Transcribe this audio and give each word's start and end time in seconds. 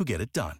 who 0.00 0.04
get 0.06 0.22
it 0.22 0.32
done. 0.32 0.58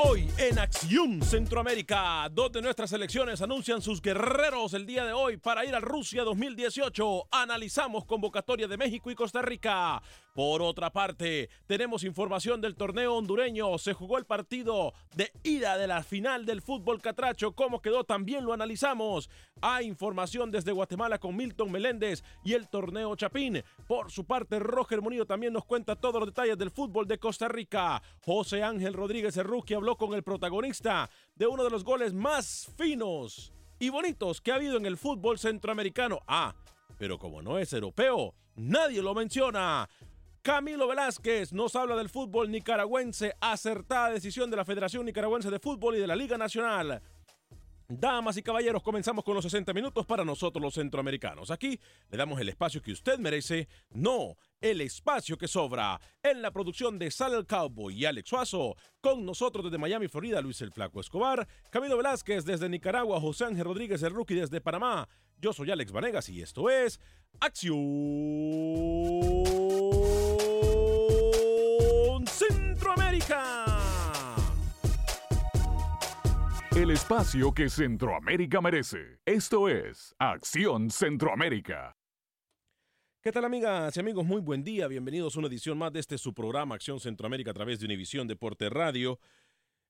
Hoy 0.00 0.28
en 0.38 0.58
Acción 0.58 1.22
Centroamérica, 1.22 2.28
dos 2.30 2.52
de 2.52 2.62
nuestras 2.62 2.90
selecciones 2.90 3.42
anuncian 3.42 3.82
sus 3.82 4.00
guerreros 4.00 4.74
el 4.74 4.86
día 4.86 5.04
de 5.04 5.12
hoy 5.12 5.38
para 5.38 5.64
ir 5.64 5.74
a 5.74 5.80
Rusia 5.80 6.22
2018. 6.24 7.28
Analizamos 7.32 8.04
convocatoria 8.04 8.68
de 8.68 8.76
México 8.76 9.10
y 9.10 9.14
Costa 9.14 9.42
Rica. 9.42 10.00
Por 10.38 10.62
otra 10.62 10.92
parte, 10.92 11.50
tenemos 11.66 12.04
información 12.04 12.60
del 12.60 12.76
torneo 12.76 13.16
hondureño. 13.16 13.76
Se 13.76 13.92
jugó 13.92 14.18
el 14.18 14.24
partido 14.24 14.94
de 15.16 15.32
ida 15.42 15.76
de 15.76 15.88
la 15.88 16.04
final 16.04 16.46
del 16.46 16.62
fútbol 16.62 17.02
catracho. 17.02 17.56
¿Cómo 17.56 17.82
quedó? 17.82 18.04
También 18.04 18.44
lo 18.44 18.52
analizamos. 18.52 19.28
Hay 19.60 19.88
información 19.88 20.52
desde 20.52 20.70
Guatemala 20.70 21.18
con 21.18 21.34
Milton 21.34 21.72
Meléndez 21.72 22.22
y 22.44 22.52
el 22.52 22.68
torneo 22.68 23.16
Chapín. 23.16 23.64
Por 23.88 24.12
su 24.12 24.26
parte, 24.26 24.60
Roger 24.60 25.02
Munillo 25.02 25.26
también 25.26 25.52
nos 25.52 25.64
cuenta 25.64 25.96
todos 25.96 26.20
los 26.20 26.28
detalles 26.28 26.56
del 26.56 26.70
fútbol 26.70 27.08
de 27.08 27.18
Costa 27.18 27.48
Rica. 27.48 28.00
José 28.24 28.62
Ángel 28.62 28.94
Rodríguez 28.94 29.36
Erruqui 29.36 29.74
habló 29.74 29.96
con 29.96 30.14
el 30.14 30.22
protagonista 30.22 31.10
de 31.34 31.48
uno 31.48 31.64
de 31.64 31.70
los 31.70 31.82
goles 31.82 32.14
más 32.14 32.72
finos 32.78 33.52
y 33.80 33.88
bonitos 33.88 34.40
que 34.40 34.52
ha 34.52 34.54
habido 34.54 34.76
en 34.76 34.86
el 34.86 34.98
fútbol 34.98 35.36
centroamericano. 35.36 36.20
Ah, 36.28 36.54
pero 36.96 37.18
como 37.18 37.42
no 37.42 37.58
es 37.58 37.72
europeo, 37.72 38.36
nadie 38.54 39.02
lo 39.02 39.14
menciona. 39.14 39.88
Camilo 40.42 40.88
Velázquez 40.88 41.52
nos 41.52 41.76
habla 41.76 41.96
del 41.96 42.08
fútbol 42.08 42.50
nicaragüense, 42.50 43.34
acertada 43.40 44.10
decisión 44.10 44.50
de 44.50 44.56
la 44.56 44.64
Federación 44.64 45.04
Nicaragüense 45.04 45.50
de 45.50 45.58
Fútbol 45.58 45.96
y 45.96 46.00
de 46.00 46.06
la 46.06 46.16
Liga 46.16 46.38
Nacional. 46.38 47.02
Damas 47.90 48.36
y 48.36 48.42
caballeros, 48.42 48.82
comenzamos 48.82 49.24
con 49.24 49.34
los 49.34 49.44
60 49.44 49.72
minutos 49.72 50.04
para 50.04 50.22
nosotros 50.22 50.62
los 50.62 50.74
centroamericanos. 50.74 51.50
Aquí 51.50 51.80
le 52.10 52.18
damos 52.18 52.38
el 52.38 52.50
espacio 52.50 52.82
que 52.82 52.92
usted 52.92 53.18
merece, 53.18 53.66
no 53.90 54.36
el 54.60 54.82
espacio 54.82 55.38
que 55.38 55.48
sobra. 55.48 55.98
En 56.22 56.42
la 56.42 56.50
producción 56.50 56.98
de 56.98 57.10
Sal 57.10 57.32
el 57.32 57.46
Cowboy 57.46 57.94
y 57.94 58.04
Alex 58.04 58.28
Suazo, 58.28 58.76
con 59.00 59.24
nosotros 59.24 59.64
desde 59.64 59.78
Miami, 59.78 60.06
Florida, 60.06 60.42
Luis 60.42 60.60
el 60.60 60.70
Flaco 60.70 61.00
Escobar, 61.00 61.48
Camilo 61.70 61.96
Velázquez 61.96 62.44
desde 62.44 62.68
Nicaragua, 62.68 63.20
José 63.20 63.46
Ángel 63.46 63.64
Rodríguez 63.64 64.02
el 64.02 64.12
Rookie 64.12 64.34
desde 64.34 64.60
Panamá. 64.60 65.08
Yo 65.38 65.54
soy 65.54 65.70
Alex 65.70 65.90
Vanegas 65.90 66.28
y 66.28 66.42
esto 66.42 66.68
es 66.68 67.00
Acción 67.40 67.78
Centroamérica. 73.28 74.36
El 76.74 76.90
espacio 76.90 77.52
que 77.52 77.68
Centroamérica 77.68 78.60
merece. 78.62 79.18
Esto 79.26 79.68
es 79.68 80.14
Acción 80.18 80.90
Centroamérica. 80.90 81.96
¿Qué 83.20 83.30
tal 83.30 83.44
amigas 83.44 83.94
y 83.96 84.00
amigos? 84.00 84.24
Muy 84.24 84.40
buen 84.40 84.64
día. 84.64 84.88
Bienvenidos 84.88 85.36
a 85.36 85.40
una 85.40 85.48
edición 85.48 85.76
más 85.76 85.92
de 85.92 86.00
este 86.00 86.16
su 86.16 86.32
programa 86.32 86.76
Acción 86.76 87.00
Centroamérica 87.00 87.50
a 87.50 87.54
través 87.54 87.80
de 87.80 87.84
Univisión 87.84 88.26
Deporte 88.26 88.70
Radio 88.70 89.18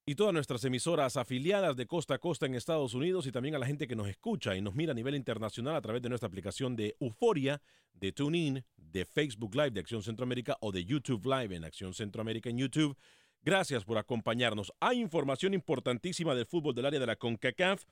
y 0.04 0.16
todas 0.16 0.32
nuestras 0.32 0.64
emisoras 0.64 1.16
afiliadas 1.16 1.76
de 1.76 1.86
costa 1.86 2.14
a 2.14 2.18
costa 2.18 2.46
en 2.46 2.54
Estados 2.54 2.94
Unidos 2.94 3.26
y 3.26 3.30
también 3.30 3.54
a 3.54 3.58
la 3.58 3.66
gente 3.66 3.86
que 3.86 3.94
nos 3.94 4.08
escucha 4.08 4.56
y 4.56 4.62
nos 4.62 4.74
mira 4.74 4.92
a 4.92 4.94
nivel 4.94 5.14
internacional 5.14 5.76
a 5.76 5.82
través 5.82 6.02
de 6.02 6.08
nuestra 6.08 6.26
aplicación 6.26 6.74
de 6.74 6.96
Euforia, 6.98 7.60
de 7.92 8.12
TuneIn, 8.12 8.64
de 8.76 9.04
Facebook 9.04 9.54
Live 9.54 9.72
de 9.72 9.80
Acción 9.80 10.02
Centroamérica 10.02 10.56
o 10.60 10.72
de 10.72 10.84
YouTube 10.84 11.24
Live 11.26 11.54
en 11.54 11.64
Acción 11.64 11.94
Centroamérica 11.94 12.48
en 12.48 12.58
YouTube. 12.58 12.96
Gracias 13.42 13.84
por 13.84 13.98
acompañarnos. 13.98 14.72
Hay 14.80 15.00
información 15.00 15.54
importantísima 15.54 16.34
del 16.34 16.46
fútbol 16.46 16.74
del 16.74 16.86
área 16.86 17.00
de 17.00 17.06
la 17.06 17.16
CONCACAF. 17.16 17.84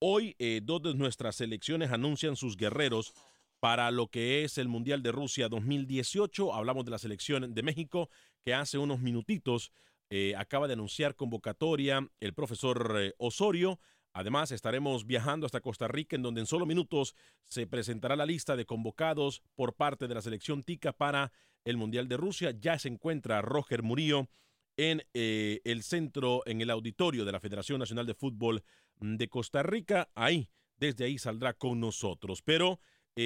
Hoy 0.00 0.34
eh, 0.38 0.60
dos 0.62 0.82
de 0.82 0.94
nuestras 0.94 1.36
selecciones 1.36 1.92
anuncian 1.92 2.36
sus 2.36 2.56
guerreros 2.56 3.14
para 3.60 3.90
lo 3.90 4.08
que 4.08 4.44
es 4.44 4.58
el 4.58 4.68
Mundial 4.68 5.02
de 5.02 5.12
Rusia 5.12 5.48
2018. 5.48 6.52
Hablamos 6.52 6.84
de 6.84 6.90
la 6.90 6.98
selección 6.98 7.54
de 7.54 7.62
México 7.62 8.10
que 8.44 8.54
hace 8.54 8.78
unos 8.78 9.00
minutitos 9.00 9.72
eh, 10.10 10.34
acaba 10.36 10.66
de 10.66 10.74
anunciar 10.74 11.14
convocatoria 11.14 12.08
el 12.20 12.34
profesor 12.34 12.96
eh, 12.98 13.14
Osorio. 13.18 13.78
Además, 14.12 14.52
estaremos 14.52 15.06
viajando 15.06 15.46
hasta 15.46 15.60
Costa 15.60 15.86
Rica, 15.86 16.16
en 16.16 16.22
donde 16.22 16.40
en 16.40 16.46
solo 16.46 16.66
minutos 16.66 17.14
se 17.44 17.66
presentará 17.66 18.16
la 18.16 18.26
lista 18.26 18.56
de 18.56 18.66
convocados 18.66 19.42
por 19.54 19.74
parte 19.74 20.08
de 20.08 20.14
la 20.14 20.22
selección 20.22 20.62
TICA 20.62 20.92
para 20.92 21.30
el 21.64 21.76
Mundial 21.76 22.08
de 22.08 22.16
Rusia. 22.16 22.52
Ya 22.58 22.78
se 22.78 22.88
encuentra 22.88 23.42
Roger 23.42 23.82
Murillo 23.82 24.28
en 24.78 25.02
eh, 25.12 25.60
el 25.64 25.82
centro, 25.82 26.42
en 26.46 26.62
el 26.62 26.70
auditorio 26.70 27.26
de 27.26 27.32
la 27.32 27.40
Federación 27.40 27.78
Nacional 27.78 28.06
de 28.06 28.14
Fútbol 28.14 28.64
de 28.98 29.28
Costa 29.28 29.62
Rica. 29.62 30.08
Ahí, 30.14 30.48
desde 30.78 31.04
ahí 31.04 31.18
saldrá 31.18 31.52
con 31.52 31.78
nosotros. 31.78 32.40
Pero 32.40 32.80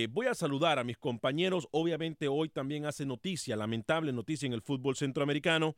voy 0.08 0.26
a 0.26 0.34
saludar 0.34 0.78
a 0.78 0.84
mis 0.84 0.96
compañeros. 0.96 1.68
Obviamente 1.70 2.26
hoy 2.26 2.48
también 2.48 2.86
hace 2.86 3.04
noticia, 3.04 3.56
lamentable 3.56 4.10
noticia 4.10 4.46
en 4.46 4.54
el 4.54 4.62
fútbol 4.62 4.96
centroamericano 4.96 5.76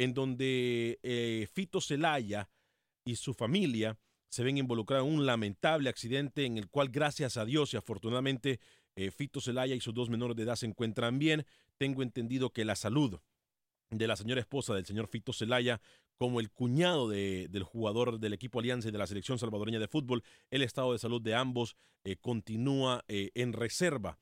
en 0.00 0.14
donde 0.14 0.98
eh, 1.02 1.46
Fito 1.52 1.80
Celaya 1.80 2.48
y 3.04 3.16
su 3.16 3.34
familia 3.34 3.98
se 4.30 4.42
ven 4.42 4.56
involucrados 4.56 5.06
en 5.06 5.14
un 5.14 5.26
lamentable 5.26 5.90
accidente 5.90 6.46
en 6.46 6.56
el 6.56 6.70
cual, 6.70 6.88
gracias 6.88 7.36
a 7.36 7.44
Dios 7.44 7.74
y 7.74 7.76
afortunadamente, 7.76 8.60
eh, 8.96 9.10
Fito 9.10 9.42
Celaya 9.42 9.74
y 9.74 9.80
sus 9.80 9.92
dos 9.92 10.08
menores 10.08 10.36
de 10.36 10.44
edad 10.44 10.56
se 10.56 10.64
encuentran 10.64 11.18
bien. 11.18 11.44
Tengo 11.76 12.02
entendido 12.02 12.50
que 12.50 12.64
la 12.64 12.76
salud 12.76 13.20
de 13.90 14.06
la 14.06 14.16
señora 14.16 14.40
esposa 14.40 14.74
del 14.74 14.86
señor 14.86 15.08
Fito 15.08 15.32
Celaya, 15.32 15.80
como 16.16 16.40
el 16.40 16.50
cuñado 16.50 17.08
del 17.08 17.62
jugador 17.62 18.20
del 18.20 18.34
equipo 18.34 18.60
Alianza 18.60 18.88
y 18.88 18.92
de 18.92 18.98
la 18.98 19.06
selección 19.06 19.38
salvadoreña 19.38 19.78
de 19.78 19.88
fútbol, 19.88 20.22
el 20.50 20.62
estado 20.62 20.92
de 20.92 20.98
salud 20.98 21.20
de 21.20 21.34
ambos 21.34 21.76
eh, 22.04 22.16
continúa 22.16 23.04
en 23.08 23.52
reserva 23.52 24.18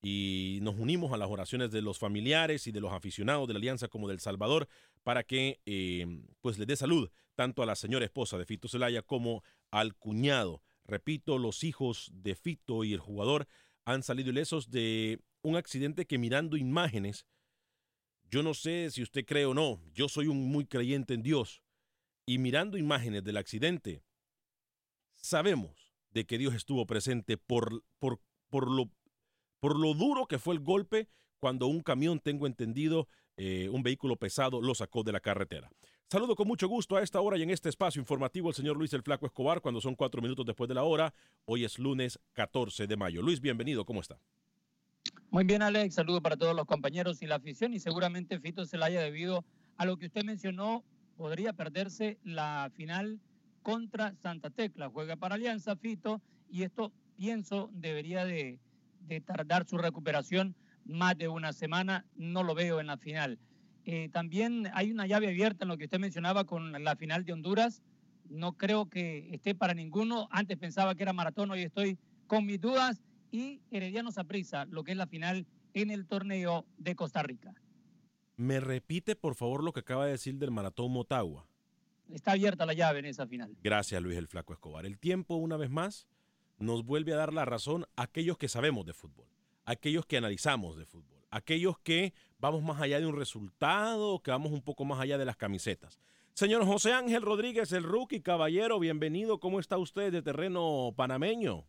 y 0.00 0.58
nos 0.62 0.76
unimos 0.78 1.12
a 1.12 1.16
las 1.16 1.28
oraciones 1.28 1.70
de 1.70 1.82
los 1.82 1.98
familiares 1.98 2.66
y 2.66 2.72
de 2.72 2.80
los 2.80 2.92
aficionados 2.92 3.48
de 3.48 3.54
la 3.54 3.58
Alianza 3.58 3.88
como 3.88 4.08
del 4.08 4.20
Salvador 4.20 4.68
para 5.02 5.24
que 5.24 5.60
eh, 5.66 6.06
pues 6.40 6.58
le 6.58 6.66
dé 6.66 6.76
salud 6.76 7.10
tanto 7.34 7.62
a 7.62 7.66
la 7.66 7.76
señora 7.76 8.04
esposa 8.04 8.38
de 8.38 8.44
Fito 8.44 8.68
Zelaya 8.68 9.02
como 9.02 9.42
al 9.70 9.94
cuñado. 9.94 10.62
Repito, 10.84 11.38
los 11.38 11.64
hijos 11.64 12.10
de 12.12 12.34
Fito 12.34 12.84
y 12.84 12.92
el 12.92 13.00
jugador 13.00 13.46
han 13.84 14.02
salido 14.02 14.30
ilesos 14.30 14.70
de 14.70 15.20
un 15.42 15.56
accidente 15.56 16.06
que 16.06 16.18
mirando 16.18 16.56
imágenes, 16.56 17.26
yo 18.30 18.42
no 18.42 18.54
sé 18.54 18.90
si 18.90 19.02
usted 19.02 19.24
cree 19.24 19.46
o 19.46 19.54
no, 19.54 19.80
yo 19.94 20.08
soy 20.08 20.26
un 20.26 20.50
muy 20.50 20.66
creyente 20.66 21.14
en 21.14 21.22
Dios 21.22 21.62
y 22.26 22.38
mirando 22.38 22.76
imágenes 22.76 23.24
del 23.24 23.36
accidente, 23.36 24.02
sabemos 25.14 25.94
de 26.10 26.26
que 26.26 26.38
Dios 26.38 26.54
estuvo 26.54 26.86
presente 26.86 27.36
por, 27.36 27.84
por, 27.98 28.20
por, 28.50 28.70
lo, 28.70 28.90
por 29.60 29.78
lo 29.78 29.94
duro 29.94 30.26
que 30.26 30.38
fue 30.38 30.54
el 30.54 30.60
golpe 30.60 31.08
cuando 31.38 31.66
un 31.66 31.80
camión, 31.80 32.20
tengo 32.20 32.46
entendido, 32.46 33.08
eh, 33.36 33.68
un 33.70 33.82
vehículo 33.82 34.16
pesado 34.16 34.60
lo 34.60 34.74
sacó 34.74 35.02
de 35.04 35.12
la 35.12 35.20
carretera. 35.20 35.70
Saludo 36.10 36.34
con 36.34 36.48
mucho 36.48 36.68
gusto 36.68 36.96
a 36.96 37.02
esta 37.02 37.20
hora 37.20 37.36
y 37.36 37.42
en 37.42 37.50
este 37.50 37.68
espacio 37.68 38.00
informativo 38.00 38.48
el 38.48 38.54
señor 38.54 38.76
Luis 38.76 38.92
el 38.94 39.02
Flaco 39.02 39.26
Escobar 39.26 39.60
cuando 39.60 39.80
son 39.80 39.94
cuatro 39.94 40.20
minutos 40.22 40.44
después 40.44 40.66
de 40.66 40.74
la 40.74 40.82
hora. 40.82 41.14
Hoy 41.44 41.64
es 41.64 41.78
lunes 41.78 42.18
14 42.32 42.86
de 42.86 42.96
mayo. 42.96 43.22
Luis, 43.22 43.40
bienvenido, 43.40 43.84
¿cómo 43.84 44.00
está? 44.00 44.18
Muy 45.30 45.44
bien, 45.44 45.62
Alex. 45.62 45.94
Saludo 45.94 46.22
para 46.22 46.36
todos 46.36 46.56
los 46.56 46.66
compañeros 46.66 47.22
y 47.22 47.26
la 47.26 47.36
afición 47.36 47.74
y 47.74 47.80
seguramente 47.80 48.40
Fito 48.40 48.64
se 48.64 48.78
la 48.78 48.86
haya 48.86 49.00
debido 49.00 49.44
a 49.76 49.84
lo 49.84 49.96
que 49.96 50.06
usted 50.06 50.24
mencionó. 50.24 50.84
Podría 51.16 51.52
perderse 51.52 52.18
la 52.22 52.70
final 52.74 53.20
contra 53.62 54.14
Santa 54.16 54.50
Tecla. 54.50 54.88
Juega 54.88 55.16
para 55.16 55.34
Alianza 55.34 55.76
Fito 55.76 56.22
y 56.48 56.62
esto 56.62 56.92
pienso 57.16 57.70
debería 57.72 58.24
de, 58.24 58.58
tardar 59.24 59.66
su 59.66 59.78
recuperación 59.78 60.54
más 60.84 61.18
de 61.18 61.28
una 61.28 61.52
semana. 61.52 62.06
No 62.16 62.42
lo 62.42 62.54
veo 62.54 62.80
en 62.80 62.86
la 62.86 62.96
final. 62.96 63.38
Eh, 63.84 64.08
también 64.12 64.70
hay 64.72 64.90
una 64.90 65.06
llave 65.06 65.28
abierta 65.28 65.64
en 65.64 65.68
lo 65.68 65.76
que 65.76 65.84
usted 65.84 65.98
mencionaba 65.98 66.44
con 66.44 66.72
la 66.84 66.96
final 66.96 67.24
de 67.24 67.32
Honduras. 67.32 67.82
No 68.28 68.52
creo 68.52 68.88
que 68.88 69.28
esté 69.32 69.54
para 69.54 69.74
ninguno. 69.74 70.28
Antes 70.30 70.56
pensaba 70.58 70.94
que 70.94 71.02
era 71.02 71.12
maratón, 71.12 71.50
hoy 71.50 71.62
estoy 71.62 71.98
con 72.26 72.46
mis 72.46 72.60
dudas. 72.60 73.02
Y 73.30 73.60
Herediano 73.70 74.10
Saprissa, 74.10 74.64
lo 74.66 74.84
que 74.84 74.92
es 74.92 74.98
la 74.98 75.06
final 75.06 75.46
en 75.74 75.90
el 75.90 76.06
torneo 76.06 76.66
de 76.78 76.94
Costa 76.94 77.22
Rica. 77.22 77.54
¿Me 78.36 78.60
repite, 78.60 79.16
por 79.16 79.34
favor, 79.34 79.64
lo 79.64 79.72
que 79.72 79.80
acaba 79.80 80.06
de 80.06 80.12
decir 80.12 80.36
del 80.36 80.50
maratón 80.50 80.92
Motagua? 80.92 81.46
Está 82.08 82.32
abierta 82.32 82.64
la 82.64 82.72
llave 82.72 83.00
en 83.00 83.06
esa 83.06 83.26
final. 83.26 83.56
Gracias, 83.62 84.00
Luis 84.02 84.16
el 84.16 84.28
Flaco 84.28 84.52
Escobar. 84.52 84.86
El 84.86 84.98
tiempo, 84.98 85.34
una 85.34 85.56
vez 85.56 85.70
más, 85.70 86.06
nos 86.58 86.84
vuelve 86.84 87.12
a 87.12 87.16
dar 87.16 87.32
la 87.32 87.44
razón 87.44 87.84
a 87.96 88.02
aquellos 88.02 88.38
que 88.38 88.48
sabemos 88.48 88.86
de 88.86 88.94
fútbol, 88.94 89.26
a 89.64 89.72
aquellos 89.72 90.06
que 90.06 90.16
analizamos 90.16 90.76
de 90.76 90.86
fútbol, 90.86 91.18
a 91.30 91.38
aquellos 91.38 91.78
que 91.80 92.14
vamos 92.38 92.62
más 92.62 92.80
allá 92.80 92.98
de 93.00 93.06
un 93.06 93.16
resultado, 93.16 94.20
que 94.20 94.30
vamos 94.30 94.52
un 94.52 94.62
poco 94.62 94.84
más 94.84 95.00
allá 95.00 95.18
de 95.18 95.24
las 95.24 95.36
camisetas. 95.36 95.98
Señor 96.32 96.64
José 96.64 96.92
Ángel 96.92 97.22
Rodríguez, 97.22 97.72
el 97.72 97.82
rookie 97.82 98.20
caballero, 98.20 98.78
bienvenido. 98.78 99.40
¿Cómo 99.40 99.58
está 99.58 99.76
usted 99.76 100.12
de 100.12 100.22
terreno 100.22 100.94
panameño? 100.96 101.66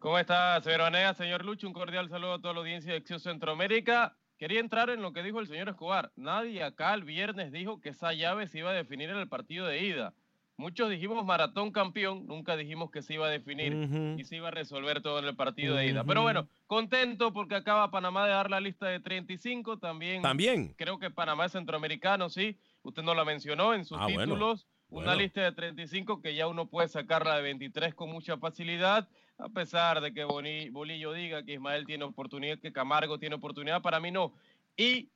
¿Cómo 0.00 0.18
está, 0.18 0.58
señor? 0.62 1.14
Señor 1.14 1.44
Lucho, 1.44 1.66
un 1.66 1.74
cordial 1.74 2.08
saludo 2.08 2.32
a 2.32 2.40
toda 2.40 2.54
la 2.54 2.60
audiencia 2.60 2.90
de 2.90 2.96
Acción 2.96 3.20
Centroamérica. 3.20 4.16
Quería 4.38 4.58
entrar 4.58 4.88
en 4.88 5.02
lo 5.02 5.12
que 5.12 5.22
dijo 5.22 5.40
el 5.40 5.46
señor 5.46 5.68
Escobar. 5.68 6.10
Nadie 6.16 6.62
acá 6.62 6.94
el 6.94 7.04
viernes 7.04 7.52
dijo 7.52 7.82
que 7.82 7.90
esa 7.90 8.14
llave 8.14 8.46
se 8.46 8.60
iba 8.60 8.70
a 8.70 8.72
definir 8.72 9.10
en 9.10 9.18
el 9.18 9.28
partido 9.28 9.66
de 9.66 9.82
ida. 9.82 10.14
Muchos 10.56 10.88
dijimos 10.88 11.22
maratón 11.26 11.70
campeón, 11.70 12.26
nunca 12.26 12.56
dijimos 12.56 12.90
que 12.90 13.02
se 13.02 13.12
iba 13.12 13.26
a 13.26 13.30
definir 13.30 13.74
uh 13.74 13.78
-huh. 13.78 14.18
y 14.18 14.24
se 14.24 14.36
iba 14.36 14.48
a 14.48 14.50
resolver 14.50 15.02
todo 15.02 15.18
en 15.18 15.26
el 15.26 15.36
partido 15.36 15.74
uh 15.74 15.76
-huh. 15.76 15.80
de 15.80 15.86
ida. 15.88 16.04
Pero 16.04 16.22
bueno, 16.22 16.48
contento 16.66 17.34
porque 17.34 17.56
acaba 17.56 17.90
Panamá 17.90 18.24
de 18.24 18.32
dar 18.32 18.50
la 18.50 18.60
lista 18.60 18.86
de 18.86 19.00
35. 19.00 19.76
También, 19.78 20.22
¿También? 20.22 20.72
creo 20.78 20.98
que 20.98 21.10
Panamá 21.10 21.44
es 21.44 21.52
centroamericano, 21.52 22.30
sí. 22.30 22.58
Usted 22.82 23.02
no 23.02 23.14
la 23.14 23.26
mencionó 23.26 23.74
en 23.74 23.84
sus 23.84 23.98
ah, 24.00 24.06
títulos. 24.06 24.66
Bueno. 24.66 24.80
Una 24.90 25.12
bueno. 25.12 25.22
lista 25.22 25.42
de 25.42 25.52
35 25.52 26.20
que 26.20 26.34
ya 26.34 26.48
uno 26.48 26.66
puede 26.66 26.88
sacarla 26.88 27.36
de 27.36 27.42
23 27.42 27.94
con 27.94 28.10
mucha 28.10 28.38
facilidad, 28.38 29.08
a 29.42 29.48
pesar 29.48 30.00
de 30.00 30.12
que 30.12 30.24
Bolillo 30.24 31.12
diga 31.12 31.42
que 31.42 31.54
Ismael 31.54 31.86
tiene 31.86 32.04
oportunidad, 32.04 32.58
que 32.58 32.72
Camargo 32.72 33.18
tiene 33.18 33.36
oportunidad, 33.36 33.82
para 33.82 34.00
mí 34.00 34.10
no. 34.10 34.32
Y 34.76 35.08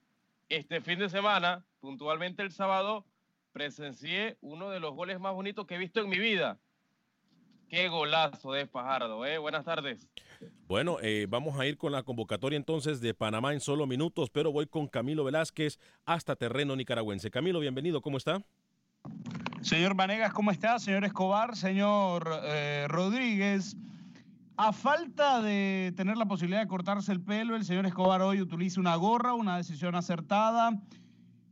este 0.48 0.80
fin 0.80 0.98
de 0.98 1.08
semana, 1.08 1.64
puntualmente 1.80 2.42
el 2.42 2.50
sábado, 2.50 3.04
presencié 3.52 4.36
uno 4.40 4.70
de 4.70 4.80
los 4.80 4.94
goles 4.94 5.20
más 5.20 5.34
bonitos 5.34 5.66
que 5.66 5.76
he 5.76 5.78
visto 5.78 6.00
en 6.00 6.08
mi 6.08 6.18
vida. 6.18 6.58
Qué 7.68 7.88
golazo 7.88 8.52
de 8.52 8.66
Fajardo, 8.66 9.24
¿eh? 9.26 9.38
Buenas 9.38 9.64
tardes. 9.64 10.08
Bueno, 10.66 10.98
eh, 11.02 11.26
vamos 11.28 11.58
a 11.58 11.66
ir 11.66 11.76
con 11.76 11.92
la 11.92 12.02
convocatoria 12.02 12.56
entonces 12.56 13.00
de 13.00 13.14
Panamá 13.14 13.52
en 13.52 13.60
solo 13.60 13.86
minutos, 13.86 14.30
pero 14.30 14.52
voy 14.52 14.66
con 14.66 14.86
Camilo 14.86 15.24
Velázquez 15.24 15.78
hasta 16.04 16.36
terreno 16.36 16.76
nicaragüense. 16.76 17.30
Camilo, 17.30 17.60
bienvenido, 17.60 18.00
¿cómo 18.00 18.18
está? 18.18 18.42
Señor 19.62 19.94
Vanegas, 19.94 20.32
¿cómo 20.32 20.50
está? 20.50 20.78
Señor 20.78 21.04
Escobar, 21.04 21.56
señor 21.56 22.28
eh, 22.44 22.86
Rodríguez. 22.88 23.76
A 24.56 24.72
falta 24.72 25.42
de 25.42 25.92
tener 25.96 26.16
la 26.16 26.26
posibilidad 26.26 26.60
de 26.60 26.68
cortarse 26.68 27.10
el 27.10 27.20
pelo, 27.20 27.56
el 27.56 27.64
señor 27.64 27.86
Escobar 27.86 28.22
hoy 28.22 28.40
utiliza 28.40 28.80
una 28.80 28.94
gorra, 28.94 29.34
una 29.34 29.56
decisión 29.56 29.96
acertada. 29.96 30.80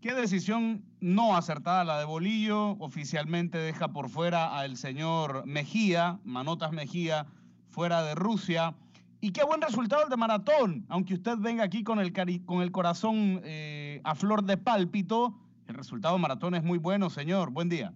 ¿Qué 0.01 0.15
decisión 0.15 0.85
no 1.01 1.37
acertada 1.37 1.83
la 1.83 1.99
de 1.99 2.05
Bolillo? 2.05 2.77
Oficialmente 2.79 3.59
deja 3.59 3.89
por 3.89 4.09
fuera 4.09 4.57
al 4.57 4.77
señor 4.77 5.45
Mejía, 5.47 6.21
Manotas 6.23 6.71
Mejía, 6.71 7.27
fuera 7.71 8.05
de 8.05 8.15
Rusia. 8.15 8.77
Y 9.21 9.33
qué 9.33 9.43
buen 9.43 9.61
resultado 9.61 10.05
el 10.05 10.09
de 10.09 10.17
maratón, 10.17 10.87
aunque 10.89 11.15
usted 11.15 11.39
venga 11.39 11.65
aquí 11.65 11.83
con 11.83 11.99
el, 11.99 12.13
con 12.45 12.63
el 12.63 12.71
corazón 12.71 13.41
eh, 13.43 14.01
a 14.05 14.15
flor 14.15 14.45
de 14.45 14.59
pálpito. 14.59 15.37
El 15.67 15.75
resultado 15.75 16.15
de 16.15 16.21
maratón 16.23 16.55
es 16.55 16.63
muy 16.63 16.79
bueno, 16.79 17.11
señor. 17.11 17.51
Buen 17.51 17.69
día. 17.69 17.93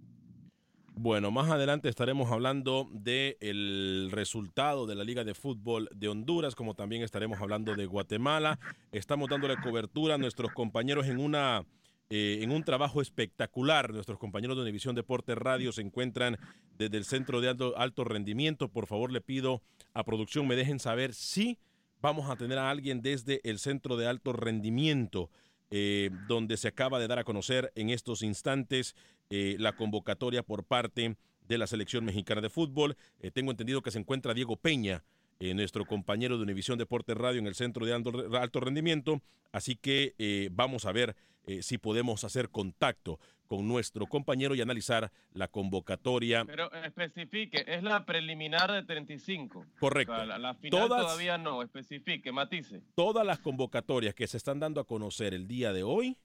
Bueno, 0.98 1.30
más 1.30 1.50
adelante 1.50 1.90
estaremos 1.90 2.32
hablando 2.32 2.88
del 2.90 4.08
resultado 4.10 4.86
de 4.86 4.94
la 4.94 5.04
Liga 5.04 5.24
de 5.24 5.34
Fútbol 5.34 5.90
de 5.94 6.08
Honduras, 6.08 6.54
como 6.54 6.72
también 6.72 7.02
estaremos 7.02 7.38
hablando 7.38 7.74
de 7.74 7.84
Guatemala. 7.84 8.58
Estamos 8.92 9.28
dándole 9.28 9.58
cobertura 9.58 10.14
a 10.14 10.18
nuestros 10.18 10.52
compañeros 10.52 11.06
en 11.06 11.18
una 11.18 11.66
eh, 12.08 12.38
en 12.40 12.50
un 12.50 12.64
trabajo 12.64 13.02
espectacular. 13.02 13.92
Nuestros 13.92 14.18
compañeros 14.18 14.56
de 14.56 14.62
Univisión 14.62 14.94
Deporte 14.94 15.34
Radio 15.34 15.70
se 15.70 15.82
encuentran 15.82 16.38
desde 16.78 16.96
el 16.96 17.04
Centro 17.04 17.42
de 17.42 17.50
Alto, 17.50 17.76
alto, 17.76 18.02
Rendimiento. 18.04 18.68
Por 18.68 18.86
favor, 18.86 19.12
le 19.12 19.20
pido 19.20 19.60
a 19.92 20.02
producción 20.02 20.48
me 20.48 20.56
dejen 20.56 20.78
saber 20.78 21.12
si 21.12 21.58
vamos 22.00 22.30
a 22.30 22.36
tener 22.36 22.56
a 22.56 22.70
alguien 22.70 23.02
desde 23.02 23.42
el 23.44 23.58
Centro 23.58 23.98
de 23.98 24.06
Alto 24.06 24.32
Rendimiento. 24.32 25.28
Eh, 25.70 26.10
donde 26.28 26.56
se 26.56 26.68
acaba 26.68 27.00
de 27.00 27.08
dar 27.08 27.18
a 27.18 27.24
conocer 27.24 27.72
en 27.74 27.90
estos 27.90 28.22
instantes 28.22 28.94
eh, 29.30 29.56
la 29.58 29.74
convocatoria 29.74 30.44
por 30.44 30.62
parte 30.62 31.16
de 31.48 31.58
la 31.58 31.66
selección 31.66 32.04
mexicana 32.04 32.40
de 32.40 32.50
fútbol. 32.50 32.96
Eh, 33.18 33.32
tengo 33.32 33.50
entendido 33.50 33.82
que 33.82 33.90
se 33.90 33.98
encuentra 33.98 34.32
Diego 34.32 34.56
Peña, 34.56 35.02
nuestro 35.38 35.84
compañero 35.84 36.38
de 36.38 36.44
Univisión 36.44 36.78
Deporte 36.78 37.12
Radio 37.12 37.40
en 37.40 37.46
el 37.46 37.54
Centro 37.54 37.84
de 37.84 37.92
Alto, 37.92 38.60
Rendimiento. 38.60 39.20
Así 39.52 39.76
que 39.76 40.48
vamos 40.50 40.86
a 40.86 40.92
ver 40.92 41.14
si 41.60 41.78
podemos 41.78 42.24
hacer 42.24 42.50
contacto 42.50 43.18
con 43.46 43.66
nuestro 43.66 44.06
compañero 44.06 44.54
y 44.54 44.60
analizar 44.60 45.10
la 45.32 45.48
convocatoria. 45.48 46.44
Pero 46.44 46.72
especifique, 46.72 47.64
es 47.66 47.82
la 47.82 48.04
preliminar 48.04 48.72
de 48.72 48.82
35. 48.82 49.66
Correcto. 49.78 50.12
O 50.12 50.16
sea, 50.16 50.26
la, 50.26 50.38
la, 50.38 50.54
final 50.54 50.80
todas, 50.80 51.02
todavía 51.02 51.38
no, 51.38 51.62
especifique, 51.62 52.32
matice. 52.32 52.82
Todas 52.94 53.24
las 53.24 53.38
convocatorias 53.38 54.14
que 54.14 54.26
se 54.26 54.36
están 54.36 54.60
dando 54.60 54.80
a 54.80 54.84
conocer 54.84 55.34
el 55.34 55.46
día 55.46 55.72
de 55.72 55.82
hoy 55.82 56.16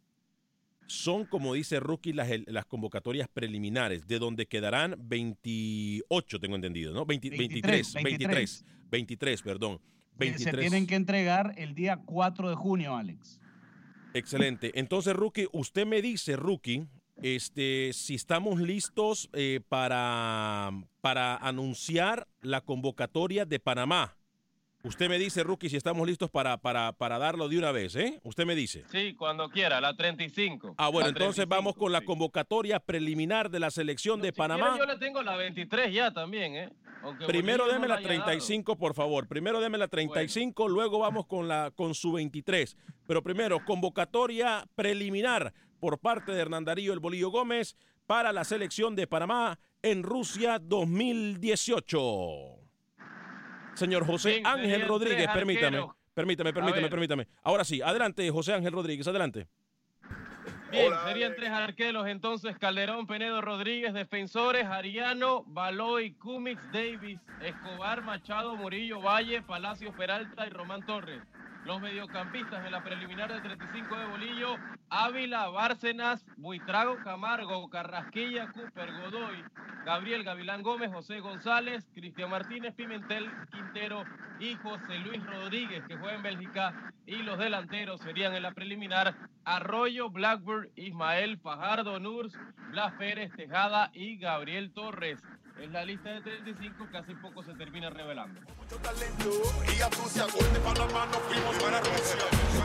son, 0.88 1.26
como 1.26 1.54
dice 1.54 1.80
Rookie, 1.80 2.14
las, 2.14 2.30
las 2.48 2.66
convocatorias 2.66 3.28
preliminares, 3.30 4.08
de 4.08 4.20
donde 4.20 4.48
quedarán 4.48 4.96
28, 5.00 6.40
tengo 6.40 6.56
entendido, 6.56 6.94
¿no? 6.94 7.06
20, 7.06 7.30
23, 7.30 7.94
23, 7.94 8.04
23, 8.04 8.66
23, 8.90 9.42
perdón. 9.42 9.80
23. 10.18 10.44
Se 10.44 10.58
tienen 10.58 10.88
que 10.88 10.96
entregar 10.96 11.54
el 11.58 11.74
día 11.74 12.02
4 12.06 12.50
de 12.50 12.56
junio, 12.56 12.96
Alex. 12.96 13.41
Excelente. 14.14 14.72
Entonces, 14.76 15.16
Rookie, 15.16 15.48
usted 15.52 15.86
me 15.86 16.02
dice, 16.02 16.36
Rookie, 16.36 16.88
este, 17.22 17.92
si 17.94 18.16
estamos 18.16 18.60
listos 18.60 19.30
eh, 19.34 19.62
para, 19.68 20.72
para 21.02 21.36
anunciar 21.38 22.28
la 22.42 22.62
convocatoria 22.62 23.46
de 23.46 23.60
Panamá. 23.60 24.18
Usted 24.84 25.10
me 25.10 25.20
dice, 25.20 25.44
Rookie, 25.44 25.70
si 25.70 25.78
estamos 25.78 26.08
listos 26.08 26.30
para, 26.32 26.58
para, 26.58 26.92
para 26.94 27.20
darlo 27.20 27.48
de 27.48 27.58
una 27.58 27.72
vez, 27.72 27.96
¿eh? 27.96 28.20
Usted 28.24 28.46
me 28.46 28.56
dice. 28.56 28.84
Sí, 28.92 29.14
cuando 29.14 29.50
quiera, 29.50 29.80
la 29.80 29.96
35. 29.96 30.74
Ah, 30.78 30.90
bueno, 30.90 31.08
la 31.08 31.10
entonces 31.10 31.46
35, 31.46 31.50
vamos 31.56 31.76
con 31.76 31.92
la 31.92 32.02
convocatoria 32.02 32.80
preliminar 32.80 33.52
de 33.52 33.60
la 33.60 33.70
selección 33.70 34.20
No, 34.20 34.26
de 34.26 34.32
si 34.32 34.38
Panamá. 34.38 34.72
quiere, 34.72 34.88
Yo 34.88 34.94
le 34.94 35.00
tengo 35.00 35.22
la 35.22 35.36
23 35.36 35.94
ya 35.94 36.12
también, 36.12 36.56
¿eh? 36.56 36.70
Aunque 37.04 37.26
Primero 37.26 37.68
deme 37.68 37.88
la 37.88 37.96
haya 37.96 38.08
35, 38.08 38.76
por 38.76 38.96
favor. 38.96 39.28
Primero 39.28 39.60
deme 39.60 39.78
la 39.78 39.88
35, 39.88 40.68
luego 40.68 41.00
vamos 41.00 41.28
con 41.28 41.48
la 41.48 41.72
con 41.76 41.94
su 41.94 42.14
23. 42.14 42.76
Pero 43.08 43.22
primero, 43.22 43.64
convocatoria 43.66 44.66
preliminar 44.76 45.54
por 45.80 46.00
parte 46.00 46.32
de 46.32 46.42
Hernán 46.42 46.66
Darío 46.66 46.94
El 46.94 47.00
Bolillo 47.00 47.30
Gómez 47.30 47.76
para 48.08 48.34
la 48.34 48.44
selección 48.44 48.96
de 48.96 49.08
Panamá 49.08 49.60
en 49.82 50.04
Rusia 50.04 50.60
2018. 50.60 52.61
Señor 53.74 54.06
José 54.06 54.36
Bien, 54.36 54.48
Ángel 54.48 54.88
Rodríguez, 54.88 55.26
tres 55.26 55.36
permítame, 55.36 55.88
permítame, 56.14 56.54
permítame, 56.54 56.90
permítame. 56.90 57.28
Ahora 57.44 57.64
sí, 57.64 57.82
adelante, 57.82 58.30
José 58.30 58.54
Ángel 58.54 58.74
Rodríguez, 58.74 59.08
adelante. 59.08 59.48
Bien, 60.72 60.94
serían 61.06 61.36
tres 61.36 61.50
arqueros 61.50 62.08
entonces, 62.08 62.58
Calderón, 62.58 63.06
Penedo, 63.06 63.42
Rodríguez, 63.42 63.94
defensores, 63.94 64.66
Ariano, 64.66 65.44
Baloy, 65.46 66.14
Cummings, 66.14 66.72
Davis, 66.72 67.20
Escobar, 67.42 68.02
Machado, 68.04 68.56
Murillo, 68.56 69.02
Valle, 69.02 69.42
Palacio, 69.42 69.94
Peralta 69.94 70.48
y 70.48 70.50
Román 70.50 70.86
Torres. 70.86 71.22
Los 71.66 71.82
mediocampistas 71.82 72.66
en 72.66 72.72
la 72.72 72.84
preliminar 72.84 73.32
de 73.32 73.42
35 73.42 73.96
de 73.96 74.06
Bolillo, 74.08 74.56
Ávila, 74.90 75.48
Bárcenas, 75.50 76.26
Buitrago, 76.38 76.98
Camargo, 77.04 77.70
Carrasquilla, 77.70 78.52
Cooper, 78.52 78.92
Godoy, 78.94 79.44
Gabriel 79.86 80.24
Gavilán 80.24 80.64
Gómez, 80.64 80.92
José 80.92 81.20
González, 81.20 81.88
Cristian 81.94 82.30
Martínez, 82.30 82.74
Pimentel, 82.76 83.30
Quintero 83.52 84.04
y 84.40 84.56
José 84.56 85.00
Luis 85.00 85.26
Rodríguez, 85.26 85.84
que 85.88 85.98
juega 85.98 86.16
en 86.16 86.24
Bélgica, 86.24 86.92
y 87.06 87.24
los 87.24 87.38
delanteros 87.40 88.02
serían 88.02 88.34
en 88.34 88.44
la 88.44 88.52
preliminar 88.52 89.16
Arroyo, 89.44 90.10
Blackburn, 90.10 90.70
Ismael, 90.76 91.40
Fajardo, 91.40 92.00
Nurs, 92.00 92.34
Blas 92.72 92.94
Pérez, 92.94 93.32
Tejada 93.36 93.90
y 93.94 94.18
Gabriel 94.18 94.72
Torres. 94.72 95.22
Es 95.62 95.70
la 95.70 95.86
lista 95.86 96.10
de 96.10 96.22
35 96.22 96.90
que 96.90 96.98
hace 96.98 97.14
poco 97.18 97.44
se 97.44 97.54
termina 97.54 97.88
revelando. 97.92 98.42
Mucho 98.58 98.78
talento 98.78 99.30
y 99.68 99.80
astucia, 99.80 100.24
gol 100.24 100.54
de 100.54 100.60
Panamá 100.60 101.06
nos 101.06 101.22
fuimos 101.22 101.56
para 101.62 101.80
Rusia. 101.80 102.18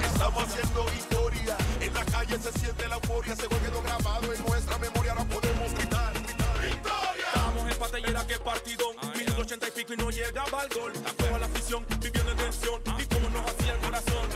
Estamos 0.03 0.43
haciendo 0.43 0.87
historia, 0.97 1.57
en 1.83 1.93
la 1.93 2.05
calle 2.07 2.39
se 2.39 2.53
siente 2.53 2.89
la 2.89 2.95
euforia, 2.95 3.37
se 3.37 3.49
quedó 3.49 3.83
grabado 3.83 4.33
en 4.33 4.43
nuestra 4.47 4.79
memoria, 4.79 5.13
ahora 5.13 5.25
podemos 5.27 5.75
gritar. 5.75 6.13
¡Victoria! 6.15 7.27
Estamos 7.35 7.71
en 7.71 7.79
patellera, 7.79 8.27
que 8.27 8.39
partido, 8.39 8.87
minuto 9.15 9.43
ochenta 9.43 9.69
y 9.69 9.71
pico 9.73 9.93
y 9.93 9.97
no 9.99 10.11
llegaba 10.11 10.63
al 10.63 10.69
gol. 10.71 10.93
Toda 11.19 11.39
la 11.39 11.47
afición 11.47 11.85
viviendo 12.01 12.31
en 12.31 12.37
tensión 12.39 12.81
y 12.99 13.05
como 13.05 13.29
nos 13.29 13.51
hacía 13.51 13.75
el 13.75 13.81
corazón, 13.81 14.27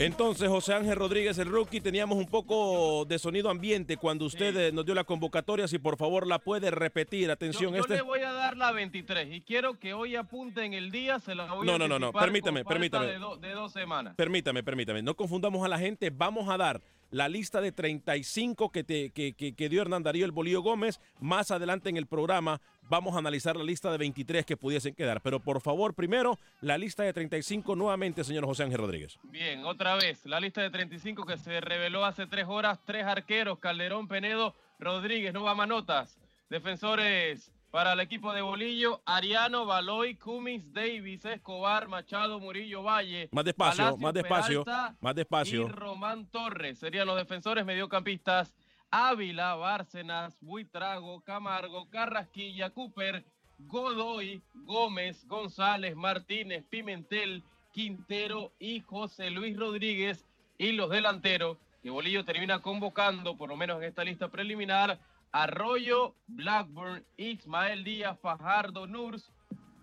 Entonces, 0.00 0.48
José 0.48 0.72
Ángel 0.72 0.96
Rodríguez, 0.96 1.36
el 1.36 1.48
rookie, 1.50 1.78
teníamos 1.82 2.16
un 2.16 2.24
poco 2.24 3.04
de 3.04 3.18
sonido 3.18 3.50
ambiente 3.50 3.98
cuando 3.98 4.24
usted 4.24 4.56
eh, 4.56 4.72
nos 4.72 4.86
dio 4.86 4.94
la 4.94 5.04
convocatoria. 5.04 5.68
Si 5.68 5.78
por 5.78 5.98
favor 5.98 6.26
la 6.26 6.38
puede 6.38 6.70
repetir, 6.70 7.30
atención. 7.30 7.72
Yo, 7.72 7.76
yo 7.76 7.82
este... 7.82 7.96
le 7.96 8.02
voy 8.02 8.20
a 8.20 8.32
dar 8.32 8.56
la 8.56 8.72
23 8.72 9.30
y 9.30 9.42
quiero 9.42 9.78
que 9.78 9.92
hoy 9.92 10.16
apunten 10.16 10.72
el 10.72 10.90
día, 10.90 11.20
se 11.20 11.34
la 11.34 11.52
voy 11.52 11.66
no, 11.66 11.74
a 11.74 11.78
No, 11.78 11.86
no, 11.86 11.98
no, 11.98 12.12
permítame, 12.12 12.64
permítame. 12.64 13.08
De, 13.08 13.18
do, 13.18 13.36
de 13.36 13.50
dos 13.50 13.74
semanas. 13.74 14.14
Permítame, 14.16 14.62
permítame. 14.62 15.02
No 15.02 15.14
confundamos 15.14 15.62
a 15.66 15.68
la 15.68 15.78
gente. 15.78 16.08
Vamos 16.08 16.48
a 16.48 16.56
dar 16.56 16.80
la 17.10 17.28
lista 17.28 17.60
de 17.60 17.72
35 17.72 18.70
que, 18.70 18.84
te, 18.84 19.10
que, 19.10 19.34
que, 19.34 19.54
que 19.54 19.68
dio 19.68 19.82
Hernán 19.82 20.02
Darío 20.02 20.24
el 20.24 20.32
Bolío 20.32 20.62
Gómez. 20.62 21.00
Más 21.20 21.50
adelante 21.50 21.90
en 21.90 21.96
el 21.96 22.06
programa 22.06 22.60
vamos 22.90 23.14
a 23.14 23.18
analizar 23.18 23.56
la 23.56 23.64
lista 23.64 23.90
de 23.92 23.98
23 23.98 24.44
que 24.44 24.56
pudiesen 24.56 24.94
quedar. 24.94 25.20
Pero 25.22 25.40
por 25.40 25.60
favor, 25.60 25.94
primero, 25.94 26.38
la 26.60 26.76
lista 26.76 27.02
de 27.02 27.12
35 27.12 27.76
nuevamente, 27.76 28.24
señor 28.24 28.44
José 28.44 28.64
Ángel 28.64 28.78
Rodríguez. 28.78 29.18
Bien, 29.24 29.64
otra 29.64 29.94
vez, 29.94 30.26
la 30.26 30.40
lista 30.40 30.60
de 30.60 30.70
35 30.70 31.24
que 31.24 31.38
se 31.38 31.60
reveló 31.60 32.04
hace 32.04 32.26
tres 32.26 32.46
horas, 32.48 32.80
tres 32.84 33.04
arqueros, 33.04 33.58
Calderón, 33.58 34.08
Penedo, 34.08 34.54
Rodríguez, 34.78 35.32
no 35.32 35.44
va 35.44 35.54
manotas. 35.54 36.18
Defensores 36.48 37.52
para 37.70 37.92
el 37.92 38.00
equipo 38.00 38.32
de 38.32 38.42
Bolillo, 38.42 39.00
Ariano, 39.06 39.64
Baloy, 39.64 40.16
Cummings, 40.16 40.72
Davis, 40.72 41.24
Escobar, 41.24 41.88
Machado, 41.88 42.40
Murillo, 42.40 42.82
Valle. 42.82 43.28
Más 43.32 43.44
despacio, 43.44 43.84
Palacio, 43.84 43.98
más 43.98 44.14
despacio, 44.14 44.64
Peralta 44.64 44.96
más 45.00 45.14
despacio. 45.14 45.62
Y 45.62 45.68
Román 45.68 46.26
Torres 46.26 46.78
serían 46.78 47.06
los 47.06 47.16
defensores 47.16 47.64
mediocampistas. 47.64 48.54
Ávila, 48.90 49.54
Bárcenas, 49.54 50.36
Buitrago, 50.40 51.20
Camargo, 51.20 51.88
Carrasquilla, 51.90 52.70
Cooper, 52.70 53.24
Godoy, 53.58 54.42
Gómez, 54.54 55.24
González, 55.28 55.94
Martínez, 55.94 56.64
Pimentel, 56.68 57.44
Quintero 57.72 58.52
y 58.58 58.80
José 58.80 59.30
Luis 59.30 59.56
Rodríguez. 59.56 60.26
Y 60.58 60.72
los 60.72 60.90
delanteros 60.90 61.56
que 61.82 61.90
Bolillo 61.90 62.24
termina 62.24 62.60
convocando, 62.60 63.36
por 63.36 63.48
lo 63.48 63.56
menos 63.56 63.78
en 63.78 63.84
esta 63.84 64.02
lista 64.02 64.28
preliminar, 64.28 64.98
Arroyo, 65.32 66.16
Blackburn, 66.26 67.04
Ismael 67.16 67.84
Díaz, 67.84 68.18
Fajardo, 68.20 68.86
Nurs, 68.86 69.32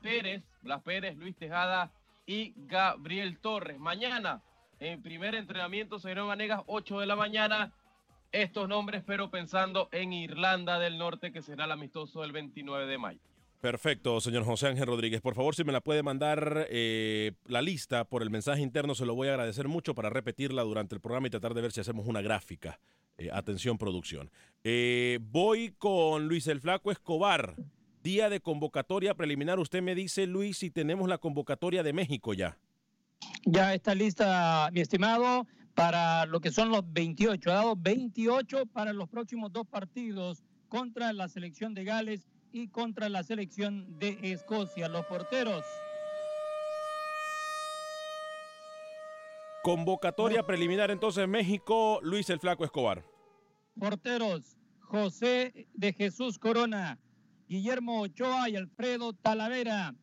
Pérez, 0.02 0.44
Blas 0.62 0.82
Pérez, 0.84 1.18
Luis 1.18 1.36
Tejada 1.36 1.92
y 2.26 2.54
Gabriel 2.56 3.40
Torres. 3.40 3.80
Mañana, 3.80 4.42
en 4.80 5.02
primer 5.02 5.36
entrenamiento, 5.36 6.00
señor 6.00 6.28
Vanegas, 6.28 6.62
8 6.68 7.00
de 7.00 7.06
la 7.06 7.16
mañana, 7.16 7.74
estos 8.32 8.68
nombres, 8.68 9.04
pero 9.06 9.32
pensando 9.32 9.90
en 9.92 10.14
Irlanda 10.14 10.80
del 10.80 10.98
Norte, 10.98 11.32
que 11.32 11.42
será 11.42 11.66
el 11.66 11.72
amistoso 11.72 12.22
del 12.22 12.32
29 12.34 12.86
de 12.86 12.98
mayo. 12.98 13.20
Perfecto, 13.62 14.22
señor 14.22 14.44
José 14.44 14.68
Ángel 14.68 14.86
Rodríguez. 14.86 15.20
Por 15.20 15.34
favor, 15.34 15.56
si 15.56 15.64
me 15.64 15.72
la 15.72 15.82
puede 15.82 16.04
mandar 16.04 16.68
eh, 16.70 17.32
la 17.48 17.62
lista 17.62 18.04
por 18.04 18.22
el 18.22 18.30
mensaje 18.30 18.62
interno, 18.62 18.94
se 18.94 19.06
lo 19.06 19.16
voy 19.16 19.30
a 19.30 19.32
agradecer 19.32 19.68
mucho 19.68 19.96
para 19.96 20.12
repetirla 20.12 20.62
durante 20.62 20.94
el 20.94 21.02
programa 21.02 21.28
y 21.28 21.32
tratar 21.32 21.56
de 21.56 21.62
ver 21.62 21.72
si 21.72 21.82
hacemos 21.82 22.06
una 22.06 22.22
gráfica. 22.22 22.80
Eh, 23.18 23.30
atención, 23.34 23.78
producción. 23.78 24.30
Eh, 24.64 25.20
voy 25.22 25.74
con 25.78 26.28
Luis 26.28 26.48
el 26.48 26.62
Flaco 26.62 26.92
Escobar. 26.92 27.56
Día 28.04 28.30
de 28.30 28.40
convocatoria 28.40 29.16
preliminar. 29.16 29.60
Usted 29.60 29.82
me 29.82 29.96
dice, 29.96 30.28
Luis, 30.28 30.58
si 30.58 30.70
tenemos 30.70 31.10
la 31.10 31.18
convocatoria 31.18 31.84
de 31.84 31.94
México 31.94 32.34
ya. 32.34 32.58
Ya 33.44 33.74
está 33.74 33.96
lista, 33.96 34.70
mi 34.72 34.82
estimado 34.82 35.48
para 35.74 36.26
lo 36.26 36.40
que 36.40 36.52
son 36.52 36.70
los 36.70 36.82
28. 36.92 37.52
Ha 37.52 37.56
dado 37.56 37.76
28 37.76 38.66
para 38.68 38.94
los 38.94 39.10
próximos 39.10 39.52
dos 39.52 39.68
partidos 39.68 40.44
contra 40.70 41.12
la 41.14 41.28
selección 41.28 41.74
de 41.74 41.84
Gales 41.84 42.28
y 42.52 42.68
contra 42.70 43.10
la 43.10 43.24
selección 43.24 44.00
de 44.00 44.18
Escocia. 44.22 44.88
Los 44.88 45.06
porteros. 45.06 45.64
Convocatoria 49.68 50.46
preliminar 50.46 50.92
entonces 50.92 51.28
México, 51.28 52.00
Luis 52.02 52.30
el 52.30 52.40
Flaco 52.40 52.64
Escobar. 52.64 53.04
Porteros, 53.78 54.56
José 54.80 55.68
de 55.74 55.92
Jesús 55.92 56.40
Corona, 56.40 56.98
Guillermo 57.50 58.00
Ochoa 58.00 58.50
y 58.50 58.56
Alfredo 58.56 59.12
Talavera. 59.12 59.94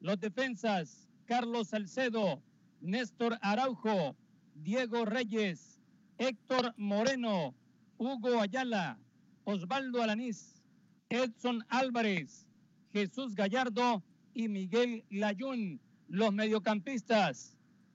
Los 0.00 0.20
defensas, 0.20 1.08
Carlos 1.24 1.68
Salcedo, 1.68 2.42
Néstor 2.82 3.38
Araujo, 3.40 4.14
Diego 4.56 5.06
Reyes, 5.06 5.80
Héctor 6.18 6.74
Moreno, 6.76 7.54
Hugo 7.96 8.42
Ayala, 8.42 8.98
Osvaldo 9.44 10.02
Alanís, 10.02 10.62
Edson 11.08 11.64
Álvarez, 11.70 12.46
Jesús 12.92 13.34
Gallardo 13.34 14.02
y 14.34 14.48
Miguel 14.48 15.02
Layún. 15.08 15.80
Los 16.08 16.34
mediocampistas, 16.34 17.53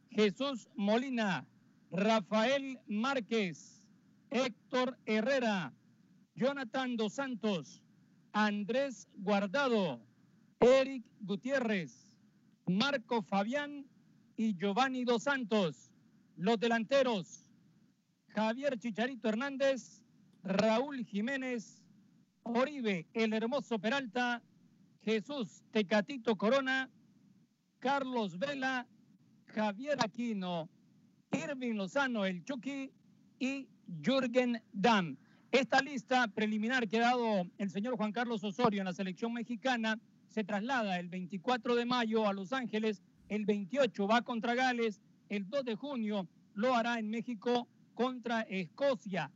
Jesús 0.10 0.68
Molina, 0.76 1.48
Rafael 1.92 2.80
Márquez, 2.88 3.86
Héctor 4.30 4.98
Herrera, 5.06 5.74
Jonathan 6.36 6.96
Dos 6.98 7.14
Santos, 7.14 7.82
Andrés 8.34 9.08
Guardado, 9.16 10.02
Eric 10.60 11.04
Gutiérrez, 11.22 12.12
Marco 12.66 13.22
Fabián 13.22 13.86
y 14.36 14.56
Giovanni 14.56 15.04
Dos 15.04 15.24
Santos. 15.24 15.92
Los 16.36 16.60
delanteros, 16.60 17.46
Javier 18.30 18.80
Chicharito 18.80 19.28
Hernández, 19.28 20.02
Raúl 20.44 21.06
Jiménez, 21.06 21.84
Oribe 22.44 23.08
El 23.14 23.34
Hermoso 23.34 23.80
Peralta, 23.80 24.42
Jesús 25.04 25.64
Tecatito 25.72 26.38
Corona, 26.38 26.90
Carlos 27.80 28.38
Vela, 28.38 28.88
Javier 29.54 29.98
Aquino, 30.04 30.70
Irving 31.32 31.76
Lozano 31.76 32.26
El 32.26 32.44
Chucky 32.44 32.92
y 33.40 33.68
Jürgen 34.04 34.62
Damm. 34.72 35.18
Esta 35.52 35.82
lista 35.82 36.28
preliminar 36.28 36.88
que 36.88 36.98
ha 36.98 37.10
dado 37.12 37.48
el 37.58 37.70
señor 37.72 37.98
Juan 37.98 38.12
Carlos 38.12 38.44
Osorio 38.44 38.82
en 38.82 38.86
la 38.86 38.94
selección 38.94 39.34
mexicana 39.34 40.00
se 40.28 40.44
traslada 40.44 41.00
el 41.00 41.08
24 41.08 41.76
de 41.76 41.86
mayo 41.86 42.28
a 42.28 42.34
Los 42.34 42.54
Ángeles, 42.54 43.02
el 43.30 43.46
28 43.46 44.08
va 44.08 44.22
contra 44.22 44.54
Gales, 44.54 45.02
el 45.30 45.50
2 45.50 45.66
de 45.66 45.76
junio 45.76 46.28
lo 46.54 46.76
hará 46.76 47.00
en 47.00 47.10
México 47.10 47.68
contra 47.96 48.42
Escocia. 48.42 49.32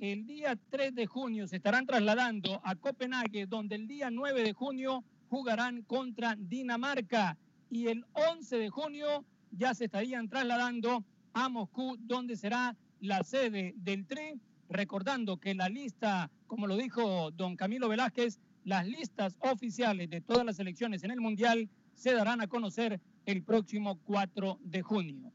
El 0.00 0.26
día 0.26 0.58
3 0.70 0.96
de 0.96 1.06
junio 1.06 1.46
se 1.46 1.56
estarán 1.56 1.86
trasladando 1.86 2.60
a 2.64 2.74
Copenhague, 2.74 3.46
donde 3.46 3.76
el 3.76 3.86
día 3.86 4.10
9 4.10 4.42
de 4.42 4.52
junio 4.52 5.04
jugarán 5.28 5.82
contra 5.82 6.34
Dinamarca 6.36 7.38
y 7.70 7.86
el 7.86 8.04
11 8.12 8.58
de 8.58 8.68
junio 8.68 9.24
ya 9.52 9.74
se 9.74 9.84
estarían 9.84 10.28
trasladando 10.28 11.04
a 11.32 11.48
Moscú, 11.48 11.96
donde 12.00 12.36
será 12.36 12.76
la 13.00 13.22
sede 13.22 13.74
del 13.76 14.06
TRI. 14.06 14.40
Recordando 14.68 15.38
que 15.38 15.54
la 15.54 15.68
lista, 15.68 16.30
como 16.46 16.66
lo 16.66 16.76
dijo 16.76 17.30
don 17.30 17.56
Camilo 17.56 17.88
Velázquez, 17.88 18.40
las 18.64 18.86
listas 18.86 19.36
oficiales 19.40 20.08
de 20.08 20.20
todas 20.20 20.46
las 20.46 20.58
elecciones 20.58 21.04
en 21.04 21.10
el 21.10 21.20
Mundial 21.20 21.68
se 21.94 22.14
darán 22.14 22.40
a 22.40 22.46
conocer 22.46 23.00
el 23.26 23.42
próximo 23.42 23.98
4 24.04 24.58
de 24.62 24.82
junio. 24.82 25.32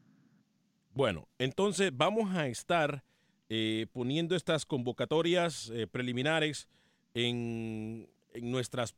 Bueno, 0.92 1.28
entonces 1.38 1.92
vamos 1.94 2.34
a 2.34 2.48
estar 2.48 3.04
eh, 3.48 3.86
poniendo 3.92 4.34
estas 4.34 4.66
convocatorias 4.66 5.70
eh, 5.72 5.86
preliminares 5.86 6.68
en, 7.14 8.08
en, 8.34 8.50
nuestras 8.50 8.94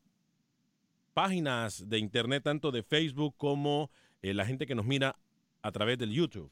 páginas 1.12 1.88
de 1.88 1.98
internet, 1.98 2.42
tanto 2.42 2.70
de 2.70 2.82
Facebook 2.82 3.34
como 3.36 3.90
eh, 4.22 4.34
la 4.34 4.46
gente 4.46 4.66
que 4.66 4.74
nos 4.74 4.86
mira 4.86 5.16
a 5.62 5.72
través 5.72 5.98
del 5.98 6.12
YouTube. 6.12 6.50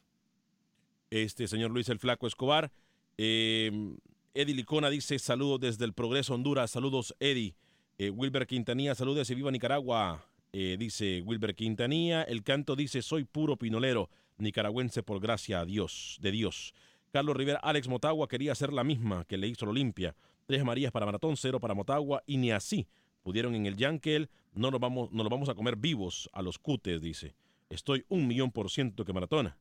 Este 1.11 1.49
señor 1.49 1.71
Luis 1.71 1.89
el 1.89 1.99
Flaco 1.99 2.27
Escobar. 2.27 2.71
Eh, 3.17 3.97
Eddie 4.35 4.55
Licona 4.55 4.91
dice 4.91 5.19
saludos 5.19 5.61
desde 5.61 5.85
el 5.85 5.93
Progreso 5.95 6.35
Honduras. 6.35 6.71
Saludos, 6.71 7.15
Eddie. 7.19 7.55
Eh, 7.99 8.11
Wilber 8.11 8.47
Quintanilla, 8.47 8.95
saludos 8.95 9.29
y 9.31 9.35
viva 9.35 9.51
Nicaragua. 9.51 10.25
eh, 10.53 10.77
dice 10.79 11.23
Wilber 11.23 11.55
Quintanilla. 11.55 12.23
El 12.23 12.43
canto 12.43 12.77
dice, 12.77 13.03
soy 13.03 13.25
puro 13.25 13.57
pinolero, 13.57 14.09
nicaragüense 14.39 15.03
por 15.03 15.21
gracia 15.21 15.61
a 15.61 15.65
Dios, 15.65 16.19
de 16.21 16.31
Dios. 16.31 16.75
Carlos 17.11 17.37
Rivera, 17.37 17.59
Alex 17.59 17.89
Motagua 17.89 18.29
quería 18.29 18.53
hacer 18.53 18.73
la 18.73 18.85
misma 18.85 19.25
que 19.25 19.39
le 19.39 19.49
hizo 19.49 19.65
la 19.65 19.73
Olimpia. 19.73 20.15
Tres 20.47 20.65
Marías 20.65 20.93
para 20.93 21.07
Maratón, 21.07 21.37
cero 21.37 21.59
para 21.59 21.75
Motagua, 21.75 22.23
y 22.27 22.37
ni 22.37 22.51
así 22.51 22.87
pudieron 23.23 23.55
en 23.55 23.67
el 23.67 23.77
Yankel. 23.77 24.31
No 24.53 24.71
nos 24.71 24.81
vamos, 24.81 25.11
nos 25.13 25.29
vamos 25.29 25.49
a 25.49 25.55
comer 25.55 25.77
vivos 25.77 26.29
a 26.33 26.43
los 26.43 26.59
cutes, 26.59 27.01
dice. 27.01 27.35
Estoy 27.71 28.05
un 28.09 28.27
millón 28.27 28.51
por 28.51 28.71
ciento 28.71 29.05
que 29.05 29.13
Maratona, 29.13 29.59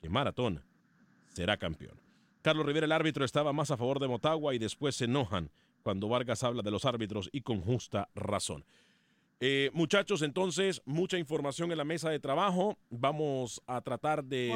que 0.00 0.08
Maratona 0.08 0.64
será 1.32 1.56
campeón. 1.56 2.00
Carlos 2.42 2.64
Rivera, 2.64 2.86
el 2.86 2.92
árbitro, 2.92 3.24
estaba 3.24 3.52
más 3.52 3.70
a 3.72 3.76
favor 3.76 3.98
de 3.98 4.06
Motagua 4.06 4.54
y 4.54 4.58
después 4.58 4.94
se 4.94 5.06
enojan 5.06 5.50
cuando 5.82 6.08
Vargas 6.08 6.44
habla 6.44 6.62
de 6.62 6.70
los 6.70 6.84
árbitros 6.84 7.28
y 7.32 7.40
con 7.40 7.60
justa 7.60 8.08
razón. 8.14 8.64
Eh, 9.40 9.70
muchachos, 9.74 10.22
entonces, 10.22 10.80
mucha 10.86 11.18
información 11.18 11.70
en 11.70 11.78
la 11.78 11.84
mesa 11.84 12.08
de 12.08 12.20
trabajo. 12.20 12.78
Vamos 12.88 13.60
a 13.66 13.80
tratar 13.80 14.24
de 14.24 14.54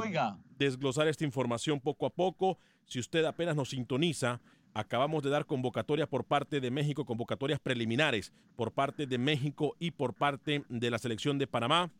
desglosar 0.56 1.08
esta 1.08 1.24
información 1.24 1.80
poco 1.80 2.06
a 2.06 2.10
poco. 2.10 2.58
Si 2.86 2.98
usted 2.98 3.24
apenas 3.24 3.56
nos 3.56 3.70
sintoniza, 3.70 4.40
acabamos 4.72 5.22
de 5.22 5.30
dar 5.30 5.44
convocatorias 5.44 6.08
por 6.08 6.24
parte 6.24 6.60
de 6.60 6.70
México, 6.70 7.04
convocatorias 7.04 7.60
preliminares 7.60 8.32
por 8.56 8.72
parte 8.72 9.06
de 9.06 9.18
México 9.18 9.76
y 9.78 9.90
por 9.90 10.14
parte 10.14 10.64
de 10.68 10.90
la 10.90 10.98
selección 10.98 11.38
de 11.38 11.46
Panamá. 11.46 11.90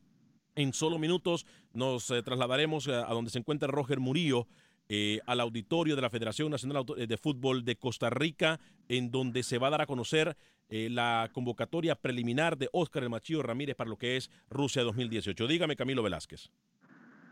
En 0.55 0.73
solo 0.73 0.99
minutos 0.99 1.47
nos 1.73 2.11
eh, 2.11 2.23
trasladaremos 2.23 2.89
a, 2.89 3.11
a 3.11 3.15
donde 3.15 3.31
se 3.31 3.39
encuentra 3.39 3.69
Roger 3.69 4.01
Murillo 4.01 4.47
eh, 4.93 5.21
al 5.27 5.39
auditorio 5.39 5.95
de 5.95 6.03
la 6.03 6.11
Federación 6.11 6.51
Nacional 6.51 6.85
de 6.85 7.17
Fútbol 7.17 7.65
de 7.65 7.77
Costa 7.77 8.11
Rica, 8.11 8.59
en 8.89 9.13
donde 9.13 9.45
se 9.45 9.57
va 9.59 9.69
a 9.69 9.71
dar 9.71 9.83
a 9.83 9.87
conocer 9.87 10.37
eh, 10.69 10.89
la 10.91 11.31
convocatoria 11.33 11.97
preliminar 11.97 12.59
de 12.59 12.69
Óscar 12.73 13.05
El 13.05 13.11
Machillo 13.11 13.43
Ramírez 13.43 13.75
para 13.75 13.91
lo 13.91 13.99
que 13.99 14.17
es 14.17 14.31
Rusia 14.49 14.83
2018. 14.83 15.49
Dígame, 15.49 15.75
Camilo 15.75 16.03
Velázquez. 16.03 16.51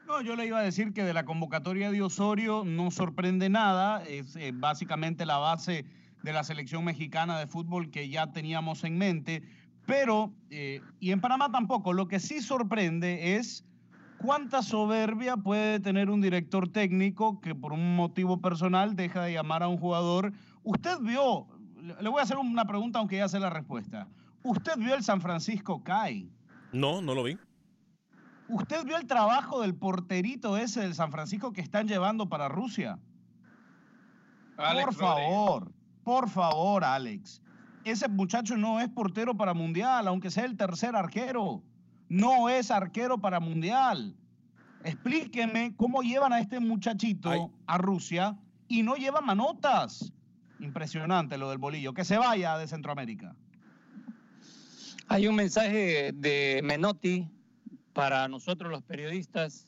No, 0.07 0.21
yo 0.23 0.37
le 0.37 0.47
iba 0.47 0.59
a 0.61 0.63
decir 0.63 0.93
que 0.93 1.03
de 1.03 1.13
la 1.13 1.25
convocatoria 1.25 1.91
de 1.91 2.01
Osorio 2.01 2.65
no 2.65 2.93
sorprende 2.93 3.49
nada, 3.49 4.05
es 4.05 4.37
eh, 4.37 4.53
básicamente 4.55 5.27
la 5.27 5.39
base 5.39 5.85
de 6.23 6.33
la 6.33 6.45
selección 6.45 6.85
mexicana 6.85 7.41
de 7.41 7.47
fútbol 7.47 7.91
que 7.91 8.09
ya 8.09 8.33
teníamos 8.33 8.83
en 8.85 8.99
mente, 8.99 9.43
pero, 9.89 10.31
y 10.51 11.11
en 11.11 11.21
Panamá 11.21 11.51
tampoco, 11.51 11.95
lo 11.95 12.07
que 12.09 12.21
sí 12.21 12.43
sorprende 12.43 13.37
es 13.37 13.65
¿Cuánta 14.19 14.63
soberbia 14.63 15.37
puede 15.37 15.79
tener 15.79 16.11
un 16.11 16.21
director 16.21 16.69
técnico 16.69 17.41
que 17.41 17.55
por 17.55 17.73
un 17.73 17.95
motivo 17.95 18.41
personal 18.41 18.97
deja 18.97 19.23
de 19.23 19.33
llamar 19.33 19.63
a 19.63 19.69
un 19.69 19.79
jugador? 19.79 20.33
Usted 20.65 20.99
vio, 21.01 21.47
le 22.01 22.09
voy 22.09 22.19
a 22.19 22.25
hacer 22.25 22.37
una 22.37 22.65
pregunta 22.65 22.99
aunque 22.99 23.19
ya 23.19 23.29
sé 23.29 23.39
la 23.39 23.49
respuesta. 23.49 24.09
¿Usted 24.43 24.77
vio 24.77 24.97
el 24.97 25.05
San 25.05 25.21
Francisco 25.21 25.85
CAI? 25.85 26.29
No, 26.73 27.01
no 27.01 27.15
lo 27.15 27.23
vi. 27.23 27.39
¿Usted 28.49 28.85
vio 28.85 28.97
el 28.97 29.07
trabajo 29.07 29.61
del 29.63 29.77
porterito 29.77 30.57
ese 30.57 30.81
del 30.81 30.97
San 30.97 31.13
Francisco 31.13 31.53
que 31.53 31.61
están 31.61 31.87
llevando 31.87 32.29
para 32.29 32.49
Rusia? 32.49 32.99
por 34.57 34.95
favor, 34.95 35.73
por 36.03 36.29
favor, 36.29 36.83
Alex. 36.83 37.41
Ese 37.85 38.09
muchacho 38.09 38.57
no 38.57 38.81
es 38.81 38.89
portero 38.89 39.37
para 39.37 39.55
mundial, 39.55 40.09
aunque 40.09 40.31
sea 40.31 40.45
el 40.45 40.57
tercer 40.57 40.95
arquero 40.95 41.63
no 42.09 42.49
es 42.49 42.71
arquero 42.71 43.19
para 43.19 43.41
mundial. 43.41 44.15
Explíqueme 44.85 45.75
cómo 45.77 46.03
llevan 46.03 46.33
a 46.33 46.41
este 46.41 46.61
muchachito 46.61 47.53
a 47.67 47.79
Rusia 47.79 48.37
y 48.69 48.83
no 48.83 48.97
lleva 48.97 49.21
manotas. 49.21 50.13
Impresionante 50.61 51.39
lo 51.39 51.51
del 51.51 51.59
bolillo. 51.59 51.93
Que 51.93 52.05
se 52.05 52.19
vaya 52.19 52.57
de 52.59 52.67
Centroamérica. 52.67 53.37
Hay 55.09 55.27
un 55.27 55.37
mensaje 55.37 56.13
de 56.15 56.61
Menotti 56.65 57.29
para 57.93 58.29
nosotros 58.29 58.71
los 58.71 58.83
periodistas. 58.83 59.67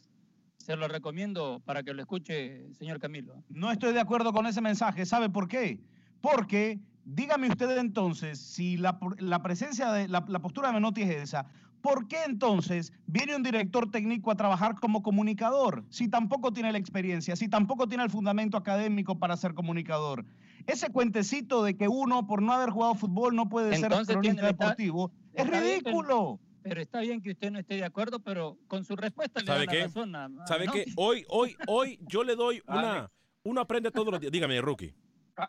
Se 0.59 0.76
lo 0.76 0.88
recomiendo 0.88 1.61
para 1.64 1.83
que 1.83 1.95
lo 1.95 2.02
escuche, 2.02 2.73
señor 2.75 3.00
Camilo. 3.00 3.43
No 3.49 3.71
estoy 3.71 3.93
de 3.93 4.00
acuerdo 4.00 4.33
con 4.33 4.47
ese 4.47 4.61
mensaje. 4.61 5.07
¿Sabe 5.07 5.31
por 5.31 5.49
qué? 5.49 5.81
Porque, 6.21 6.79
dígame 7.04 7.49
usted 7.49 7.78
entonces, 7.78 8.38
si 8.38 8.76
la, 8.76 8.99
presencia 9.42 9.93
de 9.93 10.08
la, 10.08 10.25
la 10.28 10.41
postura 10.41 10.69
de 10.69 10.75
Menotti 10.75 11.02
es 11.02 11.10
esa, 11.10 11.47
¿Por 11.80 12.08
qué 12.08 12.19
entonces 12.26 12.93
viene 13.06 13.34
un 13.34 13.43
director 13.43 13.91
técnico 13.91 14.30
a 14.30 14.36
trabajar 14.36 14.75
como 14.75 15.02
comunicador 15.02 15.84
si 15.89 16.08
tampoco 16.08 16.52
tiene 16.52 16.73
la 16.73 16.78
experiencia, 16.78 17.36
si 17.36 17.49
tampoco 17.49 17.89
tiene 17.89 18.04
el 18.04 18.10
fundamento 18.10 18.56
académico 18.56 19.19
para 19.19 19.36
ser 19.36 19.54
comunicador? 19.54 20.25
Ese 20.67 20.91
cuentecito 20.91 21.65
de 21.65 21.76
que 21.76 21.89
uno 21.89 22.26
por 22.26 22.43
no 22.43 22.52
haber 22.52 22.71
jugado 22.71 22.95
fútbol 22.95 23.34
no 23.34 23.49
puede 23.49 23.76
ser 23.76 23.93
cronista 24.06 24.47
deportivo 24.47 25.10
es 25.32 25.47
ridículo. 25.49 26.39
pero 26.63 26.82
está 26.82 27.00
bien 27.00 27.23
que 27.23 27.30
usted 27.30 27.50
no 27.50 27.58
esté 27.58 27.76
de 27.76 27.84
acuerdo, 27.84 28.21
pero 28.21 28.58
con 28.67 28.84
su 28.84 28.95
respuesta 28.95 29.41
le 29.41 29.47
da 29.47 29.65
la 29.65 29.73
razón. 29.73 30.13
¿Sabe 30.47 30.67
qué? 30.71 30.84
Hoy, 30.97 31.25
hoy, 31.28 31.56
hoy 31.67 31.99
yo 32.06 32.25
le 32.25 32.36
doy 32.36 32.63
una... 32.67 33.10
Uno 33.43 33.63
aprende 33.63 33.91
todos 33.91 34.13
los 34.13 34.21
días. 34.21 34.30
Dígame, 34.30 34.60
Rookie. 34.60 34.95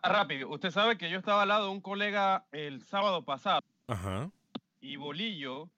Ah, 0.02 0.08
rápido. 0.08 0.48
Usted 0.48 0.70
sabe 0.70 0.96
que 0.96 1.10
yo 1.10 1.18
estaba 1.18 1.42
al 1.42 1.48
lado 1.48 1.66
de 1.66 1.72
un 1.72 1.80
colega 1.80 2.46
el 2.52 2.82
sábado 2.84 3.24
pasado. 3.24 3.60
Ajá. 3.86 4.30
Y 4.80 4.96
Bolillo 4.96 5.68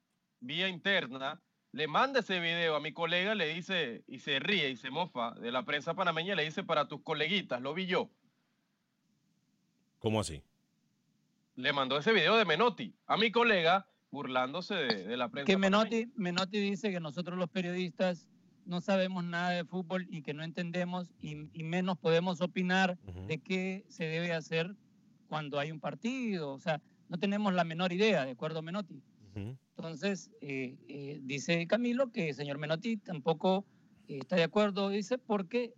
vía 0.40 0.68
interna, 0.68 1.40
le 1.72 1.88
manda 1.88 2.20
ese 2.20 2.38
video 2.38 2.76
a 2.76 2.80
mi 2.80 2.92
colega, 2.92 3.34
le 3.34 3.48
dice, 3.48 4.04
y 4.06 4.20
se 4.20 4.38
ríe 4.38 4.70
y 4.70 4.76
se 4.76 4.90
mofa 4.90 5.32
de 5.32 5.50
la 5.50 5.64
prensa 5.64 5.94
panameña, 5.94 6.34
le 6.34 6.44
dice 6.44 6.62
para 6.62 6.86
tus 6.86 7.02
coleguitas, 7.02 7.60
lo 7.60 7.74
vi 7.74 7.86
yo. 7.86 8.10
¿Cómo 9.98 10.20
así? 10.20 10.42
Le 11.56 11.72
mandó 11.72 11.96
ese 11.96 12.12
video 12.12 12.36
de 12.36 12.44
Menotti 12.44 12.94
a 13.06 13.16
mi 13.16 13.32
colega 13.32 13.86
burlándose 14.10 14.74
de, 14.74 15.16
la 15.16 15.28
prensa. 15.28 15.46
Que 15.46 15.56
Menotti, 15.56 16.12
Menotti 16.14 16.60
dice 16.60 16.92
que 16.92 17.00
nosotros 17.00 17.38
los 17.38 17.48
periodistas 17.48 18.28
no 18.66 18.80
sabemos 18.80 19.24
nada 19.24 19.50
de 19.50 19.64
fútbol 19.64 20.06
y 20.10 20.22
que 20.22 20.34
no 20.34 20.42
entendemos 20.42 21.12
y, 21.20 21.34
menos 21.62 21.98
podemos 21.98 22.40
opinar 22.40 22.98
de 23.26 23.38
qué 23.38 23.84
se 23.88 24.04
debe 24.04 24.32
hacer 24.32 24.74
cuando 25.28 25.58
hay 25.58 25.70
un 25.70 25.80
partido. 25.80 26.52
O 26.52 26.58
sea, 26.58 26.80
no 27.08 27.18
tenemos 27.18 27.52
la 27.52 27.64
menor 27.64 27.92
idea, 27.92 28.24
de 28.24 28.32
acuerdo 28.32 28.60
a 28.60 28.62
Menotti. 28.62 29.02
Entonces, 29.34 30.30
eh, 30.40 30.76
eh, 30.88 31.20
dice 31.22 31.66
Camilo 31.66 32.12
que 32.12 32.28
el 32.28 32.34
señor 32.34 32.58
Menotti 32.58 32.96
tampoco 32.96 33.66
eh, 34.06 34.18
está 34.18 34.36
de 34.36 34.44
acuerdo, 34.44 34.90
dice, 34.90 35.18
porque 35.18 35.74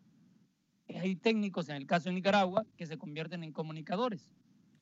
hay 0.88 1.16
técnicos, 1.16 1.68
en 1.70 1.77
el 1.77 1.87
caso 1.87 2.11
de 2.11 2.14
Nicaragua, 2.14 2.66
que 2.77 2.87
se 2.87 2.99
convierten 2.99 3.42
en 3.42 3.53
comunicadores. 3.53 4.31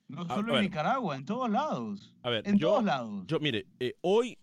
No 0.08 0.22
ah, 0.28 0.34
solo 0.34 0.56
en 0.56 0.64
Nicaragua, 0.64 1.16
en 1.16 1.24
todos 1.24 1.48
lados. 1.48 2.14
A 2.22 2.30
ver, 2.30 2.46
en 2.48 2.58
yo, 2.58 2.70
todos 2.70 2.84
lados. 2.84 3.24
Yo, 3.26 3.38
mire, 3.38 3.66
hoy 4.00 4.36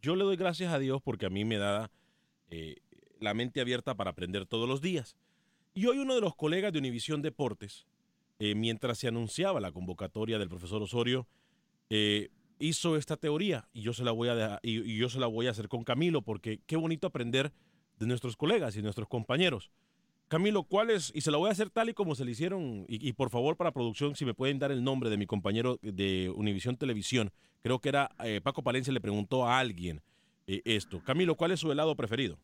yo 0.00 0.16
le 0.16 0.24
doy 0.24 0.36
gracias 0.36 0.72
a 0.72 0.78
Dios 0.78 1.00
porque 1.02 1.26
a 1.26 1.30
mí 1.30 1.44
me 1.44 1.58
da 1.58 1.90
la 3.20 3.34
mente 3.34 3.60
abierta 3.60 3.94
para 3.94 4.10
aprender 4.10 4.46
todos 4.46 4.68
los 4.68 4.80
días. 4.80 5.16
Y 5.74 5.86
hoy 5.86 5.98
uno 5.98 6.14
de 6.14 6.20
los 6.20 6.34
colegas 6.34 6.72
de 6.72 6.78
Univisión 6.78 7.22
Deportes, 7.22 7.86
mientras 8.38 8.98
se 8.98 9.08
anunciaba 9.08 9.60
la 9.60 9.72
convocatoria 9.72 10.38
del 10.38 10.48
profesor 10.48 10.82
Osorio, 10.82 11.26
eh, 11.90 12.28
hizo 12.58 12.96
esta 12.96 13.16
teoría 13.16 13.68
y 13.72 13.82
yo 13.82 13.92
se 13.92 14.04
la 14.04 14.10
voy 14.10 14.28
a 14.28 14.58
y, 14.62 14.96
yo 14.96 15.08
se 15.08 15.20
la 15.20 15.26
voy 15.26 15.46
a 15.46 15.50
hacer 15.50 15.68
con 15.68 15.84
Camilo 15.84 16.22
porque 16.22 16.60
qué 16.66 16.76
bonito 16.76 17.06
aprender 17.06 17.52
de 17.98 18.06
nuestros 18.06 18.36
colegas 18.36 18.76
y 18.76 18.82
nuestros 18.82 19.08
compañeros. 19.08 19.70
Camilo, 20.28 20.64
¿cuál 20.64 20.90
es? 20.90 21.10
Y 21.14 21.22
se 21.22 21.30
la 21.30 21.38
voy 21.38 21.48
a 21.48 21.52
hacer 21.52 21.70
tal 21.70 21.88
y 21.88 21.94
como 21.94 22.14
se 22.14 22.24
le 22.24 22.32
hicieron. 22.32 22.84
Y, 22.86 23.14
por 23.14 23.30
favor, 23.30 23.56
para 23.56 23.72
producción, 23.72 24.14
si 24.14 24.26
me 24.26 24.34
pueden 24.34 24.58
dar 24.58 24.70
el 24.70 24.84
nombre 24.84 25.08
de 25.08 25.16
mi 25.16 25.24
compañero 25.24 25.78
de 25.80 26.30
Univisión 26.36 26.76
Televisión. 26.76 27.32
Creo 27.62 27.80
que 27.80 27.88
era 27.88 28.10
eh, 28.22 28.42
Paco 28.42 28.62
Palencia, 28.62 28.92
le 28.92 29.00
preguntó 29.00 29.46
a 29.46 29.58
alguien 29.58 30.02
eh, 30.46 30.60
esto. 30.66 31.02
Camilo, 31.02 31.34
¿cuál 31.34 31.52
es 31.52 31.60
su 31.60 31.72
helado 31.72 31.96
preferido? 31.96 32.38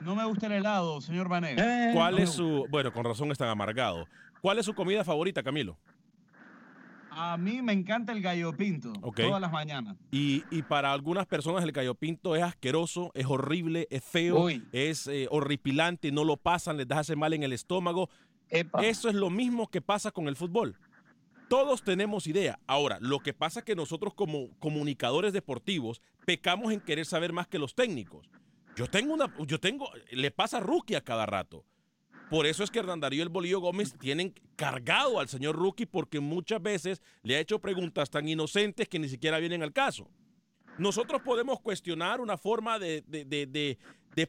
No 0.00 0.14
me 0.14 0.24
gusta 0.24 0.46
el 0.46 0.52
helado, 0.52 1.00
señor 1.00 1.28
Vanegas. 1.28 1.94
¿Cuál 1.94 2.18
es 2.18 2.30
su.? 2.30 2.66
Bueno, 2.70 2.92
con 2.92 3.04
razón 3.04 3.30
están 3.30 3.48
amargado. 3.48 4.06
¿Cuál 4.40 4.58
es 4.58 4.66
su 4.66 4.74
comida 4.74 5.04
favorita, 5.04 5.42
Camilo? 5.42 5.78
A 7.10 7.36
mí 7.36 7.60
me 7.60 7.72
encanta 7.72 8.12
el 8.12 8.22
gallo 8.22 8.56
pinto 8.56 8.92
todas 9.14 9.40
las 9.40 9.50
mañanas. 9.50 9.96
Y, 10.10 10.40
para 10.62 10.92
algunas 10.92 11.26
personas 11.26 11.64
el 11.64 11.72
gallo 11.72 11.94
pinto 11.94 12.36
es 12.36 12.42
asqueroso, 12.42 13.10
es 13.14 13.26
horrible, 13.26 13.88
es 13.90 14.04
feo, 14.04 14.48
es 14.72 15.06
eh, 15.08 15.26
horripilante, 15.30 16.12
no 16.12 16.24
lo 16.24 16.36
pasan, 16.36 16.76
les 16.76 16.90
hace 16.90 17.16
mal 17.16 17.32
en 17.32 17.42
el 17.42 17.52
estómago. 17.52 18.08
Eso 18.48 19.08
es 19.08 19.14
lo 19.14 19.28
mismo 19.28 19.68
que 19.68 19.80
pasa 19.80 20.12
con 20.12 20.28
el 20.28 20.36
fútbol. 20.36 20.76
Todos 21.48 21.82
tenemos 21.82 22.28
idea. 22.28 22.60
Ahora, 22.68 22.98
lo 23.00 23.18
que 23.18 23.34
pasa 23.34 23.60
es 23.60 23.64
que 23.64 23.74
nosotros 23.74 24.14
como 24.14 24.48
comunicadores 24.60 25.32
deportivos 25.32 26.00
pecamos 26.24 26.72
en 26.72 26.80
querer 26.80 27.06
saber 27.06 27.32
más 27.32 27.48
que 27.48 27.58
los 27.58 27.74
técnicos. 27.74 28.30
Yo 28.76 28.86
tengo 28.86 29.14
una, 29.14 29.32
yo 29.46 29.58
tengo, 29.58 29.90
le 30.10 30.30
pasa 30.30 30.60
rookie 30.60 30.94
a 30.94 31.00
cada 31.00 31.26
rato. 31.26 31.64
Por 32.30 32.46
eso 32.46 32.62
es 32.62 32.70
que 32.70 32.78
Hernán 32.78 33.00
Darío 33.00 33.24
el 33.24 33.28
Bolillo 33.28 33.58
Gómez 33.58 33.92
tienen 33.98 34.32
cargado 34.54 35.18
al 35.18 35.28
señor 35.28 35.56
Rookie 35.56 35.86
porque 35.86 36.20
muchas 36.20 36.62
veces 36.62 37.02
le 37.24 37.34
ha 37.34 37.40
hecho 37.40 37.58
preguntas 37.58 38.08
tan 38.08 38.28
inocentes 38.28 38.88
que 38.88 39.00
ni 39.00 39.08
siquiera 39.08 39.40
vienen 39.40 39.64
al 39.64 39.72
caso. 39.72 40.08
Nosotros 40.78 41.22
podemos 41.22 41.60
cuestionar 41.60 42.20
una 42.20 42.38
forma 42.38 42.78
de, 42.78 43.78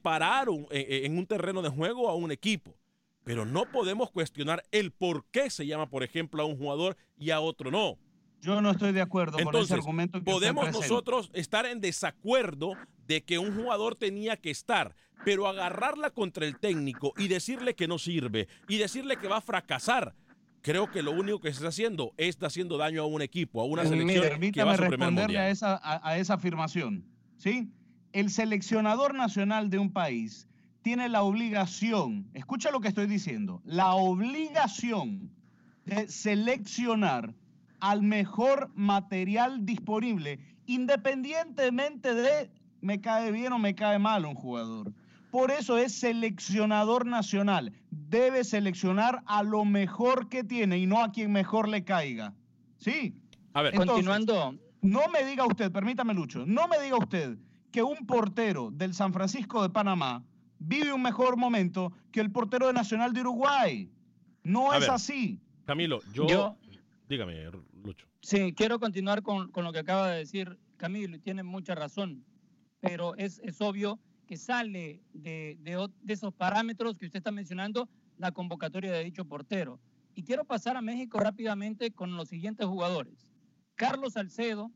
parar 0.02 0.48
en 0.72 1.18
un 1.18 1.28
terreno 1.28 1.62
de 1.62 1.70
juego 1.70 2.10
a 2.10 2.16
un 2.16 2.32
equipo, 2.32 2.76
pero 3.24 3.46
no 3.46 3.72
podemos 3.72 4.10
cuestionar 4.10 4.64
el 4.72 4.92
por 4.92 5.24
qué 5.26 5.52
se 5.52 5.68
llama, 5.68 5.88
por 5.88 6.04
ejemplo, 6.04 6.42
a 6.42 6.46
un 6.46 6.58
jugador 6.58 6.98
y 7.20 7.30
a 7.30 7.40
otro 7.40 7.70
no. 7.70 8.00
Yo 8.42 8.62
no 8.62 8.72
estoy 8.72 8.92
de 8.92 9.02
acuerdo 9.02 9.38
con 9.44 9.56
ese 9.56 9.74
argumento. 9.74 10.20
Que 10.20 10.26
podemos 10.26 10.72
nosotros 10.72 11.30
estar 11.34 11.66
en 11.66 11.80
desacuerdo 11.80 12.74
de 13.08 13.24
que 13.24 13.38
un 13.38 13.56
jugador 13.56 13.96
tenía 13.96 14.38
que 14.38 14.50
estar, 14.50 14.96
pero 15.24 15.48
agarrarla 15.48 16.10
contra 16.10 16.46
el 16.46 16.58
técnico 16.58 17.14
y 17.18 17.28
decirle 17.28 17.76
que 17.76 17.88
no 17.88 18.00
sirve 18.00 18.48
y 18.68 18.78
decirle 18.78 19.18
que 19.18 19.28
va 19.28 19.38
a 19.38 19.42
fracasar. 19.42 20.16
Creo 20.62 20.92
que 20.92 21.02
lo 21.02 21.12
único 21.12 21.40
que 21.40 21.50
se 21.50 21.58
está 21.58 21.70
haciendo 21.70 22.14
es 22.18 22.38
haciendo 22.42 22.78
daño 22.78 23.02
a 23.02 23.06
un 23.06 23.22
equipo, 23.22 23.62
a 23.62 23.66
una 23.66 23.84
selección. 23.86 24.24
Permítame 24.24 24.78
responderle 24.78 25.40
a 25.40 25.50
esa, 25.50 25.80
a 25.84 26.18
esa 26.18 26.36
afirmación. 26.36 27.04
¿sí? 27.38 27.72
El 28.14 28.30
seleccionador 28.30 29.16
nacional 29.16 29.70
de 29.70 29.80
un 29.80 29.92
país 29.92 30.48
tiene 30.82 31.10
la 31.10 31.24
obligación, 31.24 32.30
escucha 32.34 32.72
lo 32.72 32.80
que 32.80 32.88
estoy 32.88 33.08
diciendo, 33.08 33.62
la 33.66 33.94
obligación 33.94 35.32
de 35.86 36.08
seleccionar 36.08 37.34
al 37.82 38.04
mejor 38.04 38.72
material 38.76 39.66
disponible, 39.66 40.40
independientemente 40.66 42.14
de 42.14 42.50
me 42.80 43.02
cae 43.02 43.32
bien 43.32 43.54
o 43.54 43.60
me 43.60 43.76
cae 43.76 44.00
mal 44.00 44.26
un 44.26 44.36
jugador. 44.36 44.94
Por 45.32 45.52
eso 45.52 45.78
es 45.78 45.94
seleccionador 45.94 47.06
nacional. 47.06 47.74
Debe 47.90 48.44
seleccionar 48.44 49.24
a 49.26 49.44
lo 49.44 49.66
mejor 49.66 50.30
que 50.30 50.44
tiene 50.44 50.78
y 50.78 50.86
no 50.86 51.04
a 51.04 51.12
quien 51.12 51.32
mejor 51.32 51.68
le 51.70 51.84
caiga. 51.84 52.34
¿Sí? 52.78 53.16
A 53.54 53.62
ver, 53.62 53.74
continuando. 53.76 54.56
No 54.82 55.08
me 55.10 55.24
diga 55.24 55.46
usted, 55.46 55.72
permítame 55.72 56.14
Lucho, 56.14 56.44
no 56.46 56.68
me 56.68 56.80
diga 56.80 56.98
usted 56.98 57.38
que 57.72 57.84
un 57.84 58.06
portero 58.08 58.72
del 58.72 58.94
San 58.94 59.14
Francisco 59.14 59.62
de 59.62 59.70
Panamá 59.70 60.24
vive 60.58 60.92
un 60.92 61.02
mejor 61.02 61.38
momento 61.38 61.94
que 62.12 62.20
el 62.20 62.32
portero 62.32 62.68
de 62.68 62.74
Nacional 62.74 63.14
de 63.14 63.22
Uruguay. 63.22 63.90
No 64.44 64.74
es 64.74 64.90
así. 64.90 65.40
Camilo, 65.66 66.02
yo 66.14 66.58
Dígame, 67.12 67.52
Lucho. 67.84 68.08
Sí, 68.22 68.54
quiero 68.54 68.80
continuar 68.80 69.22
con, 69.22 69.52
lo 69.54 69.74
que 69.74 69.80
acaba 69.80 70.12
de 70.12 70.20
decir 70.20 70.58
Camilo 70.78 71.18
y 71.18 71.20
tiene 71.20 71.44
mucha 71.44 71.76
razón, 71.76 72.24
pero 72.80 73.18
es, 73.18 73.42
obvio 73.60 74.00
que 74.26 74.38
sale 74.38 75.04
de, 75.12 75.60
esos 76.08 76.34
parámetros 76.34 76.98
que 76.98 77.08
usted 77.08 77.18
está 77.18 77.34
mencionando 77.34 77.90
la 78.16 78.32
convocatoria 78.32 78.94
de 78.94 79.04
dicho 79.04 79.26
portero. 79.26 79.78
Y 80.16 80.24
quiero 80.24 80.46
pasar 80.46 80.78
a 80.78 80.82
México 80.82 81.20
rápidamente 81.20 81.92
con 81.92 82.16
los 82.16 82.30
siguientes 82.30 82.66
jugadores. 82.66 83.30
Carlos 83.76 84.14
Salcedo 84.14 84.72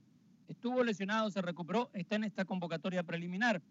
estuvo 0.50 0.84
lesionado, 0.84 1.32
se 1.32 1.42
recuperó, 1.42 1.90
está 1.94 2.18
en 2.18 2.26
esta 2.26 2.44
convocatoria 2.44 3.04
preliminar. 3.04 3.62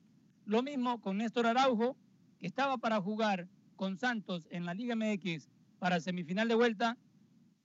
Lo 0.47 0.63
mismo 0.63 1.03
con 1.03 1.19
Néstor 1.19 1.47
Araujo, 1.47 1.99
que 2.41 2.47
estaba 2.47 2.79
para 2.79 2.99
jugar 3.03 3.47
con 3.77 3.99
Santos 3.99 4.49
en 4.51 4.65
la 4.65 4.73
Liga 4.73 4.97
MX 4.97 5.51
para 5.79 6.01
semifinal 6.01 6.49
de 6.49 6.55
vuelta 6.55 6.97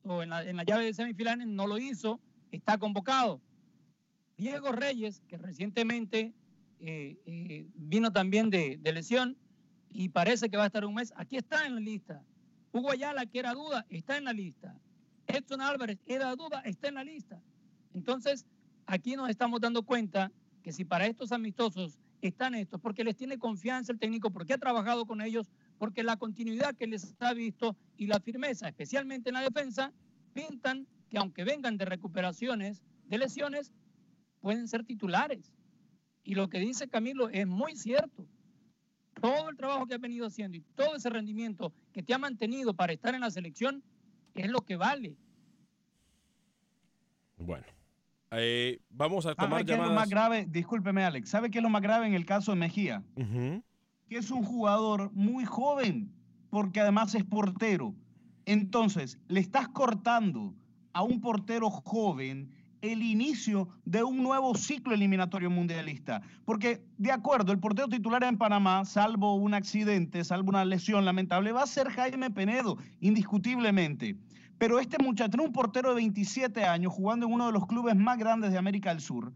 o 0.03 0.23
en 0.23 0.29
la, 0.29 0.63
llave 0.63 0.85
de 0.85 0.93
semifinales, 0.93 1.47
no 1.47 1.67
lo 1.67 1.77
hizo, 1.77 2.19
está 2.51 2.77
convocado. 2.77 3.41
Diego 4.37 4.71
Reyes, 4.71 5.21
que 5.27 5.37
recientemente 5.37 6.33
eh, 6.79 7.17
eh, 7.25 7.67
vino 7.75 8.11
también 8.11 8.49
de, 8.49 8.79
lesión 8.83 9.37
y 9.89 10.09
parece 10.09 10.49
que 10.49 10.57
va 10.57 10.63
a 10.63 10.67
estar 10.67 10.85
un 10.85 10.95
mes, 10.95 11.13
aquí 11.15 11.37
está 11.37 11.65
en 11.65 11.75
la 11.75 11.81
lista. 11.81 12.23
Hugo 12.71 12.91
Ayala, 12.91 13.25
que 13.25 13.39
era 13.39 13.53
duda, 13.53 13.85
está 13.89 14.17
en 14.17 14.25
la 14.25 14.33
lista. 14.33 14.79
Edson 15.27 15.61
Álvarez, 15.61 15.99
era 16.05 16.35
duda, 16.35 16.61
está 16.61 16.87
en 16.87 16.95
la 16.95 17.03
lista. 17.03 17.41
Entonces, 17.93 18.45
aquí 18.85 19.15
nos 19.15 19.29
estamos 19.29 19.59
dando 19.59 19.83
cuenta 19.83 20.31
que 20.63 20.71
si 20.71 20.85
para 20.85 21.05
estos 21.07 21.31
amistosos 21.31 21.99
están 22.21 22.55
estos, 22.55 22.79
porque 22.79 23.03
les 23.03 23.15
tiene 23.15 23.37
confianza 23.37 23.91
el 23.91 23.99
técnico, 23.99 24.31
porque 24.31 24.53
ha 24.53 24.57
trabajado 24.57 25.05
con 25.05 25.21
ellos, 25.21 25.51
porque 25.79 26.03
la 26.03 26.17
continuidad 26.17 26.75
que 26.75 26.85
les 26.85 27.15
ha 27.21 27.33
visto 27.33 27.75
y 27.97 28.05
la 28.05 28.19
firmeza, 28.19 28.67
especialmente 28.67 29.29
en 29.29 29.35
la 29.35 29.41
defensa, 29.41 29.91
pintan 30.33 30.85
que 31.09 31.17
aunque 31.17 31.43
vengan 31.43 31.77
de 31.77 31.85
recuperaciones, 31.85 32.83
de 33.05 33.17
lesiones, 33.17 33.73
pueden 34.41 34.67
ser 34.67 34.83
titulares. 34.83 35.51
Y 36.23 36.35
lo 36.35 36.49
que 36.49 36.59
dice 36.59 36.89
Camilo 36.89 37.29
es 37.29 37.47
muy 37.47 37.75
cierto. 37.75 38.27
Todo 39.19 39.49
el 39.49 39.57
trabajo 39.57 39.87
que 39.87 39.95
has 39.95 40.01
venido 40.01 40.27
haciendo 40.27 40.57
y 40.57 40.61
todo 40.75 40.95
ese 40.95 41.09
rendimiento 41.09 41.73
que 41.91 42.03
te 42.03 42.13
ha 42.13 42.17
mantenido 42.17 42.73
para 42.73 42.93
estar 42.93 43.15
en 43.15 43.21
la 43.21 43.31
selección 43.31 43.81
es 44.35 44.49
lo 44.49 44.61
que 44.61 44.75
vale. 44.75 45.15
Bueno, 47.37 47.65
eh, 48.31 48.81
vamos 48.89 49.25
a 49.25 49.33
tomar 49.33 49.61
¿Sabe 49.61 49.63
llamadas? 49.65 49.87
es 49.87 49.95
lo 49.95 49.99
más 49.99 50.09
grave? 50.09 50.45
Discúlpeme, 50.47 51.03
Alex. 51.03 51.29
¿Sabe 51.29 51.49
qué 51.49 51.59
es 51.59 51.63
lo 51.63 51.69
más 51.69 51.81
grave 51.81 52.05
en 52.05 52.13
el 52.13 52.25
caso 52.25 52.51
de 52.51 52.57
Mejía? 52.57 53.01
Que 54.09 54.17
es 54.17 54.31
un 54.31 54.43
jugador 54.43 55.11
muy 55.13 55.45
joven, 55.45 56.11
porque 56.49 56.81
además 56.81 57.13
es 57.13 57.23
portero. 57.23 57.93
Entonces, 58.45 59.19
le 59.27 59.39
estás 59.39 59.67
cortando 59.69 60.55
a 60.93 61.03
un 61.03 61.21
portero 61.21 61.69
joven 61.69 62.49
el 62.81 63.03
inicio 63.03 63.67
de 63.85 64.03
un 64.03 64.23
nuevo 64.23 64.55
ciclo 64.55 64.93
eliminatorio 64.93 65.49
mundialista. 65.49 66.21
Porque, 66.45 66.81
de 66.97 67.11
acuerdo, 67.11 67.51
el 67.51 67.59
portero 67.59 67.87
titular 67.87 68.23
en 68.23 68.37
Panamá, 68.37 68.83
salvo 68.85 69.35
un 69.35 69.53
accidente, 69.53 70.23
salvo 70.23 70.49
una 70.49 70.65
lesión 70.65 71.05
lamentable, 71.05 71.51
va 71.51 71.63
a 71.63 71.67
ser 71.67 71.89
Jaime 71.89 72.31
Penedo, 72.31 72.77
indiscutiblemente. 73.01 74.15
Pero 74.57 74.79
este 74.79 74.97
muchacho, 75.01 75.41
un 75.43 75.51
portero 75.51 75.89
de 75.89 75.95
27 75.95 76.65
años, 76.65 76.93
jugando 76.93 77.27
en 77.27 77.33
uno 77.33 77.47
de 77.47 77.53
los 77.53 77.67
clubes 77.67 77.95
más 77.95 78.17
grandes 78.17 78.51
de 78.51 78.57
América 78.57 78.89
del 78.89 79.01
Sur, 79.01 79.31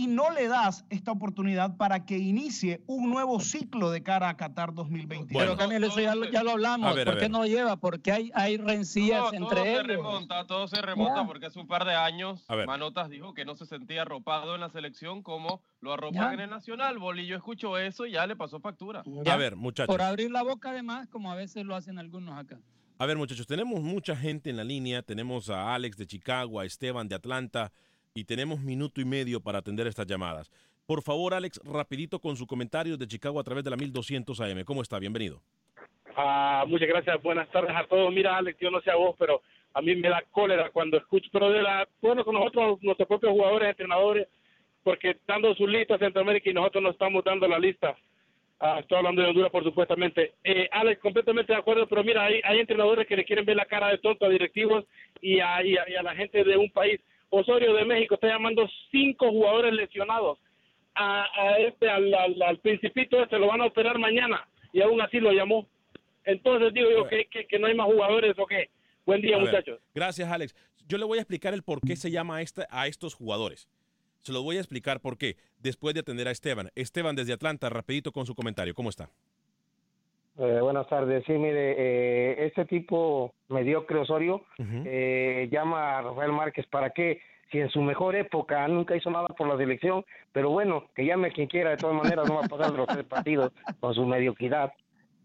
y 0.00 0.06
no 0.06 0.30
le 0.30 0.48
das 0.48 0.86
esta 0.88 1.12
oportunidad 1.12 1.76
para 1.76 2.06
que 2.06 2.16
inicie 2.16 2.82
un 2.86 3.10
nuevo 3.10 3.38
ciclo 3.38 3.90
de 3.90 4.02
cara 4.02 4.30
a 4.30 4.36
Qatar 4.38 4.72
2021. 4.72 5.38
Pero 5.38 5.58
Camilo, 5.58 5.88
eso 5.88 6.00
ya, 6.00 6.42
lo 6.42 6.52
hablamos. 6.52 6.94
¿Por 6.94 7.18
qué 7.18 7.28
no 7.28 7.44
lleva? 7.44 7.76
Porque 7.76 8.10
hay, 8.10 8.30
hay 8.34 8.56
rencillas 8.56 9.30
entre 9.34 9.56
todo 9.56 9.64
ellos. 9.66 9.76
Se 9.76 9.82
remonta, 9.82 10.46
todo 10.46 10.68
se 10.68 10.80
remonta 10.80 11.26
porque 11.26 11.46
hace 11.46 11.60
un 11.60 11.66
par 11.66 11.84
de 11.84 11.94
años 11.94 12.46
Manotas 12.66 13.10
dijo 13.10 13.34
que 13.34 13.44
no 13.44 13.56
se 13.56 13.66
sentía 13.66 14.02
arropado 14.02 14.54
en 14.54 14.62
la 14.62 14.70
selección 14.70 15.22
como 15.22 15.60
lo 15.82 15.92
arropan 15.92 16.32
en 16.32 16.40
el 16.40 16.50
Nacional. 16.50 16.98
Bolillo 16.98 17.36
escuchó 17.36 17.76
eso 17.76 18.06
y 18.06 18.12
ya 18.12 18.26
le 18.26 18.36
pasó 18.36 18.58
factura. 18.58 19.02
A 19.26 19.36
ver, 19.36 19.54
muchachos. 19.54 19.94
Por 19.94 20.00
abrir 20.00 20.30
la 20.30 20.42
boca 20.42 20.70
además, 20.70 21.08
como 21.08 21.30
a 21.30 21.34
veces 21.34 21.66
lo 21.66 21.76
hacen 21.76 21.98
algunos 21.98 22.38
acá. 22.38 22.58
A 22.96 23.04
ver, 23.04 23.18
muchachos, 23.18 23.46
tenemos 23.46 23.82
mucha 23.82 24.16
gente 24.16 24.48
en 24.48 24.56
la 24.56 24.64
línea. 24.64 25.02
Tenemos 25.02 25.50
a 25.50 25.74
Alex 25.74 25.98
de 25.98 26.06
Chicago, 26.06 26.58
a 26.58 26.64
Esteban 26.64 27.06
de 27.06 27.16
Atlanta 27.16 27.70
y 28.14 28.24
tenemos 28.24 28.60
minuto 28.60 29.00
y 29.00 29.04
medio 29.04 29.40
para 29.40 29.58
atender 29.58 29.86
estas 29.86 30.06
llamadas. 30.06 30.50
Por 30.86 31.02
favor, 31.02 31.34
Alex, 31.34 31.60
rapidito 31.64 32.18
con 32.18 32.36
su 32.36 32.46
comentario 32.46 32.96
de 32.96 33.06
Chicago 33.06 33.38
a 33.38 33.44
través 33.44 33.62
de 33.62 33.70
la 33.70 33.76
1200 33.76 34.40
AM. 34.40 34.64
¿Cómo 34.64 34.82
está? 34.82 34.98
Bienvenido. 34.98 35.40
Ah, 36.16 36.64
muchas 36.66 36.88
gracias. 36.88 37.22
Buenas 37.22 37.48
tardes 37.50 37.74
a 37.74 37.86
todos. 37.86 38.12
Mira, 38.12 38.36
Alex, 38.36 38.58
yo 38.60 38.70
no 38.70 38.80
sé 38.80 38.90
a 38.90 38.96
vos, 38.96 39.14
pero 39.18 39.42
a 39.74 39.82
mí 39.82 39.94
me 39.94 40.08
da 40.08 40.22
cólera 40.32 40.70
cuando 40.70 40.96
escucho, 40.96 41.30
pero 41.32 41.50
de 41.50 41.62
la, 41.62 41.88
bueno, 42.02 42.24
con 42.24 42.34
nosotros, 42.34 42.82
nuestros 42.82 43.06
propios 43.06 43.32
jugadores, 43.32 43.70
entrenadores, 43.70 44.26
porque 44.82 45.16
dando 45.28 45.54
su 45.54 45.66
lista 45.68 45.94
a 45.94 45.98
Centroamérica 45.98 46.50
y 46.50 46.54
nosotros 46.54 46.82
no 46.82 46.90
estamos 46.90 47.22
dando 47.22 47.46
la 47.46 47.58
lista. 47.58 47.96
Ah, 48.58 48.80
estoy 48.80 48.98
hablando 48.98 49.22
de 49.22 49.28
Honduras, 49.28 49.52
por 49.52 49.62
supuestamente. 49.62 50.34
Eh, 50.42 50.68
Alex, 50.72 51.00
completamente 51.00 51.52
de 51.52 51.58
acuerdo, 51.58 51.86
pero 51.86 52.02
mira, 52.02 52.24
hay, 52.24 52.40
hay 52.42 52.58
entrenadores 52.58 53.06
que 53.06 53.16
le 53.16 53.24
quieren 53.24 53.44
ver 53.44 53.56
la 53.56 53.64
cara 53.64 53.88
de 53.88 53.98
tonto 53.98 54.26
a 54.26 54.28
directivos 54.28 54.84
y 55.20 55.38
a, 55.38 55.64
y 55.64 55.76
a 55.76 56.02
la 56.02 56.16
gente 56.16 56.42
de 56.42 56.56
un 56.56 56.70
país 56.70 57.00
Osorio 57.30 57.74
de 57.74 57.84
México 57.84 58.14
está 58.14 58.28
llamando 58.28 58.68
cinco 58.90 59.30
jugadores 59.30 59.72
lesionados. 59.72 60.38
A, 60.94 61.24
este, 61.58 61.88
al, 61.88 62.12
al, 62.14 62.58
principito 62.58 63.22
este 63.22 63.38
lo 63.38 63.46
van 63.46 63.62
a 63.62 63.66
operar 63.66 63.98
mañana 63.98 64.46
y 64.72 64.82
aún 64.82 65.00
así 65.00 65.18
lo 65.18 65.32
llamó. 65.32 65.66
Entonces 66.24 66.74
digo 66.74 66.90
yo 66.90 67.08
que, 67.08 67.26
que, 67.46 67.58
no 67.58 67.68
hay 67.68 67.74
más 67.74 67.86
jugadores 67.86 68.34
o 68.38 68.46
qué. 68.46 68.68
Buen 69.06 69.22
día, 69.22 69.38
muchachos. 69.38 69.80
Gracias, 69.94 70.30
Alex. 70.30 70.54
Yo 70.86 70.98
le 70.98 71.04
voy 71.04 71.18
a 71.18 71.22
explicar 71.22 71.54
el 71.54 71.62
por 71.62 71.80
qué 71.80 71.96
se 71.96 72.10
llama 72.10 72.36
a, 72.36 72.42
este, 72.42 72.66
a 72.68 72.86
estos 72.86 73.14
jugadores. 73.14 73.68
Se 74.20 74.32
lo 74.32 74.42
voy 74.42 74.56
a 74.56 74.60
explicar 74.60 75.00
por 75.00 75.16
qué, 75.16 75.36
después 75.58 75.94
de 75.94 76.00
atender 76.00 76.28
a 76.28 76.32
Esteban. 76.32 76.70
Esteban 76.74 77.16
desde 77.16 77.32
Atlanta, 77.32 77.70
rapidito 77.70 78.12
con 78.12 78.26
su 78.26 78.34
comentario. 78.34 78.74
¿Cómo 78.74 78.90
está? 78.90 79.08
Eh, 80.40 80.60
buenas 80.62 80.88
tardes. 80.88 81.22
Sí, 81.26 81.34
mire, 81.34 81.74
eh, 81.76 82.46
este 82.46 82.64
tipo 82.64 83.34
mediocre 83.50 83.98
Osorio 83.98 84.46
eh, 84.58 85.50
llama 85.52 85.98
a 85.98 86.02
Rafael 86.02 86.32
Márquez 86.32 86.66
para 86.68 86.88
qué, 86.90 87.20
si 87.52 87.58
en 87.58 87.68
su 87.68 87.82
mejor 87.82 88.16
época 88.16 88.66
nunca 88.66 88.96
hizo 88.96 89.10
nada 89.10 89.26
por 89.26 89.46
la 89.46 89.58
selección, 89.58 90.02
pero 90.32 90.48
bueno, 90.48 90.86
que 90.94 91.04
llame 91.04 91.28
a 91.28 91.30
quien 91.30 91.46
quiera, 91.46 91.68
de 91.70 91.76
todas 91.76 91.94
maneras 91.94 92.26
no 92.26 92.36
va 92.36 92.46
a 92.46 92.48
pasar 92.48 92.72
los 92.72 92.86
tres 92.86 93.04
partidos 93.04 93.52
con 93.80 93.92
su 93.92 94.06
mediocridad. 94.06 94.72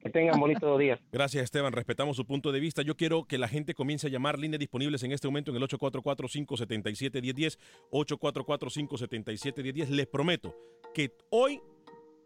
Que 0.02 0.10
tengan 0.10 0.38
bonito 0.38 0.78
día. 0.78 1.00
Gracias, 1.12 1.46
Esteban. 1.46 1.72
Respetamos 1.74 2.18
su 2.18 2.28
punto 2.28 2.52
de 2.52 2.60
vista. 2.60 2.84
Yo 2.84 2.96
quiero 2.96 3.24
que 3.24 3.40
la 3.40 3.48
gente 3.48 3.74
comience 3.74 4.06
a 4.06 4.12
llamar 4.12 4.38
líneas 4.38 4.60
disponibles 4.60 5.02
en 5.02 5.12
este 5.14 5.28
momento 5.28 5.50
en 5.50 5.58
el 5.58 5.64
844-577-1010. 5.64 7.58
844-577-1010. 7.90 9.90
Les 9.90 10.06
prometo 10.06 10.54
que 10.94 11.10
hoy 11.32 11.60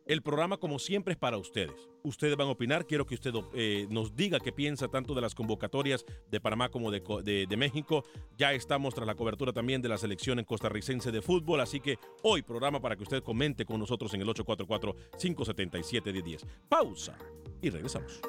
el 0.09 0.21
programa, 0.23 0.57
como 0.57 0.79
siempre, 0.79 1.13
es 1.13 1.19
para 1.19 1.37
ustedes. 1.37 1.87
Ustedes 2.01 2.35
van 2.35 2.47
a 2.47 2.51
opinar. 2.51 2.87
Quiero 2.87 3.05
que 3.05 3.13
usted 3.13 3.31
eh, 3.53 3.85
nos 3.91 4.15
diga 4.15 4.39
qué 4.39 4.51
piensa 4.51 4.87
tanto 4.87 5.13
de 5.13 5.21
las 5.21 5.35
convocatorias 5.35 6.03
de 6.31 6.41
Panamá 6.41 6.69
como 6.69 6.89
de, 6.89 7.55
México. 7.55 8.03
Ya 8.35 8.51
estamos 8.53 8.95
tras 8.95 9.05
la 9.05 9.13
cobertura 9.13 9.53
también 9.53 9.83
de 9.83 9.89
la 9.89 9.99
selección 9.99 10.39
en 10.39 10.45
costarricense 10.45 11.11
de 11.11 11.21
fútbol. 11.21 11.61
Así 11.61 11.79
que 11.79 11.99
hoy, 12.23 12.41
programa 12.41 12.81
para 12.81 12.95
que 12.95 13.03
usted 13.03 13.21
comente 13.21 13.65
con 13.65 13.79
nosotros 13.79 14.11
en 14.15 14.21
el 14.21 14.27
844-577-1010. 14.29 16.43
Pausa 16.67 17.15
y 17.61 17.69
regresamos. 17.69 18.19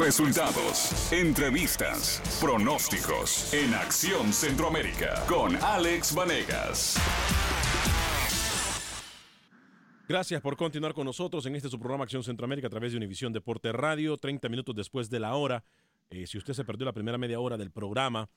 Resultados, 0.00 1.12
entrevistas, 1.12 2.22
pronósticos 2.40 3.52
en 3.52 3.74
Acción 3.74 4.32
Centroamérica 4.32 5.22
con 5.28 5.54
Alex 5.56 6.14
Vanegas. 6.14 6.96
Gracias 10.08 10.40
por 10.40 10.56
continuar 10.56 10.94
con 10.94 11.04
nosotros 11.04 11.44
en 11.44 11.54
este 11.54 11.68
su 11.68 11.78
programa 11.78 12.04
Acción 12.04 12.24
Centroamérica 12.24 12.68
a 12.68 12.70
través 12.70 12.92
de 12.92 12.96
Univisión 12.96 13.34
Deporte 13.34 13.72
Radio, 13.72 14.16
30 14.16 14.48
minutos 14.48 14.74
después 14.74 15.10
de 15.10 15.20
la 15.20 15.34
hora. 15.34 15.64
Eh, 16.08 16.26
si 16.26 16.38
usted 16.38 16.54
se 16.54 16.64
perdió 16.64 16.86
la 16.86 16.94
primera 16.94 17.18
media 17.18 17.38
hora 17.38 17.58
del 17.58 17.70
programa, 17.70 18.30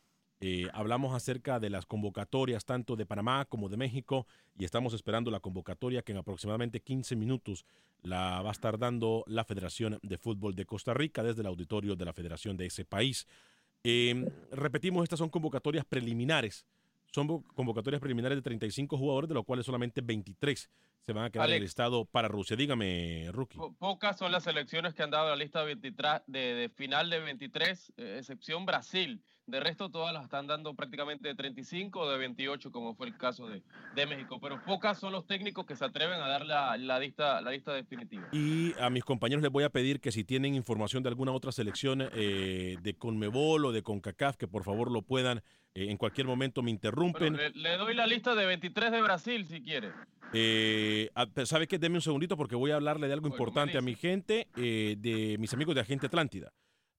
eh, 0.45 0.67
hablamos 0.73 1.15
acerca 1.15 1.61
de 1.61 1.69
las 1.69 1.85
convocatorias 1.85 2.65
tanto 2.65 2.97
de 2.97 3.05
Panamá 3.05 3.45
como 3.45 3.69
de 3.69 3.77
México 3.77 4.27
y 4.59 4.65
estamos 4.65 4.93
esperando 4.93 5.31
la 5.31 5.39
convocatoria 5.39 6.01
que 6.01 6.11
en 6.11 6.17
aproximadamente 6.17 6.81
15 6.81 7.15
minutos 7.15 7.65
la 8.01 8.41
va 8.41 8.49
a 8.49 8.51
estar 8.51 8.77
dando 8.77 9.23
la 9.25 9.45
Federación 9.45 9.99
de 10.03 10.17
Fútbol 10.17 10.53
de 10.53 10.65
Costa 10.65 10.93
Rica 10.93 11.23
desde 11.23 11.39
el 11.39 11.47
auditorio 11.47 11.95
de 11.95 12.03
la 12.03 12.11
Federación 12.11 12.57
de 12.57 12.65
ese 12.65 12.83
país. 12.83 13.25
Em, 13.85 14.27
repetimos, 14.51 15.03
estas 15.03 15.19
son 15.19 15.29
convocatorias 15.29 15.85
preliminares. 15.85 16.65
Son 17.13 17.43
convocatorias 17.53 17.99
preliminares 17.99 18.37
de 18.37 18.41
35 18.41 18.97
jugadores, 18.97 19.27
de 19.29 19.35
los 19.35 19.45
cuales 19.45 19.65
solamente 19.65 20.01
23 20.01 20.69
se 21.03 21.13
van 21.13 21.25
a 21.25 21.29
quedar 21.29 21.49
en 21.49 21.57
el 21.57 21.63
estado 21.63 22.05
para 22.05 22.27
Rusia. 22.27 22.55
Dígame, 22.55 23.27
Rookie. 23.31 23.59
pocas 23.77 24.17
son 24.17 24.31
las 24.31 24.45
selecciones 24.45 24.95
que 24.95 25.03
han 25.03 25.11
dado 25.11 25.29
la 25.29 25.35
lista 25.35 25.59
de, 25.59 25.65
23, 25.65 26.21
de, 26.25 26.71
final 26.73 27.09
de 27.09 27.19
23, 27.19 27.93
eh, 27.97 28.15
excepción 28.19 28.65
Brasil. 28.65 29.21
De 29.45 29.59
resto, 29.59 29.91
todas 29.91 30.13
las 30.13 30.23
están 30.23 30.47
dando 30.47 30.73
prácticamente 30.73 31.27
de 31.27 31.35
35 31.35 31.99
o 31.99 32.09
de 32.09 32.17
28, 32.17 32.71
como 32.71 32.95
fue 32.95 33.07
el 33.07 33.17
caso 33.17 33.47
de, 33.47 33.61
de 33.93 34.05
México. 34.05 34.39
Pero 34.39 34.63
pocas 34.63 34.97
son 34.97 35.11
los 35.11 35.27
técnicos 35.27 35.65
que 35.65 35.75
se 35.75 35.83
atreven 35.83 36.19
a 36.21 36.27
dar 36.29 36.45
la, 36.45 36.77
la, 36.77 36.97
lista, 36.97 37.41
la 37.41 37.51
lista 37.51 37.73
definitiva. 37.73 38.29
Y 38.31 38.73
a 38.79 38.89
mis 38.89 39.03
compañeros 39.03 39.43
les 39.43 39.51
voy 39.51 39.65
a 39.65 39.69
pedir 39.69 39.99
que 39.99 40.13
si 40.13 40.23
tienen 40.23 40.55
información 40.55 41.03
de 41.03 41.09
alguna 41.09 41.33
otra 41.33 41.51
selección 41.51 42.01
eh, 42.13 42.77
de 42.81 42.93
Conmebol 42.95 43.65
o 43.65 43.71
de 43.73 43.83
CONCACAF, 43.83 44.37
que 44.37 44.47
por 44.47 44.63
favor 44.63 44.89
lo 44.89 45.01
puedan. 45.01 45.43
Eh, 45.75 45.89
en 45.89 45.97
cualquier 45.97 46.27
momento 46.27 46.61
me 46.61 46.71
interrumpen. 46.71 47.37
le, 47.55 47.77
doy 47.77 47.93
la 47.93 48.07
lista 48.07 48.35
de 48.35 48.45
23 48.45 48.91
de 48.91 49.01
Brasil, 49.01 49.47
si 49.47 49.61
quiere. 49.61 49.91
Eh, 50.33 51.09
¿Sabe 51.45 51.67
qué? 51.67 51.77
Deme 51.77 51.95
un 51.95 52.01
segundito 52.01 52.35
porque 52.35 52.55
voy 52.55 52.71
a 52.71 52.75
hablarle 52.75 53.07
de 53.07 53.13
algo 53.13 53.27
importante 53.27 53.77
a 53.77 53.81
mi 53.81 53.95
gente, 53.95 54.47
eh, 54.57 54.95
de 54.97 55.37
mis 55.39 55.53
amigos 55.53 55.75
de 55.75 55.81
Agente 55.81 56.07
Atlántida. 56.07 56.51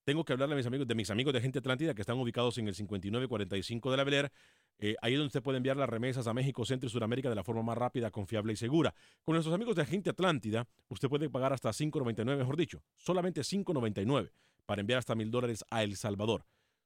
Tengo 0.05 0.25
que 0.25 0.33
hablarle 0.35 0.55
a 0.55 0.57
mis 0.57 0.67
amigos 0.67 0.87
de 0.87 0.95
mis 0.95 1.11
amigos 1.11 1.33
de 1.33 1.39
Agente 1.39 1.59
Atlántida 1.59 1.95
que 1.95 2.03
están 2.03 2.19
ubicados 2.19 2.59
en 2.59 2.69
el 2.69 2.75
5945 2.75 3.91
de 3.91 3.97
la 3.97 4.05
Bel 4.05 4.31
eh, 4.79 4.97
ahí 5.03 5.13
es 5.13 5.19
donde 5.19 5.29
usted 5.29 5.43
puede 5.43 5.57
enviar 5.57 5.77
las 5.77 5.89
remesas 5.89 6.27
a 6.27 6.35
México, 6.35 6.65
Centro 6.65 6.89
y 6.89 6.91
Sudamérica 6.91 7.29
de 7.29 7.35
la 7.35 7.45
forma 7.45 7.63
más 7.63 7.79
rápida, 7.79 8.11
confiable 8.11 8.53
y 8.53 8.57
segura. 8.57 8.95
Con 9.23 9.35
nuestros 9.35 9.55
amigos 9.55 9.77
de 9.77 9.83
Agente 9.83 10.11
Atlántida, 10.11 10.67
usted 10.89 11.09
puede 11.09 11.31
pagar 11.31 11.53
hasta 11.53 11.71
5.99, 11.71 12.37
mejor 12.37 12.57
dicho, 12.57 12.83
solamente 12.97 13.43
5.99 13.43 14.31
para 14.67 14.81
enviar 14.81 14.99
hasta 14.99 15.15
mil 15.15 15.31
dólares 15.31 15.65
a 15.71 15.83
El 15.83 15.97
Salvador. 15.97 16.45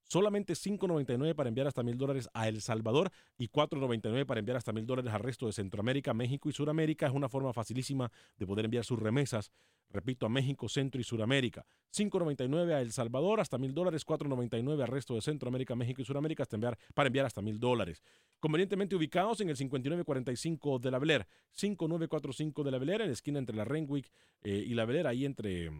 Solamente 0.09 0.55
5.99 0.55 1.35
para 1.35 1.51
enviar 1.51 1.67
hasta 1.67 1.83
mil 1.83 1.99
dólares 1.99 2.31
a 2.33 2.49
El 2.49 2.63
Salvador 2.63 3.11
y 3.37 3.49
4.99 3.49 4.25
para 4.25 4.41
enviar 4.41 4.57
hasta 4.57 4.73
mil 4.73 4.87
dólares 4.87 5.13
al 5.13 5.21
resto 5.21 5.45
de 5.45 5.53
Centroamérica, 5.53 6.15
México 6.15 6.49
y 6.49 6.53
Suramérica. 6.53 7.07
Es 7.07 7.13
una 7.13 7.29
forma 7.29 7.53
facilísima 7.53 8.11
de 8.39 8.47
poder 8.47 8.65
enviar 8.65 8.87
sus 8.87 8.99
remesas, 8.99 9.53
repito, 9.91 10.25
a 10.25 10.31
México, 10.31 10.67
Centro 10.67 10.99
y 10.99 11.05
Suramérica. 11.05 11.67
5.99 11.95 12.73
a 12.73 12.81
El 12.81 12.91
Salvador, 12.93 13.41
hasta 13.41 13.59
mil 13.59 13.75
dólares, 13.75 14.07
4.99 14.07 14.81
al 14.81 14.89
resto 14.89 15.15
de 15.15 15.21
Centroamérica, 15.21 15.77
México 15.77 16.01
y 16.01 16.07
Suramérica 16.07 16.43
hasta 16.43 16.57
enviar, 16.57 16.79
para 16.95 17.09
enviar 17.09 17.27
hasta 17.27 17.43
mil 17.43 17.61
dólares. 17.61 18.03
Convenientemente 18.41 18.97
ubicados 18.97 19.43
en 19.43 19.51
el 19.51 19.59
5945 19.59 20.79
de 20.79 20.91
la 20.91 20.99
Beler, 20.99 21.27
5945 21.53 22.65
de 22.65 22.71
la 22.71 22.79
Beler, 22.79 23.03
en 23.03 23.09
la 23.09 23.13
esquina 23.13 23.39
entre 23.39 23.55
la 23.55 23.67
Renwick 23.67 24.11
eh, 24.41 24.65
y 24.67 24.73
la 24.73 24.87
Beler, 24.87 25.07
ahí 25.07 25.27
entre 25.27 25.71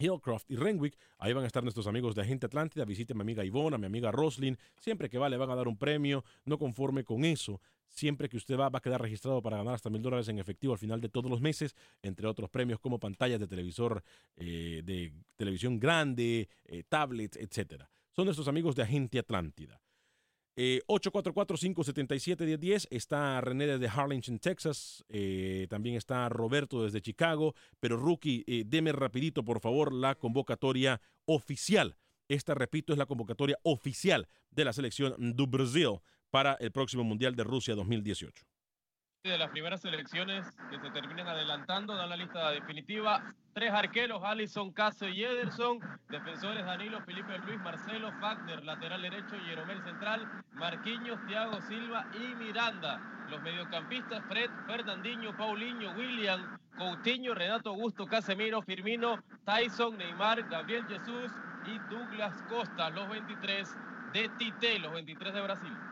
Hillcroft 0.00 0.50
y 0.50 0.56
Renwick. 0.56 0.98
Ahí 1.18 1.32
van 1.32 1.44
a 1.44 1.46
estar 1.46 1.62
nuestros 1.62 1.86
amigos 1.86 2.14
de 2.14 2.22
Agente 2.22 2.46
Atlántida. 2.46 2.84
Visite 2.84 3.12
a 3.12 3.16
mi 3.16 3.22
amiga 3.22 3.44
Ivona, 3.44 3.76
a 3.76 3.78
mi 3.78 3.86
amiga 3.86 4.10
Roslyn. 4.10 4.58
Siempre 4.80 5.08
que 5.08 5.18
va, 5.18 5.28
le 5.28 5.36
van 5.36 5.50
a 5.50 5.54
dar 5.54 5.68
un 5.68 5.76
premio. 5.76 6.24
No 6.44 6.58
conforme 6.58 7.04
con 7.04 7.24
eso. 7.24 7.60
Siempre 7.88 8.28
que 8.28 8.36
usted 8.36 8.56
va, 8.56 8.68
va 8.68 8.78
a 8.78 8.82
quedar 8.82 9.02
registrado 9.02 9.42
para 9.42 9.58
ganar 9.58 9.74
hasta 9.74 9.90
mil 9.90 10.00
dólares 10.00 10.28
en 10.28 10.38
efectivo 10.38 10.72
al 10.72 10.78
final 10.78 11.00
de 11.00 11.08
todos 11.08 11.30
los 11.30 11.40
meses, 11.40 11.74
entre 12.02 12.26
otros 12.26 12.48
premios 12.48 12.78
como 12.78 12.98
pantallas 13.00 13.40
de 13.40 13.48
televisor, 13.48 14.02
eh, 14.36 14.82
de 14.84 15.12
televisión 15.36 15.78
grande, 15.78 16.48
eh, 16.64 16.84
tablets, 16.88 17.36
etc. 17.36 17.84
Son 18.14 18.24
nuestros 18.24 18.48
amigos 18.48 18.76
de 18.76 18.82
Agente 18.82 19.18
Atlántida. 19.18 19.80
844-577-1010. 20.56 22.84
Eh, 22.84 22.88
está 22.90 23.40
René 23.40 23.66
desde 23.66 23.88
Harlingen, 23.88 24.38
Texas. 24.38 25.04
Eh, 25.08 25.66
también 25.70 25.96
está 25.96 26.28
Roberto 26.28 26.84
desde 26.84 27.00
Chicago. 27.00 27.54
Pero 27.78 27.96
Rookie, 27.96 28.44
eh, 28.46 28.64
deme 28.66 28.92
rapidito, 28.92 29.44
por 29.44 29.60
favor, 29.60 29.92
la 29.92 30.14
convocatoria 30.14 31.00
oficial. 31.26 31.96
Esta, 32.28 32.54
repito, 32.54 32.92
es 32.92 32.98
la 32.98 33.06
convocatoria 33.06 33.58
oficial 33.62 34.28
de 34.50 34.64
la 34.64 34.72
selección 34.72 35.14
do 35.36 35.46
Brasil 35.46 35.98
para 36.30 36.54
el 36.54 36.70
próximo 36.70 37.02
Mundial 37.02 37.34
de 37.34 37.44
Rusia 37.44 37.74
2018 37.74 38.44
de 39.28 39.36
las 39.36 39.50
primeras 39.50 39.82
selecciones 39.82 40.46
que 40.70 40.78
se 40.78 40.90
terminan 40.90 41.28
adelantando, 41.28 41.94
dan 41.94 42.08
la 42.08 42.16
lista 42.16 42.50
definitiva. 42.52 43.22
Tres 43.52 43.70
arqueros, 43.70 44.22
Alison, 44.24 44.72
Caso 44.72 45.06
y 45.08 45.22
Ederson. 45.22 45.78
Defensores, 46.08 46.64
Danilo, 46.64 47.02
Felipe 47.02 47.38
Luis, 47.38 47.60
Marcelo, 47.60 48.10
Fagner, 48.18 48.64
lateral 48.64 49.02
derecho, 49.02 49.36
Jeromel 49.38 49.82
central, 49.82 50.26
Marquinhos, 50.54 51.20
Thiago 51.26 51.60
Silva 51.60 52.06
y 52.14 52.34
Miranda. 52.34 52.98
Los 53.28 53.42
mediocampistas, 53.42 54.24
Fred, 54.26 54.50
Fernandinho, 54.66 55.36
Paulinho, 55.36 55.92
William, 55.92 56.58
Coutinho, 56.74 57.34
Renato 57.34 57.70
Augusto, 57.70 58.06
Casemiro, 58.06 58.62
Firmino, 58.62 59.22
Tyson, 59.44 59.98
Neymar, 59.98 60.44
Gabriel 60.44 60.86
Jesús 60.86 61.30
y 61.62 61.78
Douglas 61.78 62.42
Costa. 62.48 62.88
Los 62.88 63.06
23 63.10 63.78
de 64.06 64.30
Tite, 64.30 64.78
los 64.78 64.92
23 64.92 65.34
de 65.34 65.40
Brasil. 65.42 65.89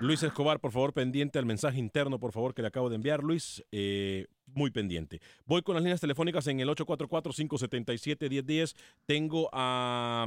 Luis 0.00 0.22
Escobar, 0.22 0.60
por 0.60 0.72
favor, 0.72 0.92
pendiente 0.92 1.38
al 1.38 1.46
mensaje 1.46 1.78
interno, 1.78 2.18
por 2.18 2.32
favor, 2.32 2.54
que 2.54 2.62
le 2.62 2.68
acabo 2.68 2.90
de 2.90 2.96
enviar, 2.96 3.22
Luis. 3.22 3.64
Eh, 3.72 4.26
muy 4.54 4.70
pendiente. 4.70 5.20
Voy 5.46 5.62
con 5.62 5.74
las 5.74 5.82
líneas 5.82 6.00
telefónicas 6.00 6.46
en 6.46 6.60
el 6.60 6.68
844-577-1010. 6.68 8.76
Tengo 9.06 9.48
a 9.52 10.26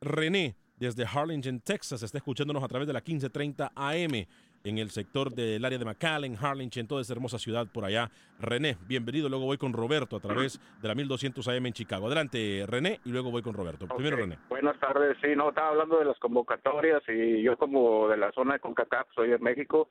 René 0.00 0.56
desde 0.76 1.04
Harlingen, 1.04 1.60
Texas. 1.60 2.02
Está 2.02 2.18
escuchándonos 2.18 2.62
a 2.62 2.68
través 2.68 2.86
de 2.86 2.92
la 2.92 3.00
1530 3.00 3.72
AM 3.74 4.26
en 4.64 4.78
el 4.78 4.90
sector 4.90 5.32
del 5.32 5.64
área 5.64 5.78
de 5.78 5.84
McAllen, 5.84 6.36
Harlingen, 6.36 6.86
toda 6.86 7.02
esa 7.02 7.12
hermosa 7.12 7.38
ciudad 7.38 7.66
por 7.72 7.84
allá. 7.84 8.10
René, 8.38 8.76
bienvenido. 8.86 9.28
Luego 9.28 9.44
voy 9.44 9.58
con 9.58 9.72
Roberto 9.72 10.16
a 10.16 10.20
través 10.20 10.60
de 10.80 10.88
la 10.88 10.94
1200 10.94 11.46
AM 11.48 11.66
en 11.66 11.72
Chicago. 11.72 12.06
Adelante, 12.06 12.64
René, 12.66 13.00
y 13.04 13.10
luego 13.10 13.30
voy 13.30 13.42
con 13.42 13.54
Roberto. 13.54 13.86
Primero, 13.88 14.16
René. 14.16 14.38
Buenas 14.48 14.78
tardes. 14.78 15.16
Sí, 15.22 15.28
no, 15.36 15.50
estaba 15.50 15.68
hablando 15.68 15.98
de 15.98 16.04
las 16.04 16.18
convocatorias 16.18 17.02
y 17.08 17.42
yo 17.42 17.56
como 17.56 18.08
de 18.08 18.16
la 18.16 18.32
zona 18.32 18.54
de 18.54 18.60
CONCACAF, 18.60 19.08
soy 19.14 19.28
de 19.28 19.38
México, 19.38 19.88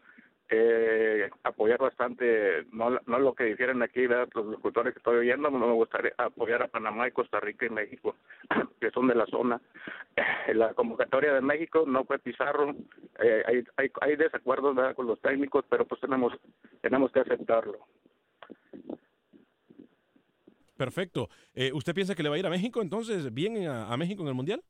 eh, 0.50 1.30
apoyar 1.44 1.80
bastante, 1.80 2.66
no, 2.72 2.98
no 3.06 3.20
lo 3.20 3.34
que 3.34 3.46
difieren 3.46 3.82
aquí, 3.84 4.08
los 4.08 4.46
locutores 4.46 4.94
que 4.94 5.00
estoy 5.00 5.18
oyendo, 5.18 5.50
no 5.50 5.60
me 5.60 5.74
gustaría 5.74 6.14
apoyar 6.18 6.64
a 6.64 6.68
Panamá 6.68 7.08
y 7.08 7.12
Costa 7.12 7.40
Rica 7.40 7.66
y 7.66 7.70
México, 7.70 8.16
que 8.82 8.90
son 8.92 9.08
de 9.08 9.16
la 9.16 9.26
zona. 9.28 9.62
La 10.54 10.74
convocatoria 10.74 11.34
de 11.34 11.42
México 11.42 11.84
no 11.88 12.04
fue 12.04 12.20
Pizarro, 12.20 12.76
eh, 13.20 13.44
hay, 13.46 13.64
hay, 13.78 13.92
hay 14.02 14.16
desacuerdos 14.16 14.76
con 14.96 15.08
los 15.08 15.20
técnicos, 15.22 15.66
pero 15.70 15.86
pues 15.86 16.02
tenemos, 16.02 16.34
tenemos 16.82 17.12
que 17.12 17.20
aceptarlo. 17.20 17.80
Perfecto. 20.76 21.30
Eh, 21.54 21.72
¿Usted 21.74 21.94
piensa 21.94 22.16
que 22.16 22.24
le 22.24 22.30
va 22.30 22.36
a 22.36 22.40
ir 22.40 22.48
a 22.48 22.50
México 22.50 22.82
entonces, 22.82 23.34
bien 23.34 23.68
a 23.68 23.96
México 23.98 24.24
en 24.24 24.30
el 24.30 24.34
Mundial? 24.34 24.64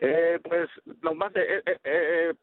Eh, 0.00 0.38
pues 0.44 0.68
nomás 1.02 1.34
eh, 1.34 1.60
eh, 1.66 1.78
eh, 1.82 2.34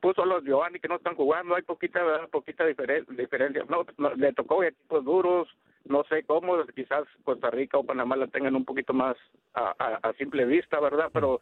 puso 0.00 0.22
a 0.22 0.26
los 0.26 0.42
Giovanni 0.42 0.80
que 0.80 0.88
no 0.88 0.96
están 0.96 1.14
jugando, 1.14 1.54
hay 1.54 1.62
poquita 1.62 2.00
poquita 2.32 2.64
diferencia. 2.66 3.64
No, 3.68 3.84
le 4.16 4.32
tocó 4.32 4.64
equipos 4.64 5.04
duros, 5.04 5.48
no 5.84 6.02
sé 6.04 6.24
cómo, 6.24 6.56
quizás 6.74 7.04
Costa 7.22 7.50
Rica 7.50 7.78
o 7.78 7.84
Panamá 7.84 8.16
la 8.16 8.26
tengan 8.26 8.56
un 8.56 8.64
poquito 8.64 8.92
más 8.92 9.16
a, 9.54 9.72
a, 10.02 10.12
simple 10.14 10.44
vista, 10.46 10.80
¿verdad? 10.80 11.10
Pero 11.12 11.40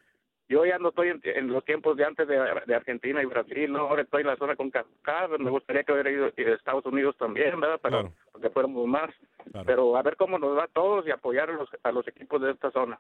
yo 0.48 0.64
ya 0.66 0.78
no 0.78 0.90
estoy 0.90 1.08
en, 1.08 1.48
los 1.48 1.64
tiempos 1.64 1.96
de 1.96 2.04
antes 2.04 2.28
de, 2.28 2.36
Argentina 2.74 3.22
y 3.22 3.26
Brasil, 3.26 3.72
¿no? 3.72 3.80
ahora 3.80 4.02
estoy 4.02 4.22
en 4.22 4.28
la 4.28 4.36
zona 4.36 4.56
con 4.56 4.70
me 5.38 5.50
gustaría 5.50 5.84
que 5.84 5.92
hubiera 5.92 6.10
ido 6.10 6.26
a 6.26 6.28
Estados 6.28 6.84
Unidos 6.86 7.16
también, 7.18 7.58
¿verdad? 7.60 7.80
Para 7.80 8.10
que 8.40 8.50
fuéramos 8.50 8.86
más. 8.86 9.10
Pero 9.66 9.96
a 9.96 10.02
ver 10.02 10.16
cómo 10.16 10.38
nos 10.38 10.56
va 10.56 10.64
a 10.64 10.68
todos 10.68 11.06
y 11.06 11.10
apoyar 11.10 11.50
a 11.50 11.52
los, 11.52 11.68
a 11.82 11.92
los 11.92 12.06
equipos 12.08 12.40
de 12.42 12.50
esta 12.50 12.70
zona. 12.72 12.98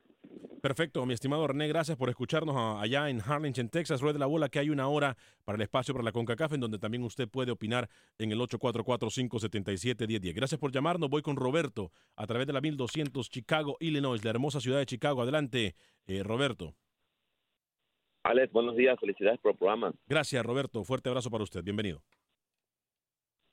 Perfecto, 0.64 1.04
mi 1.04 1.12
estimado 1.12 1.46
René, 1.46 1.68
gracias 1.68 1.98
por 1.98 2.08
escucharnos 2.08 2.56
allá 2.80 3.10
en 3.10 3.20
Harlingen, 3.20 3.68
Texas. 3.68 4.00
Rueda 4.00 4.18
la 4.18 4.24
bola 4.24 4.48
que 4.48 4.58
hay 4.58 4.70
una 4.70 4.88
hora 4.88 5.14
para 5.44 5.56
el 5.56 5.62
espacio 5.62 5.92
para 5.92 6.04
la 6.04 6.12
CONCACAF, 6.12 6.54
en 6.54 6.60
donde 6.60 6.78
también 6.78 7.02
usted 7.02 7.28
puede 7.28 7.50
opinar 7.50 7.90
en 8.16 8.32
el 8.32 8.38
844-577-1010. 8.40 10.34
Gracias 10.34 10.58
por 10.58 10.72
llamarnos. 10.72 11.10
Voy 11.10 11.20
con 11.20 11.36
Roberto 11.36 11.92
a 12.16 12.26
través 12.26 12.46
de 12.46 12.54
la 12.54 12.62
1200 12.62 13.28
Chicago, 13.28 13.76
Illinois, 13.78 14.24
la 14.24 14.30
hermosa 14.30 14.60
ciudad 14.60 14.78
de 14.78 14.86
Chicago. 14.86 15.20
Adelante, 15.20 15.74
eh, 16.06 16.22
Roberto. 16.22 16.74
Alex, 18.24 18.52
buenos 18.52 18.76
días. 18.76 18.98
Felicidades 18.98 19.40
por 19.40 19.52
el 19.52 19.58
programa. 19.58 19.92
Gracias, 20.06 20.44
Roberto. 20.44 20.82
Fuerte 20.84 21.08
abrazo 21.08 21.30
para 21.30 21.44
usted. 21.44 21.62
Bienvenido. 21.62 22.02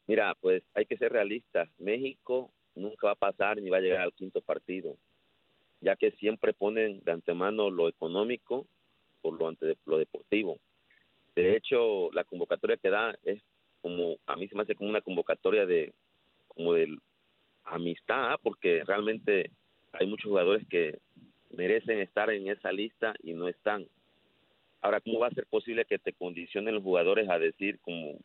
Mira, 0.08 0.36
pues 0.42 0.64
hay 0.74 0.86
que 0.86 0.98
ser 0.98 1.12
realistas. 1.12 1.70
México 1.78 2.52
nunca 2.76 3.08
va 3.08 3.14
a 3.14 3.16
pasar 3.16 3.62
ni 3.62 3.70
va 3.70 3.78
a 3.78 3.82
llegar 3.82 4.02
al 4.02 4.14
quinto 4.14 4.42
partido 4.42 4.98
ya 5.82 5.96
que 5.96 6.12
siempre 6.12 6.54
ponen 6.54 7.02
de 7.04 7.12
antemano 7.12 7.70
lo 7.70 7.90
económico 7.90 8.68
por 9.22 9.38
lo, 9.38 9.48
ante, 9.48 9.76
lo 9.86 9.98
deportivo. 9.98 10.60
De 11.36 11.56
hecho, 11.56 12.12
la 12.14 12.24
convocatoria 12.24 12.78
que 12.78 12.90
da 12.90 13.16
es 13.24 13.42
como, 13.82 14.18
a 14.28 14.36
mí 14.36 14.48
se 14.48 14.56
me 14.56 14.62
hace 14.62 14.76
como 14.76 14.90
una 14.90 15.02
convocatoria 15.02 15.66
de, 15.66 15.94
como 16.48 16.74
de 16.74 16.96
amistad, 17.64 18.36
porque 18.44 18.84
realmente 18.86 19.52
hay 19.92 20.08
muchos 20.08 20.30
jugadores 20.30 20.68
que 20.70 21.00
merecen 21.50 22.00
estar 22.00 22.30
en 22.30 22.48
esa 22.48 22.72
lista 22.72 23.14
y 23.24 23.34
no 23.34 23.48
están. 23.48 23.88
Ahora, 24.82 25.00
¿cómo 25.02 25.20
va 25.20 25.28
a 25.28 25.32
ser 25.32 25.46
posible 25.48 25.86
que 25.86 26.00
te 26.00 26.14
condicionen 26.14 26.76
los 26.76 26.84
jugadores 26.84 27.30
a 27.30 27.38
decir, 27.38 27.80
como 27.82 28.18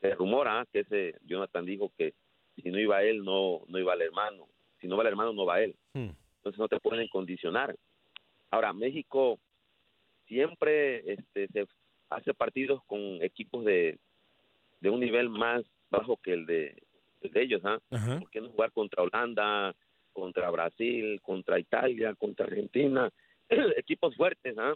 se 0.00 0.14
rumora, 0.14 0.66
que 0.72 0.80
ese 0.80 1.14
Jonathan 1.24 1.64
dijo 1.64 1.92
que 1.96 2.14
si 2.56 2.70
no 2.70 2.78
iba 2.78 3.02
él, 3.02 3.24
no, 3.24 3.62
no 3.68 3.78
iba 3.78 3.94
el 3.94 4.02
hermano. 4.02 4.46
Si 4.80 4.86
no 4.86 4.96
va 4.96 5.04
el 5.04 5.08
hermano, 5.08 5.32
no 5.32 5.46
va 5.46 5.60
él. 5.60 5.74
Hmm. 5.94 6.10
Entonces 6.38 6.58
no 6.58 6.68
te 6.68 6.80
pueden 6.80 7.08
condicionar. 7.08 7.76
Ahora, 8.50 8.72
México 8.72 9.38
siempre 10.26 11.12
este, 11.12 11.48
se 11.48 11.66
hace 12.10 12.34
partidos 12.34 12.82
con 12.86 13.00
equipos 13.22 13.64
de, 13.64 13.98
de 14.80 14.90
un 14.90 15.00
nivel 15.00 15.28
más 15.30 15.62
bajo 15.90 16.16
que 16.16 16.32
el 16.32 16.46
de, 16.46 16.82
el 17.20 17.30
de 17.30 17.42
ellos. 17.42 17.62
¿ah? 17.64 17.78
¿Por 17.88 18.30
qué 18.30 18.40
no 18.40 18.50
jugar 18.50 18.72
contra 18.72 19.02
Holanda, 19.02 19.74
contra 20.12 20.50
Brasil, 20.50 21.20
contra 21.22 21.58
Italia, 21.58 22.14
contra 22.14 22.46
Argentina? 22.46 23.10
equipos 23.76 24.16
fuertes 24.16 24.56
¿ah? 24.58 24.74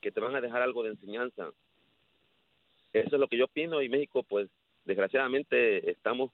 que 0.00 0.10
te 0.10 0.20
van 0.20 0.36
a 0.36 0.40
dejar 0.40 0.62
algo 0.62 0.82
de 0.82 0.90
enseñanza. 0.90 1.50
Eso 2.92 3.16
es 3.16 3.20
lo 3.20 3.28
que 3.28 3.38
yo 3.38 3.46
opino 3.46 3.82
y 3.82 3.88
México, 3.88 4.22
pues 4.22 4.48
desgraciadamente 4.84 5.90
estamos 5.90 6.30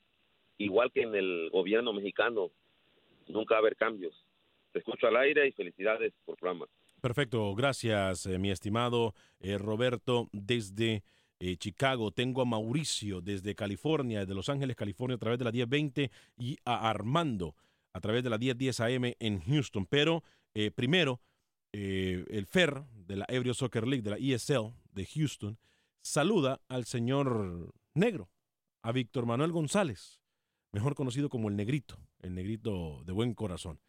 igual 0.59 0.93
que 0.93 1.03
en 1.03 1.15
el 1.15 1.51
gobierno 1.51 1.93
mexicano, 1.93 2.51
nunca 3.29 3.55
va 3.55 3.59
a 3.59 3.61
haber 3.61 3.77
cambios. 3.77 4.15
Te 4.73 4.79
escucho 4.79 5.07
al 5.07 5.17
aire 5.17 5.49
y 5.49 5.53
felicidades 5.53 6.13
por 6.25 6.35
el 6.35 6.41
programa. 6.41 6.67
Perfecto, 7.01 7.55
gracias, 7.55 8.27
eh, 8.27 8.39
mi 8.39 8.51
estimado 8.51 9.15
eh, 9.41 9.59
Roberto, 9.59 10.29
desde 10.33 11.03
eh, 11.39 11.57
Chicago. 11.57 12.13
Tengo 12.13 12.43
a 12.43 12.45
Mauricio 12.45 13.21
desde 13.21 13.55
California, 13.55 14.21
desde 14.21 14.35
Los 14.35 14.49
Ángeles, 14.49 14.77
California, 14.77 15.17
a 15.17 15.19
través 15.19 15.39
de 15.39 15.45
la 15.45 15.53
1020 15.53 16.11
y 16.39 16.57
a 16.65 16.89
Armando 16.89 17.55
a 17.93 18.01
través 18.01 18.25
de 18.25 18.31
la 18.31 18.39
1010 18.39 18.81
AM 18.81 19.13
en 19.21 19.41
Houston. 19.41 19.87
Pero 19.87 20.25
primero, 20.75 21.21
el 21.75 22.47
FER 22.47 22.85
de 23.07 23.17
la 23.17 23.27
Ebrio 23.29 23.55
Soccer 23.55 23.87
League, 23.87 24.03
de 24.03 24.11
la 24.11 24.17
ESL 24.17 24.73
de 24.93 25.07
Houston, 25.07 25.59
saluda 26.03 26.61
al 26.69 26.85
señor 26.85 27.73
negro, 27.95 28.31
a 28.83 28.93
Víctor 28.93 29.27
Manuel 29.27 29.53
González, 29.53 30.21
mejor 30.73 30.95
conocido 30.95 31.29
como 31.29 31.49
el 31.49 31.57
negrito, 31.57 31.99
el 32.21 32.35
negrito 32.35 33.03
de 33.05 33.13
buen 33.13 33.35
corazón. 33.35 33.81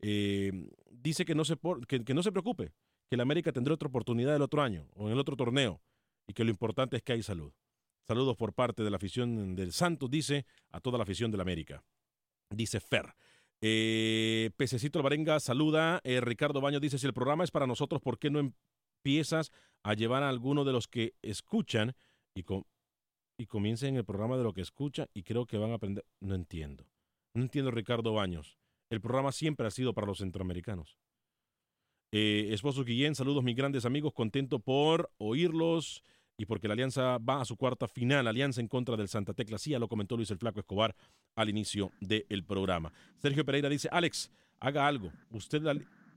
Eh, 0.00 0.68
dice 0.90 1.24
que 1.24 1.34
no, 1.34 1.44
se 1.44 1.56
que, 1.86 2.14
no 2.14 2.22
se 2.22 2.32
preocupe, 2.32 2.72
que 3.08 3.16
la 3.16 3.22
América 3.22 3.52
tendrá 3.52 3.74
otra 3.74 3.88
oportunidad 3.88 4.34
el 4.34 4.42
otro 4.42 4.62
año 4.62 4.88
o 4.94 5.06
en 5.06 5.12
el 5.12 5.18
otro 5.18 5.36
torneo 5.36 5.80
y 6.26 6.32
que 6.32 6.44
lo 6.44 6.50
importante 6.50 6.96
es 6.96 7.02
que 7.02 7.12
hay 7.12 7.22
salud. 7.22 7.52
Saludos 8.06 8.36
por 8.36 8.52
parte 8.52 8.82
de 8.82 8.90
la 8.90 8.96
afición 8.96 9.54
del 9.54 9.72
Santos, 9.72 10.10
dice 10.10 10.44
a 10.70 10.80
toda 10.80 10.98
la 10.98 11.04
afición 11.04 11.30
del 11.30 11.40
América. 11.40 11.84
Dice 12.50 12.80
Fer. 12.80 13.14
Eh, 13.64 14.50
Pececito 14.56 14.98
Alvarenga 14.98 15.38
saluda. 15.38 16.00
Eh, 16.02 16.20
Ricardo 16.20 16.60
Baño 16.60 16.80
dice: 16.80 16.98
Si 16.98 17.06
el 17.06 17.14
programa 17.14 17.44
es 17.44 17.52
para 17.52 17.66
nosotros, 17.66 18.02
¿por 18.02 18.18
qué 18.18 18.28
no 18.28 18.40
empiezas 18.40 19.52
a 19.84 19.94
llevar 19.94 20.24
a 20.24 20.28
alguno 20.28 20.64
de 20.64 20.72
los 20.72 20.88
que 20.88 21.14
escuchan 21.22 21.94
y, 22.34 22.42
con, 22.42 22.66
y 23.38 23.46
comiencen 23.46 23.96
el 23.96 24.04
programa 24.04 24.36
de 24.36 24.42
lo 24.42 24.52
que 24.52 24.62
escuchan 24.62 25.06
y 25.14 25.22
creo 25.22 25.46
que 25.46 25.58
van 25.58 25.70
a 25.70 25.74
aprender? 25.74 26.04
No 26.20 26.34
entiendo. 26.34 26.86
No 27.34 27.42
entiendo, 27.42 27.70
Ricardo 27.70 28.12
Baños. 28.12 28.58
El 28.90 29.00
programa 29.00 29.30
siempre 29.30 29.66
ha 29.66 29.70
sido 29.70 29.94
para 29.94 30.08
los 30.08 30.18
centroamericanos. 30.18 30.98
Eh, 32.10 32.48
esposo 32.52 32.84
Guillén, 32.84 33.14
saludos 33.14 33.42
mis 33.42 33.56
grandes 33.56 33.86
amigos, 33.86 34.12
contento 34.12 34.58
por 34.58 35.10
oírlos 35.16 36.02
y 36.42 36.44
porque 36.44 36.66
la 36.66 36.74
Alianza 36.74 37.18
va 37.18 37.40
a 37.40 37.44
su 37.44 37.56
cuarta 37.56 37.86
final, 37.86 38.26
Alianza 38.26 38.60
en 38.60 38.66
contra 38.66 38.96
del 38.96 39.06
Santa 39.06 39.32
Tecla. 39.32 39.58
Sí, 39.58 39.70
ya 39.70 39.78
lo 39.78 39.86
comentó 39.86 40.16
Luis 40.16 40.28
el 40.32 40.38
Flaco 40.38 40.58
Escobar 40.58 40.92
al 41.36 41.48
inicio 41.48 41.92
del 42.00 42.42
programa. 42.42 42.92
Sergio 43.18 43.44
Pereira 43.44 43.68
dice, 43.68 43.88
Alex, 43.92 44.28
haga 44.58 44.88
algo. 44.88 45.12
Usted 45.30 45.62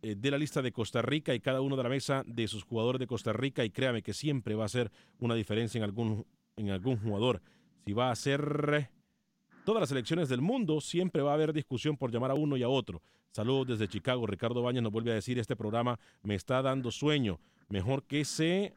eh, 0.02 0.16
dé 0.18 0.32
la 0.32 0.40
lista 0.40 0.64
de 0.64 0.72
Costa 0.72 1.04
Rica 1.04 1.36
y 1.36 1.40
cada 1.40 1.62
uno 1.62 1.78
de 1.78 1.84
la 1.84 1.90
mesa 1.90 2.24
de 2.26 2.48
sus 2.48 2.64
jugadores 2.64 3.00
de 3.00 3.06
Costa 3.06 3.34
Rica 3.34 3.64
y 3.64 3.70
créame 3.70 4.02
que 4.02 4.14
siempre 4.14 4.56
va 4.56 4.66
a 4.66 4.70
ser 4.70 4.92
una 5.20 5.36
diferencia 5.36 5.78
en 5.78 5.84
algún, 5.84 6.26
en 6.56 6.72
algún 6.72 6.98
jugador. 6.98 7.44
Si 7.86 7.94
va 7.94 8.10
a 8.10 8.16
ser 8.16 8.90
todas 9.64 9.82
las 9.82 9.92
elecciones 9.92 10.28
del 10.28 10.42
mundo, 10.42 10.82
siempre 10.82 11.22
va 11.22 11.32
a 11.32 11.36
haber 11.36 11.54
discusión 11.54 11.98
por 11.98 12.12
llamar 12.12 12.32
a 12.32 12.36
uno 12.36 12.58
y 12.58 12.64
a 12.64 12.70
otro. 12.70 13.04
Saludos 13.30 13.68
desde 13.68 13.88
Chicago. 13.88 14.26
Ricardo 14.26 14.64
Bañas 14.64 14.82
nos 14.82 14.92
vuelve 14.92 15.12
a 15.12 15.16
decir, 15.16 15.38
este 15.38 15.56
programa 15.56 16.00
me 16.24 16.34
está 16.34 16.64
dando 16.64 16.90
sueño. 16.90 17.40
Mejor 17.70 18.04
que 18.06 18.26
se 18.26 18.74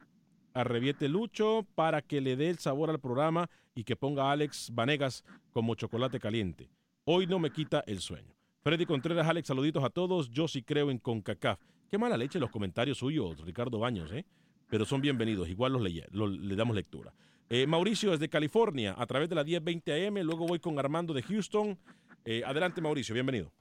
arrebiete 0.59 1.07
Lucho 1.07 1.65
para 1.75 2.01
que 2.01 2.21
le 2.21 2.35
dé 2.35 2.49
el 2.49 2.57
sabor 2.57 2.89
al 2.89 2.99
programa 2.99 3.49
y 3.75 3.83
que 3.83 3.95
ponga 3.95 4.23
a 4.25 4.31
Alex 4.31 4.71
Vanegas 4.73 5.23
como 5.51 5.75
chocolate 5.75 6.19
caliente. 6.19 6.69
Hoy 7.05 7.27
no 7.27 7.39
me 7.39 7.51
quita 7.51 7.83
el 7.87 8.01
sueño. 8.01 8.35
Freddy 8.61 8.85
Contreras, 8.85 9.27
Alex, 9.27 9.47
saluditos 9.47 9.83
a 9.83 9.89
todos. 9.89 10.29
Yo 10.29 10.47
sí 10.47 10.61
creo 10.61 10.91
en 10.91 10.99
CONCACAF. 10.99 11.59
Qué 11.89 11.97
mala 11.97 12.17
leche 12.17 12.39
los 12.39 12.51
comentarios 12.51 12.97
suyos, 12.97 13.39
Ricardo 13.43 13.79
Baños, 13.79 14.11
¿eh? 14.11 14.25
Pero 14.69 14.85
son 14.85 15.01
bienvenidos. 15.01 15.49
Igual 15.49 15.73
los, 15.73 15.81
le 15.81 16.55
damos 16.55 16.75
lectura. 16.75 17.13
Eh, 17.49 17.65
Mauricio 17.65 18.11
desde 18.11 18.29
California, 18.29 18.93
a 18.97 19.07
través 19.07 19.29
de 19.29 19.35
la 19.35 19.43
1020 19.43 20.07
AM. 20.07 20.17
Luego 20.21 20.45
voy 20.45 20.59
con 20.59 20.77
Armando 20.77 21.13
de 21.13 21.23
Houston. 21.23 21.79
Eh, 22.25 22.43
adelante, 22.45 22.81
Mauricio, 22.81 23.13
bienvenido. 23.13 23.51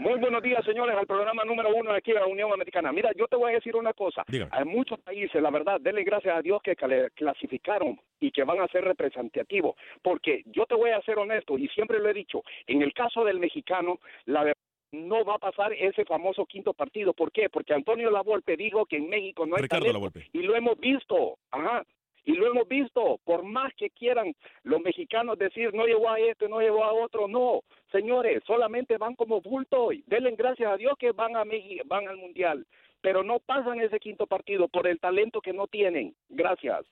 Muy 0.00 0.18
buenos 0.18 0.42
días, 0.42 0.64
señores, 0.64 0.96
al 0.96 1.06
programa 1.06 1.44
número 1.44 1.68
uno 1.74 1.92
de 1.92 1.98
aquí 1.98 2.12
de 2.12 2.20
la 2.20 2.26
Unión 2.26 2.50
Americana. 2.50 2.90
Mira, 2.90 3.10
yo 3.18 3.26
te 3.28 3.36
voy 3.36 3.52
a 3.52 3.56
decir 3.56 3.76
una 3.76 3.92
cosa. 3.92 4.24
Hay 4.50 4.64
muchos 4.64 4.98
países, 5.00 5.42
la 5.42 5.50
verdad, 5.50 5.78
denle 5.78 6.04
gracias 6.04 6.34
a 6.34 6.40
Dios 6.40 6.62
que 6.62 6.74
clasificaron 7.14 8.00
y 8.18 8.30
que 8.30 8.42
van 8.44 8.60
a 8.60 8.68
ser 8.68 8.82
representativos. 8.82 9.76
Porque 10.00 10.42
yo 10.46 10.64
te 10.64 10.74
voy 10.74 10.88
a 10.88 11.02
ser 11.02 11.18
honesto, 11.18 11.58
y 11.58 11.68
siempre 11.68 11.98
lo 11.98 12.08
he 12.08 12.14
dicho, 12.14 12.42
en 12.66 12.80
el 12.80 12.94
caso 12.94 13.24
del 13.24 13.38
mexicano, 13.38 13.98
la 14.24 14.44
verdad 14.44 14.56
no 14.92 15.22
va 15.22 15.34
a 15.34 15.38
pasar 15.38 15.74
ese 15.74 16.06
famoso 16.06 16.46
quinto 16.46 16.72
partido. 16.72 17.12
¿Por 17.12 17.30
qué? 17.30 17.50
Porque 17.50 17.74
Antonio 17.74 18.10
Lavolpe 18.10 18.56
dijo 18.56 18.86
que 18.86 18.96
en 18.96 19.10
México 19.10 19.44
no 19.44 19.56
hay 19.56 19.68
talento. 19.68 20.10
Y 20.32 20.38
lo 20.38 20.56
hemos 20.56 20.80
visto. 20.80 21.36
Ajá. 21.50 21.84
Y 22.24 22.32
lo 22.32 22.46
hemos 22.46 22.68
visto, 22.68 23.18
por 23.24 23.42
más 23.42 23.72
que 23.74 23.90
quieran 23.90 24.34
los 24.62 24.80
mexicanos 24.80 25.38
decir 25.38 25.72
no 25.74 25.86
llevó 25.86 26.10
a 26.10 26.20
este, 26.20 26.48
no 26.48 26.60
llevó 26.60 26.84
a 26.84 26.92
otro, 26.92 27.28
no, 27.28 27.60
señores, 27.90 28.42
solamente 28.46 28.98
van 28.98 29.14
como 29.14 29.40
bulto 29.40 29.92
y 29.92 30.04
denle 30.06 30.34
gracias 30.36 30.72
a 30.72 30.76
Dios 30.76 30.94
que 30.98 31.12
van 31.12 31.36
a 31.36 31.44
México, 31.44 31.82
van 31.86 32.08
al 32.08 32.16
Mundial, 32.16 32.66
pero 33.00 33.22
no 33.22 33.38
pasan 33.40 33.80
ese 33.80 33.98
quinto 33.98 34.26
partido 34.26 34.68
por 34.68 34.86
el 34.86 34.98
talento 35.00 35.40
que 35.40 35.52
no 35.52 35.66
tienen. 35.66 36.14
Gracias. 36.28 36.84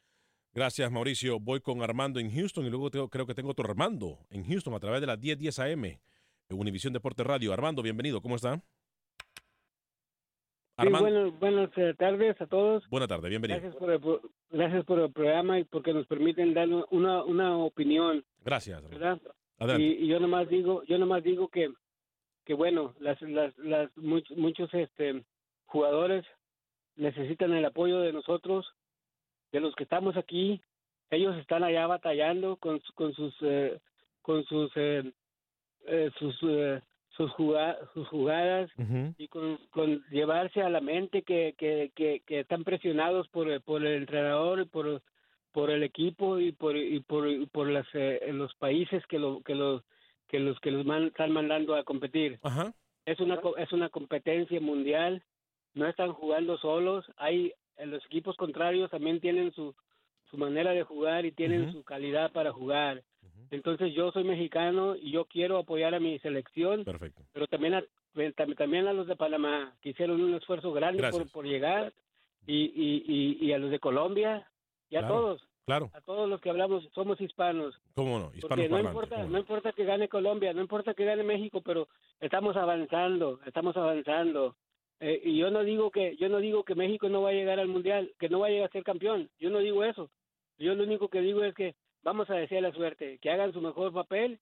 Gracias, 0.54 0.90
Mauricio. 0.90 1.38
Voy 1.38 1.60
con 1.60 1.82
Armando 1.82 2.18
en 2.18 2.30
Houston 2.30 2.66
y 2.66 2.70
luego 2.70 2.90
creo 3.08 3.26
que 3.26 3.34
tengo 3.34 3.50
otro 3.50 3.68
Armando 3.68 4.18
en 4.30 4.44
Houston 4.44 4.74
a 4.74 4.80
través 4.80 5.00
de 5.00 5.06
las 5.06 5.20
10:10 5.20 5.58
AM, 5.58 6.00
Univisión 6.50 6.92
Deporte 6.92 7.22
Radio. 7.22 7.52
Armando, 7.52 7.82
bienvenido, 7.82 8.20
¿cómo 8.20 8.34
está? 8.34 8.60
Buenas, 10.78 11.70
eh, 11.76 11.94
tardes 11.98 12.40
a 12.40 12.46
todos. 12.46 12.88
Buenas 12.88 13.08
tardes, 13.08 13.28
bienvenido. 13.30 13.60
Gracias 13.60 13.78
por, 13.78 13.90
el, 13.90 14.20
gracias 14.50 14.84
por 14.84 15.00
el 15.00 15.12
programa 15.12 15.58
y 15.58 15.64
porque 15.64 15.92
nos 15.92 16.06
permiten 16.06 16.54
dar 16.54 16.68
una, 16.90 17.24
una 17.24 17.56
opinión. 17.58 18.24
Gracias. 18.44 18.88
¿verdad? 18.88 19.20
Y, 19.78 20.06
yo 20.06 20.20
nomás 20.20 20.48
digo, 20.48 20.84
yo 20.84 20.98
nomás 20.98 21.22
digo 21.24 21.48
que, 21.48 21.72
que 22.44 22.54
bueno, 22.54 22.94
las, 23.00 23.20
las, 23.22 23.56
las 23.58 23.96
muchos, 23.96 24.36
muchos 24.36 24.72
este, 24.72 25.24
jugadores 25.66 26.24
necesitan 26.96 27.52
el 27.54 27.64
apoyo 27.64 28.00
de 28.00 28.12
nosotros, 28.12 28.66
de 29.52 29.60
los 29.60 29.74
que 29.74 29.84
estamos 29.84 30.16
aquí. 30.16 30.60
Ellos 31.10 31.36
están 31.38 31.64
allá 31.64 31.86
batallando 31.86 32.56
con, 32.56 32.80
con 32.94 33.14
sus, 33.14 33.34
eh, 33.40 33.80
con 34.22 34.44
sus, 34.44 34.70
eh, 34.76 35.10
sus 36.18 36.36
sus, 37.18 37.32
jugadas, 37.32 37.76
sus 37.94 38.06
jugadas 38.08 38.70
y 39.18 39.26
con, 39.28 39.58
llevarse 40.10 40.62
a 40.62 40.70
la 40.70 40.80
mente 40.80 41.22
que, 41.22 41.54
que, 41.58 41.90
que, 41.94 42.40
están 42.40 42.62
presionados 42.62 43.28
por, 43.28 43.60
por 43.62 43.84
el 43.84 44.02
entrenador, 44.02 44.68
por, 44.68 45.02
por 45.52 45.70
el 45.70 45.82
equipo 45.82 46.38
y 46.38 46.52
por, 46.52 46.76
y 46.76 47.00
por, 47.00 47.26
por 47.50 47.68
las, 47.68 47.86
eh, 47.92 48.20
los 48.32 48.54
países 48.54 49.04
que, 49.08 49.18
lo, 49.18 49.42
que, 49.42 49.56
los, 49.56 49.82
que 50.28 50.38
los 50.38 50.58
que 50.60 50.70
los 50.70 50.86
están 50.86 51.32
mandando 51.32 51.74
a 51.74 51.82
competir. 51.82 52.38
Es, 53.04 53.18
una, 53.18 53.40
es 53.56 53.72
una 53.72 53.88
competencia 53.88 54.60
mundial, 54.60 55.24
no 55.74 55.88
están 55.88 56.12
jugando 56.12 56.56
solos, 56.58 57.04
hay 57.16 57.52
los 57.84 58.04
equipos 58.06 58.36
contrarios 58.36 58.90
también 58.90 59.20
tienen 59.20 59.52
su, 59.52 59.74
su 60.30 60.36
manera 60.36 60.70
de 60.70 60.84
jugar 60.84 61.26
y 61.26 61.32
tienen 61.32 61.72
su 61.72 61.82
calidad 61.82 62.30
para 62.30 62.52
jugar. 62.52 63.02
Entonces 63.50 63.94
yo 63.94 64.10
soy 64.12 64.24
mexicano 64.24 64.96
y 64.96 65.12
yo 65.12 65.24
quiero 65.24 65.58
apoyar 65.58 65.94
a 65.94 66.00
mi 66.00 66.18
selección, 66.18 66.84
Perfecto. 66.84 67.22
pero 67.32 67.46
también 67.46 67.74
a, 67.74 67.84
también 68.56 68.86
a 68.86 68.92
los 68.92 69.06
de 69.06 69.16
Panamá, 69.16 69.74
que 69.80 69.90
hicieron 69.90 70.22
un 70.22 70.34
esfuerzo 70.34 70.72
grande 70.72 71.08
por, 71.10 71.30
por, 71.30 71.46
llegar, 71.46 71.92
y, 72.46 72.72
y, 72.74 73.46
y, 73.46 73.52
a 73.52 73.58
los 73.58 73.70
de 73.70 73.78
Colombia, 73.78 74.48
y 74.90 74.96
a 74.96 75.06
todos. 75.06 75.42
Claro. 75.66 75.90
A 75.92 76.00
todos 76.00 76.28
los 76.28 76.40
que 76.40 76.48
hablamos, 76.48 76.88
somos 76.94 77.20
hispanos. 77.20 77.74
¿Cómo 77.94 78.18
no? 78.18 78.32
Hispanos 78.34 78.70
no 78.70 78.80
importa, 78.80 79.22
no 79.24 79.38
importa 79.38 79.72
que 79.72 79.84
gane 79.84 80.08
Colombia, 80.08 80.54
no 80.54 80.62
importa 80.62 80.94
que 80.94 81.04
gane 81.04 81.22
México, 81.22 81.60
pero 81.60 81.88
estamos 82.20 82.56
avanzando, 82.56 83.38
estamos 83.44 83.76
avanzando. 83.76 84.56
Eh, 85.00 85.20
y 85.24 85.36
yo 85.36 85.50
no 85.50 85.62
digo 85.62 85.90
que 85.90 86.16
yo 86.16 86.28
no 86.28 86.38
digo 86.38 86.64
que 86.64 86.74
México 86.74 87.08
no 87.08 87.22
va 87.22 87.30
a 87.30 87.34
llegar 87.34 87.60
al 87.60 87.68
mundial, 87.68 88.12
que 88.18 88.28
no 88.28 88.40
va 88.40 88.46
a 88.46 88.50
llegar 88.50 88.68
a 88.68 88.72
ser 88.72 88.82
campeón. 88.82 89.28
Yo 89.38 89.50
no 89.50 89.58
digo 89.58 89.84
eso. 89.84 90.10
Yo 90.58 90.74
lo 90.74 90.84
único 90.84 91.08
que 91.08 91.20
digo 91.20 91.44
es 91.44 91.54
que 91.54 91.74
vamos 92.02 92.28
a 92.30 92.34
desear 92.34 92.62
la 92.62 92.72
suerte, 92.72 93.18
que 93.18 93.30
hagan 93.30 93.52
su 93.52 93.60
mejor 93.60 93.92
papel 93.92 94.38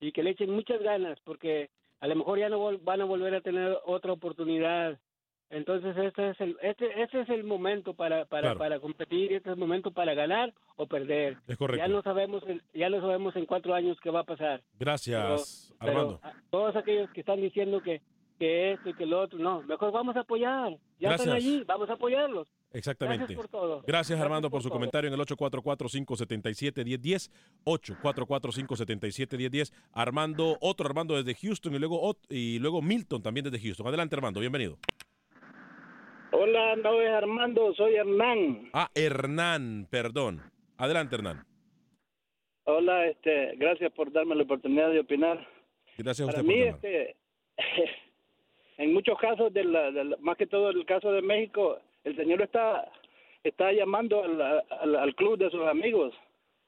y 0.00 0.12
que 0.12 0.22
le 0.22 0.30
echen 0.30 0.50
muchas 0.50 0.80
ganas, 0.82 1.18
porque 1.24 1.70
a 2.00 2.06
lo 2.06 2.16
mejor 2.16 2.38
ya 2.38 2.48
no 2.48 2.78
van 2.78 3.00
a 3.00 3.04
volver 3.04 3.34
a 3.34 3.40
tener 3.40 3.78
otra 3.84 4.12
oportunidad. 4.12 4.98
Entonces 5.50 5.96
este 5.96 6.30
es 6.30 6.40
el 6.40 6.56
este, 6.62 7.02
este 7.02 7.22
es 7.22 7.28
el 7.28 7.42
momento 7.42 7.94
para 7.94 8.24
para, 8.24 8.54
para 8.54 8.78
competir, 8.78 9.32
este 9.32 9.50
es 9.50 9.54
el 9.54 9.60
momento 9.60 9.90
para 9.90 10.14
ganar 10.14 10.54
o 10.76 10.86
perder. 10.86 11.38
Es 11.48 11.56
correcto. 11.56 11.84
Ya 11.84 11.92
no 11.92 12.02
sabemos 12.02 12.44
ya 12.72 12.88
no 12.88 13.00
sabemos 13.00 13.34
en 13.34 13.46
cuatro 13.46 13.74
años 13.74 13.98
qué 14.00 14.10
va 14.10 14.20
a 14.20 14.24
pasar. 14.24 14.62
Gracias, 14.78 15.74
Armando. 15.80 16.20
todos 16.50 16.76
aquellos 16.76 17.10
que 17.10 17.20
están 17.20 17.40
diciendo 17.40 17.82
que 17.82 18.00
que 18.38 18.72
esto 18.72 18.88
y 18.88 18.94
que 18.94 19.04
lo 19.04 19.20
otro, 19.20 19.38
no, 19.38 19.62
mejor 19.62 19.92
vamos 19.92 20.16
a 20.16 20.20
apoyar. 20.20 20.74
Ya 20.98 21.14
están 21.14 21.30
allí, 21.30 21.62
vamos 21.66 21.90
a 21.90 21.92
apoyarlos. 21.92 22.48
Exactamente. 22.72 23.24
Gracias 23.24 23.36
por 23.36 23.48
todo. 23.48 23.82
Gracias, 23.86 24.20
Armando, 24.20 24.48
por, 24.48 24.62
su 24.62 24.70
comentario 24.70 25.08
en 25.08 25.14
el 25.14 25.20
844-577-1010. 25.20 27.30
844-577-1010. 27.64 29.72
Armando, 29.92 30.56
otro 30.60 30.86
Armando 30.86 31.16
desde 31.16 31.34
Houston 31.34 31.74
y 31.74 31.78
luego, 31.78 32.16
y 32.28 32.58
luego 32.58 32.80
Milton 32.80 33.22
también 33.22 33.44
desde 33.44 33.60
Houston. 33.60 33.86
Adelante, 33.86 34.14
Armando, 34.14 34.40
bienvenido. 34.40 34.78
Hola, 36.32 36.76
no 36.76 37.02
es 37.02 37.10
Armando, 37.10 37.74
soy 37.74 37.96
Hernán. 37.96 38.70
Ah, 38.72 38.88
Hernán, 38.94 39.88
perdón. 39.90 40.40
Adelante, 40.76 41.16
Hernán. 41.16 41.44
Hola, 42.64 43.06
este, 43.06 43.56
gracias 43.56 43.92
por 43.92 44.12
darme 44.12 44.36
la 44.36 44.44
oportunidad 44.44 44.90
de 44.90 45.00
opinar. 45.00 45.44
Gracias 45.98 46.28
a 46.28 46.30
usted 46.30 46.42
Para 46.42 46.54
mí, 46.54 46.62
este, 46.62 47.16
en 48.78 48.92
muchos 48.92 49.18
casos, 49.18 49.52
de 49.52 49.64
más 50.20 50.36
que 50.36 50.46
todo 50.46 50.70
el 50.70 50.86
caso 50.86 51.10
de 51.10 51.20
México, 51.20 51.80
el 52.04 52.16
señor 52.16 52.42
está 52.42 52.90
está 53.42 53.72
llamando 53.72 54.22
al, 54.22 55.14
club 55.14 55.38
de 55.38 55.50
sus 55.50 55.66
amigos. 55.66 56.14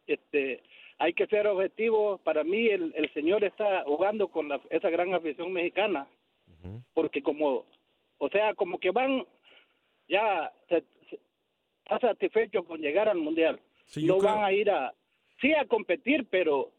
Este, 0.07 0.62
hay 0.99 1.12
que 1.12 1.26
ser 1.26 1.47
objetivo. 1.47 2.18
Para 2.18 2.45
mí, 2.45 2.68
el, 2.68 2.93
el 2.97 3.12
señor 3.12 3.45
está 3.45 3.85
jugando 3.85 4.28
con 4.28 4.49
esa 4.70 4.91
gran 4.91 5.14
afición 5.14 5.53
mexicana, 5.53 6.07
porque 6.95 7.22
como, 7.22 7.66
o 8.18 8.28
sea, 8.28 8.55
como 8.55 8.78
que 8.78 8.91
van 8.91 9.26
ya 10.09 10.53
está 10.68 11.99
satisfecho 12.01 12.64
con 12.64 12.80
llegar 12.80 13.09
al 13.09 13.18
mundial. 13.18 13.61
no 13.97 14.18
van 14.18 14.45
a 14.45 14.53
ir 14.53 14.70
a 14.70 14.95
sí 15.41 15.53
a 15.55 15.64
competir, 15.66 16.26
pero 16.30 16.70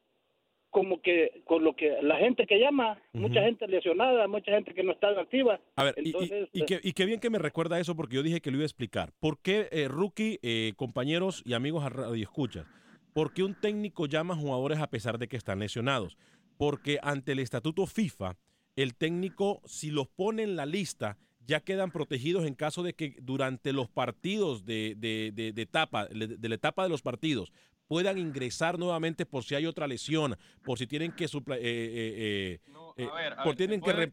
como 0.74 1.02
que 1.02 1.44
con 1.46 1.64
lo 1.64 1.76
que 1.76 2.02
la 2.02 2.18
gente 2.18 2.48
que 2.48 2.60
llama, 2.60 3.00
mucha 3.14 3.44
gente 3.44 3.68
lesionada, 3.68 4.28
mucha 4.28 4.52
gente 4.52 4.74
que 4.74 4.84
no 4.84 4.92
está 4.92 5.10
activa. 5.10 5.60
A 5.76 5.84
ver, 5.84 5.96
y, 6.04 6.14
y, 6.52 6.94
qué, 6.94 7.06
bien 7.06 7.20
que 7.20 7.30
me 7.30 7.38
recuerda 7.38 7.80
eso 7.80 7.96
porque 7.96 8.16
yo 8.16 8.24
dije 8.24 8.42
que 8.42 8.50
lo 8.50 8.58
iba 8.58 8.64
a 8.64 8.66
explicar. 8.66 9.14
¿Por 9.20 9.40
qué, 9.40 9.70
eh, 9.72 9.88
rookie, 9.88 10.40
eh, 10.42 10.74
compañeros 10.76 11.44
y 11.46 11.54
amigos 11.54 11.86
a 11.86 11.90
radio 11.90 12.22
escuchas? 12.22 12.66
¿Por 13.14 13.34
qué 13.34 13.44
un 13.44 13.54
técnico 13.54 14.08
llama 14.08 14.34
a 14.34 14.38
jugadores 14.38 14.80
a 14.80 14.90
pesar 14.90 15.20
de 15.20 15.28
que 15.28 15.38
están 15.38 15.60
lesionados? 15.60 16.18
Porque 16.58 16.98
ante 17.04 17.34
el 17.34 17.40
estatuto 17.40 17.86
FIFA, 17.86 18.36
el 18.76 18.96
técnico, 18.96 19.62
si 19.66 19.92
los 19.92 20.08
pone 20.08 20.42
en 20.42 20.56
la 20.56 20.66
lista, 20.66 21.20
ya 21.46 21.60
quedan 21.60 21.92
protegidos 21.92 22.46
en 22.46 22.56
caso 22.56 22.82
de 22.82 22.94
que 22.94 23.16
durante 23.22 23.74
los 23.74 23.90
partidos 23.90 24.66
de, 24.66 24.96
de, 24.98 25.32
de, 25.32 25.62
etapa, 25.62 26.08
de 26.08 26.50
la 26.50 26.56
etapa 26.56 26.82
de 26.82 26.90
los 26.90 27.04
partidos, 27.04 27.52
puedan 27.88 28.18
ingresar 28.18 28.80
nuevamente 28.80 29.26
por 29.26 29.44
si 29.44 29.56
hay 29.56 29.66
otra 29.66 29.88
lesión, 29.88 30.38
por 30.64 30.78
si 30.78 30.88
tienen 30.88 31.12
que... 31.12 31.28
supla 31.28 31.58
eh, 31.58 32.60
eh, 32.98 33.10
por 33.44 33.56
tienen 33.56 33.82
que... 33.82 34.12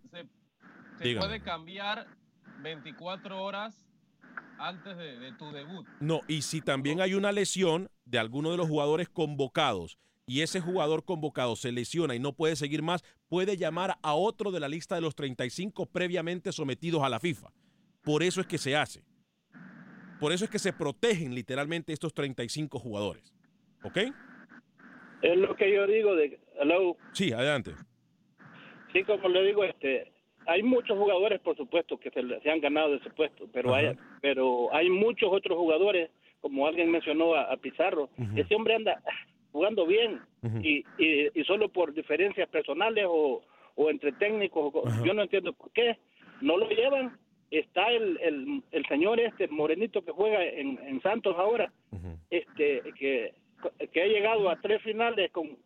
se, 0.99 1.17
puede 1.17 1.41
cambiar 1.41 2.07
24 2.63 3.43
horas 3.43 3.87
antes 4.59 4.97
de, 4.97 5.33
tu 5.33 5.51
debut. 5.53 5.87
No, 6.01 6.21
y 6.29 6.43
si 6.43 6.61
también 6.61 7.01
hay 7.01 7.15
una 7.15 7.33
lesión 7.33 7.91
de 8.05 8.19
alguno 8.19 8.51
de 8.51 8.59
los 8.59 8.69
jugadores 8.69 9.09
convocados 9.09 9.99
y 10.27 10.43
ese 10.43 10.61
jugador 10.61 11.05
convocado 11.05 11.57
se 11.57 11.73
lesiona 11.73 12.15
y 12.15 12.21
no 12.21 12.35
puede 12.35 12.57
seguir 12.57 12.83
más, 12.83 13.03
puede 13.29 13.57
llamar 13.57 13.99
a 14.03 14.15
otro 14.15 14.53
de 14.53 14.61
la 14.61 14.69
lista 14.69 14.95
de 14.95 15.01
los 15.01 15.15
35 15.15 15.87
previamente 15.87 16.53
sometidos 16.53 17.03
a 17.03 17.09
la 17.09 17.19
FIFA. 17.19 17.53
Por 18.03 18.23
eso 18.23 18.41
es 18.41 18.47
que 18.47 18.59
se 18.59 18.77
hace. 18.77 19.05
Por 20.21 20.33
eso 20.33 20.45
es 20.45 20.51
que 20.51 20.59
se 20.59 20.73
protegen 20.73 21.35
literalmente 21.35 21.93
estos 21.93 22.13
35 22.13 22.79
jugadores. 22.79 23.35
¿Ok? 23.83 23.99
Es 25.23 25.37
lo 25.37 25.55
que 25.57 25.73
yo 25.73 25.87
digo 25.87 26.15
de... 26.15 26.39
Hello. 26.61 26.97
Sí, 27.13 27.33
adelante. 27.33 27.73
Sí, 28.93 29.05
como 29.05 29.29
le 29.29 29.45
digo, 29.45 29.65
este, 29.65 30.13
hay 30.47 30.63
muchos 30.63 30.99
jugadores, 30.99 31.41
por 31.41 31.57
supuesto, 31.57 31.99
que 31.99 32.11
se, 32.11 32.51
han 32.51 32.61
ganado 32.61 32.91
de 32.91 32.97
ese 32.97 33.11
puesto, 33.11 33.47
pero 33.53 33.75
hay, 33.75 33.97
pero 34.21 34.75
hay 34.75 34.91
muchos 34.91 35.31
otros 35.33 35.57
jugadores, 35.57 36.11
como 36.41 36.67
alguien 36.67 36.91
mencionó 36.91 37.35
a, 37.35 37.57
Pizarro, 37.59 38.09
ese 38.35 38.55
hombre 38.55 38.75
anda 38.75 39.03
jugando 39.53 39.87
bien 39.87 40.21
y, 40.63 40.85
y, 40.99 41.45
solo 41.45 41.69
por 41.69 41.93
diferencias 41.93 42.49
personales 42.49 43.05
o, 43.09 43.43
o 43.75 43.91
entre 43.91 44.13
técnicos, 44.13 44.73
yo 45.05 45.15
no 45.15 45.23
entiendo 45.23 45.53
por 45.53 45.71
qué 45.73 45.99
no 46.41 46.57
lo 46.57 46.69
llevan. 46.69 47.19
Está 47.51 47.91
el, 47.91 48.17
el, 48.21 48.63
el 48.71 48.87
señor 48.87 49.19
este 49.19 49.49
morenito 49.49 50.05
que 50.05 50.13
juega 50.13 50.45
en, 50.45 50.79
en 50.87 51.03
Santos 51.03 51.35
ahora, 51.37 51.73
este 52.31 52.83
que 52.97 53.35
que 53.93 54.03
ha 54.03 54.07
llegado 54.07 54.49
a 54.49 54.61
tres 54.61 54.83
finales 54.83 55.31
con 55.33 55.59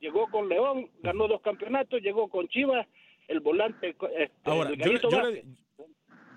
llegó 0.00 0.28
con 0.30 0.48
León, 0.48 0.90
ganó 1.02 1.28
dos 1.28 1.40
campeonatos, 1.42 2.00
llegó 2.02 2.28
con 2.28 2.48
Chivas, 2.48 2.86
el 3.28 3.40
volante 3.40 3.90
este, 3.90 4.32
Ahora, 4.44 4.72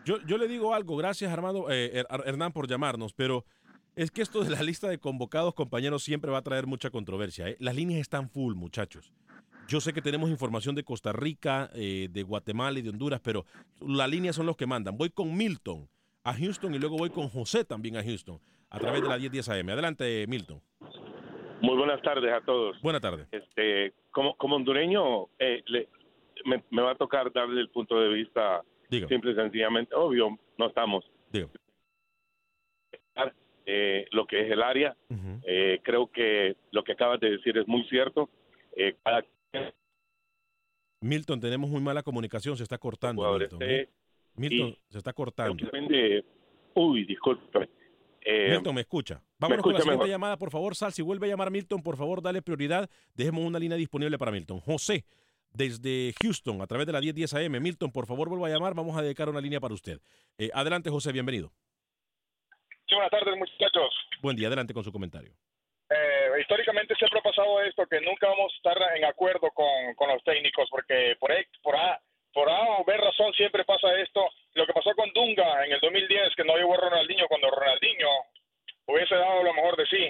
yo, 0.05 0.17
yo, 0.25 0.37
le, 0.37 0.47
digo 0.47 0.73
algo, 0.73 0.97
gracias 0.97 1.31
Armando 1.31 1.67
eh, 1.71 2.03
Hernán 2.25 2.51
por 2.51 2.67
llamarnos, 2.67 3.13
pero 3.13 3.45
es 3.95 4.11
que 4.11 4.21
esto 4.21 4.43
de 4.43 4.49
la 4.49 4.61
lista 4.61 4.89
de 4.89 4.97
convocados, 4.97 5.53
compañeros, 5.53 6.03
siempre 6.03 6.31
va 6.31 6.39
a 6.39 6.43
traer 6.43 6.67
mucha 6.67 6.89
controversia. 6.89 7.47
¿eh? 7.49 7.57
Las 7.59 7.75
líneas 7.75 8.01
están 8.01 8.29
full, 8.29 8.55
muchachos. 8.55 9.13
Yo 9.67 9.79
sé 9.79 9.93
que 9.93 10.01
tenemos 10.01 10.29
información 10.29 10.75
de 10.75 10.83
Costa 10.83 11.13
Rica, 11.13 11.69
eh, 11.73 12.09
de 12.11 12.23
Guatemala 12.23 12.79
y 12.79 12.81
de 12.81 12.89
Honduras, 12.89 13.21
pero 13.23 13.45
las 13.79 14.09
líneas 14.09 14.35
son 14.35 14.45
los 14.45 14.57
que 14.57 14.65
mandan. 14.65 14.97
Voy 14.97 15.09
con 15.09 15.35
Milton 15.37 15.87
a 16.23 16.33
Houston 16.33 16.73
y 16.75 16.79
luego 16.79 16.97
voy 16.97 17.11
con 17.11 17.29
José 17.29 17.63
también 17.63 17.95
a 17.95 18.03
Houston 18.03 18.39
a 18.69 18.79
través 18.79 19.03
de 19.03 19.07
la 19.07 19.17
1010 19.17 19.49
AM. 19.49 19.69
Adelante, 19.69 20.25
Milton. 20.27 20.61
Muy 21.63 21.77
buenas 21.77 22.01
tardes 22.01 22.29
a 22.33 22.41
todos. 22.41 22.79
Buenas 22.81 23.01
tardes. 23.01 23.25
Este, 23.31 23.93
como, 24.11 24.35
como 24.35 24.57
hondureño, 24.57 25.29
eh, 25.39 25.63
me, 26.43 26.81
va 26.81 26.91
a 26.91 26.95
tocar 26.95 27.31
darle 27.31 27.61
el 27.61 27.69
punto 27.69 27.97
de 28.01 28.09
vista 28.09 28.61
simple 28.89 29.31
y 29.31 29.35
sencillamente. 29.35 29.95
Obvio, 29.95 30.37
no 30.57 30.67
estamos. 30.67 31.09
Eh, 33.65 34.05
lo 34.11 34.27
que 34.27 34.41
es 34.41 34.51
el 34.51 34.61
área. 34.61 34.93
Eh, 35.43 35.79
creo 35.83 36.11
que 36.11 36.57
lo 36.71 36.83
que 36.83 36.91
acabas 36.91 37.21
de 37.21 37.31
decir 37.31 37.57
es 37.57 37.65
muy 37.65 37.85
cierto. 37.85 38.29
Milton, 40.99 41.39
tenemos 41.39 41.69
muy 41.69 41.79
mala 41.79 42.03
comunicación, 42.03 42.57
se 42.57 42.63
está 42.63 42.77
cortando. 42.77 43.39
Milton, 44.35 44.75
se 44.89 44.97
está 44.97 45.13
cortando. 45.13 45.65
uy, 46.73 47.05
disculpe. 47.05 47.69
Eh, 48.25 48.49
Milton, 48.51 48.75
me 48.75 48.81
escucha. 48.81 49.21
Vámonos 49.37 49.63
con 49.63 49.73
la 49.73 49.81
siguiente 49.81 50.07
llamada, 50.07 50.37
por 50.37 50.51
favor, 50.51 50.75
Sal. 50.75 50.93
Si 50.93 51.01
vuelve 51.01 51.27
a 51.27 51.29
llamar 51.29 51.51
Milton, 51.51 51.81
por 51.81 51.97
favor, 51.97 52.21
dale 52.21 52.41
prioridad. 52.41 52.89
Dejemos 53.13 53.43
una 53.43 53.59
línea 53.59 53.77
disponible 53.77 54.17
para 54.17 54.31
Milton. 54.31 54.59
José, 54.61 55.05
desde 55.51 56.13
Houston, 56.21 56.61
a 56.61 56.67
través 56.67 56.87
de 56.87 56.93
la 56.93 57.01
1010 57.01 57.33
AM. 57.33 57.61
Milton, 57.61 57.91
por 57.91 58.05
favor, 58.05 58.29
vuelva 58.29 58.47
a 58.47 58.51
llamar. 58.51 58.73
Vamos 58.73 58.97
a 58.97 59.01
dedicar 59.01 59.29
una 59.29 59.41
línea 59.41 59.59
para 59.59 59.73
usted. 59.73 59.99
Eh, 60.37 60.49
adelante, 60.53 60.89
José, 60.89 61.11
bienvenido. 61.11 61.51
Sí, 62.87 62.95
buenas 62.95 63.11
tardes, 63.11 63.37
muchachos. 63.37 63.93
Buen 64.21 64.35
día, 64.35 64.47
adelante 64.47 64.73
con 64.73 64.83
su 64.83 64.91
comentario. 64.91 65.33
Eh, 65.89 66.41
históricamente 66.41 66.95
siempre 66.95 67.19
ha 67.19 67.23
pasado 67.23 67.61
esto, 67.61 67.85
que 67.87 68.01
nunca 68.01 68.27
vamos 68.27 68.51
a 68.51 68.55
estar 68.55 68.77
en 68.95 69.05
acuerdo 69.05 69.51
con, 69.51 69.93
con 69.95 70.09
los 70.09 70.23
técnicos, 70.23 70.67
porque 70.69 71.15
por, 71.19 71.31
por, 71.61 71.75
A, 71.75 72.01
por 72.33 72.49
A 72.49 72.79
o 72.79 72.83
B 72.83 72.97
razón 72.97 73.33
siempre 73.33 73.63
pasa 73.63 73.93
esto. 73.99 74.27
Lo 74.55 74.65
que 74.65 74.73
pasó 74.73 74.93
con 74.95 75.11
Dunga 75.13 75.65
en 75.65 75.73
el 75.73 75.79
2010, 75.79 76.35
que 76.35 76.43
no 76.43 76.57
llevó 76.57 76.73
a 76.73 76.89
Ronaldinho 76.89 77.27
cuando 77.27 77.49
Ronaldinho 77.49 78.09
hubiese 78.87 79.15
dado 79.15 79.43
lo 79.43 79.53
mejor 79.53 79.77
de 79.77 79.85
sí. 79.85 80.09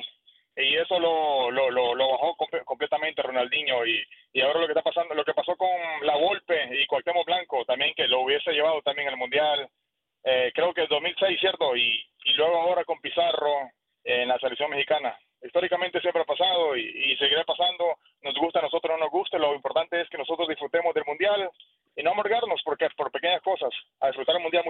Y 0.56 0.76
eso 0.76 1.00
lo, 1.00 1.50
lo, 1.50 1.72
lo, 1.72 2.12
bajó 2.12 2.36
completamente 2.66 3.22
Ronaldinho. 3.22 3.86
Y, 3.86 4.04
y 4.34 4.42
ahora 4.42 4.60
lo 4.60 4.68
que 4.68 4.74
está 4.74 4.84
pasando, 4.84 5.16
lo 5.16 5.26
que 5.26 5.34
pasó 5.34 5.56
con 5.56 5.70
La 6.04 6.16
Volpe 6.16 6.70
y 6.80 6.86
Cuauhtémoc 6.86 7.26
Blanco 7.26 7.66
también, 7.66 7.94
que 7.96 8.08
lo 8.08 8.22
hubiese 8.22 8.52
llevado 8.52 8.82
también 8.84 9.10
al 9.10 9.18
Mundial, 9.18 9.68
eh, 10.24 10.52
creo 10.54 10.74
que 10.74 10.82
el 10.82 10.88
2006, 10.88 11.40
¿cierto? 11.40 11.76
Y, 11.76 12.06
y 12.26 12.34
luego 12.34 12.56
ahora 12.58 12.86
con 12.86 13.02
Pizarro 13.02 13.72
en 14.04 14.28
la 14.28 14.38
selección 14.38 14.70
mexicana. 14.70 15.18
Históricamente 15.42 16.00
siempre 16.00 16.22
ha 16.22 16.26
pasado 16.26 16.78
y, 16.78 16.84
y 16.84 17.18
seguirá 17.18 17.44
pasando. 17.44 17.98
Nos 18.22 18.36
gusta, 18.36 18.60
a 18.60 18.62
nosotros 18.62 18.94
no 18.94 19.06
nos 19.06 19.12
gusta. 19.12 19.38
Lo 19.38 19.56
importante 19.56 20.00
es 20.00 20.10
que 20.10 20.18
nosotros 20.18 20.48
disfrutemos 20.48 20.94
del 20.94 21.04
Mundial 21.06 21.50
y 21.96 22.04
no 22.04 22.12
amargarnos 22.12 22.62
porque 22.64 22.88
por 22.96 23.12
pequeñas 23.12 23.42
cosas. 23.42 23.70
A 24.00 24.08
disfrutar 24.08 24.36
el 24.36 24.42
mundial, 24.42 24.64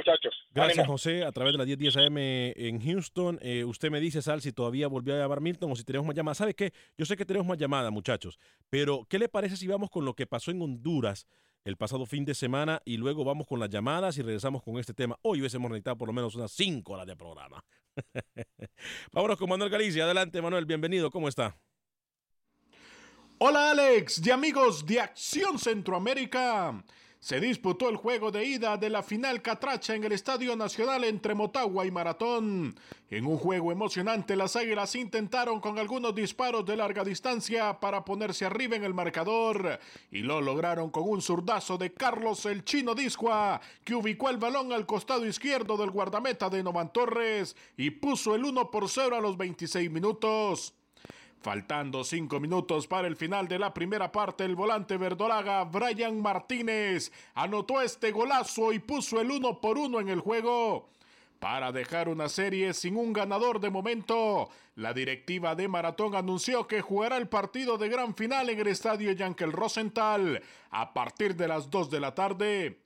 Gracias, 0.53 0.85
José. 0.85 1.23
A 1.23 1.31
través 1.31 1.53
de 1.53 1.57
la 1.57 1.65
1010 1.65 1.97
AM 1.97 2.17
en 2.17 2.79
Houston, 2.79 3.39
eh, 3.41 3.63
usted 3.65 3.89
me 3.89 3.99
dice, 3.99 4.21
Sal, 4.21 4.41
si 4.41 4.51
todavía 4.51 4.87
volvió 4.87 5.15
a 5.15 5.19
llamar 5.19 5.41
Milton 5.41 5.71
o 5.71 5.75
si 5.75 5.83
tenemos 5.83 6.05
más 6.05 6.15
llamadas. 6.15 6.37
¿Sabe 6.37 6.53
qué? 6.53 6.73
Yo 6.97 7.05
sé 7.05 7.17
que 7.17 7.25
tenemos 7.25 7.47
más 7.47 7.57
llamadas, 7.57 7.91
muchachos, 7.91 8.39
pero 8.69 9.05
¿qué 9.09 9.17
le 9.17 9.29
parece 9.29 9.57
si 9.57 9.67
vamos 9.67 9.89
con 9.89 10.05
lo 10.05 10.13
que 10.13 10.27
pasó 10.27 10.51
en 10.51 10.61
Honduras? 10.61 11.27
el 11.65 11.77
pasado 11.77 12.05
fin 12.05 12.25
de 12.25 12.35
semana 12.35 12.81
y 12.83 12.97
luego 12.97 13.23
vamos 13.23 13.47
con 13.47 13.59
las 13.59 13.69
llamadas 13.69 14.17
y 14.17 14.21
regresamos 14.21 14.61
con 14.61 14.77
este 14.79 14.93
tema. 14.93 15.17
Hoy 15.21 15.39
hubiésemos 15.39 15.71
necesitado 15.71 15.97
por 15.97 16.07
lo 16.07 16.13
menos 16.13 16.35
unas 16.35 16.51
cinco 16.51 16.93
horas 16.93 17.07
de 17.07 17.15
programa. 17.15 17.63
Vámonos 19.13 19.37
con 19.37 19.49
Manuel 19.49 19.69
Galicia. 19.69 20.03
Adelante, 20.03 20.41
Manuel, 20.41 20.65
bienvenido. 20.65 21.09
¿Cómo 21.09 21.27
está? 21.27 21.55
Hola, 23.37 23.71
Alex, 23.71 24.25
y 24.25 24.31
amigos 24.31 24.85
de 24.85 24.99
Acción 24.99 25.57
Centroamérica 25.57 26.83
se 27.23 27.39
disputó 27.39 27.87
el 27.87 27.95
juego 27.95 28.31
de 28.31 28.43
ida 28.43 28.75
de 28.75 28.89
la 28.89 29.01
final 29.01 29.41
catracha 29.41 29.95
en 29.95 30.03
el 30.03 30.11
Estadio 30.11 30.57
Nacional 30.57 31.05
entre 31.05 31.33
Motagua 31.33 31.85
y 31.85 31.89
Maratón. 31.89 32.75
En 33.09 33.25
un 33.25 33.37
juego 33.37 33.71
emocionante, 33.71 34.35
las 34.35 34.57
Águilas 34.57 34.93
intentaron 34.95 35.61
con 35.61 35.79
algunos 35.79 36.13
disparos 36.13 36.65
de 36.65 36.75
larga 36.75 37.05
distancia 37.05 37.79
para 37.79 38.03
ponerse 38.03 38.43
arriba 38.43 38.75
en 38.75 38.83
el 38.83 38.93
marcador 38.93 39.79
y 40.11 40.19
lo 40.19 40.41
lograron 40.41 40.89
con 40.89 41.07
un 41.07 41.21
zurdazo 41.21 41.77
de 41.77 41.93
Carlos 41.93 42.45
el 42.45 42.65
Chino 42.65 42.93
Discua, 42.93 43.61
que 43.85 43.95
ubicó 43.95 44.29
el 44.29 44.35
balón 44.35 44.73
al 44.73 44.85
costado 44.85 45.25
izquierdo 45.25 45.77
del 45.77 45.91
guardameta 45.91 46.49
de 46.49 46.61
Novan 46.61 46.91
Torres 46.91 47.55
y 47.77 47.89
puso 47.89 48.35
el 48.35 48.43
1 48.43 48.69
por 48.69 48.89
0 48.89 49.15
a 49.15 49.21
los 49.21 49.37
26 49.37 49.89
minutos. 49.89 50.73
Faltando 51.43 52.05
cinco 52.05 52.39
minutos 52.39 52.87
para 52.87 53.05
el 53.05 53.17
final 53.17 53.49
de 53.49 53.59
la 53.59 53.73
primera 53.73 54.13
parte, 54.13 54.45
el 54.45 54.55
volante 54.55 54.95
verdolaga 54.95 55.65
Brian 55.65 56.21
Martínez 56.21 57.11
anotó 57.33 57.81
este 57.81 58.13
golazo 58.13 58.71
y 58.71 58.79
puso 58.79 59.19
el 59.19 59.29
uno 59.29 59.59
por 59.59 59.77
uno 59.77 59.99
en 59.99 60.07
el 60.07 60.21
juego. 60.21 60.87
Para 61.39 61.73
dejar 61.73 62.07
una 62.07 62.29
serie 62.29 62.73
sin 62.73 62.95
un 62.95 63.11
ganador 63.11 63.59
de 63.59 63.69
momento, 63.69 64.51
la 64.75 64.93
directiva 64.93 65.53
de 65.53 65.67
Maratón 65.67 66.15
anunció 66.15 66.65
que 66.65 66.79
jugará 66.79 67.17
el 67.17 67.27
partido 67.27 67.77
de 67.77 67.89
gran 67.89 68.15
final 68.15 68.49
en 68.49 68.61
el 68.61 68.67
estadio 68.67 69.11
Yankel 69.11 69.51
Rosenthal 69.51 70.41
a 70.71 70.93
partir 70.93 71.35
de 71.35 71.49
las 71.49 71.69
2 71.69 71.89
de 71.91 71.99
la 71.99 72.15
tarde. 72.15 72.82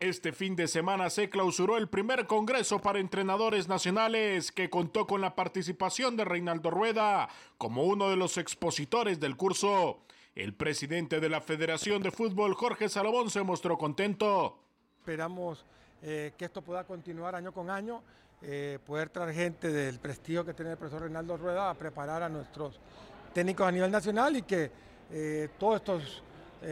Este 0.00 0.30
fin 0.30 0.54
de 0.54 0.68
semana 0.68 1.10
se 1.10 1.28
clausuró 1.28 1.76
el 1.76 1.88
primer 1.88 2.28
Congreso 2.28 2.80
para 2.80 3.00
Entrenadores 3.00 3.66
Nacionales 3.66 4.52
que 4.52 4.70
contó 4.70 5.08
con 5.08 5.20
la 5.20 5.34
participación 5.34 6.16
de 6.16 6.24
Reinaldo 6.24 6.70
Rueda 6.70 7.28
como 7.56 7.82
uno 7.82 8.08
de 8.08 8.14
los 8.14 8.38
expositores 8.38 9.18
del 9.18 9.36
curso. 9.36 9.98
El 10.36 10.54
presidente 10.54 11.18
de 11.18 11.28
la 11.28 11.40
Federación 11.40 12.00
de 12.00 12.12
Fútbol, 12.12 12.54
Jorge 12.54 12.88
Salomón, 12.88 13.28
se 13.28 13.42
mostró 13.42 13.76
contento. 13.76 14.60
Esperamos 15.00 15.64
eh, 16.00 16.32
que 16.38 16.44
esto 16.44 16.62
pueda 16.62 16.84
continuar 16.84 17.34
año 17.34 17.50
con 17.50 17.68
año, 17.68 18.00
eh, 18.40 18.78
poder 18.86 19.08
traer 19.08 19.34
gente 19.34 19.72
del 19.72 19.98
prestigio 19.98 20.44
que 20.44 20.54
tiene 20.54 20.70
el 20.70 20.76
profesor 20.76 21.02
Reinaldo 21.02 21.36
Rueda 21.36 21.70
a 21.70 21.74
preparar 21.74 22.22
a 22.22 22.28
nuestros 22.28 22.78
técnicos 23.34 23.66
a 23.66 23.72
nivel 23.72 23.90
nacional 23.90 24.36
y 24.36 24.42
que 24.42 24.70
eh, 25.10 25.48
todos 25.58 25.74
estos 25.74 26.22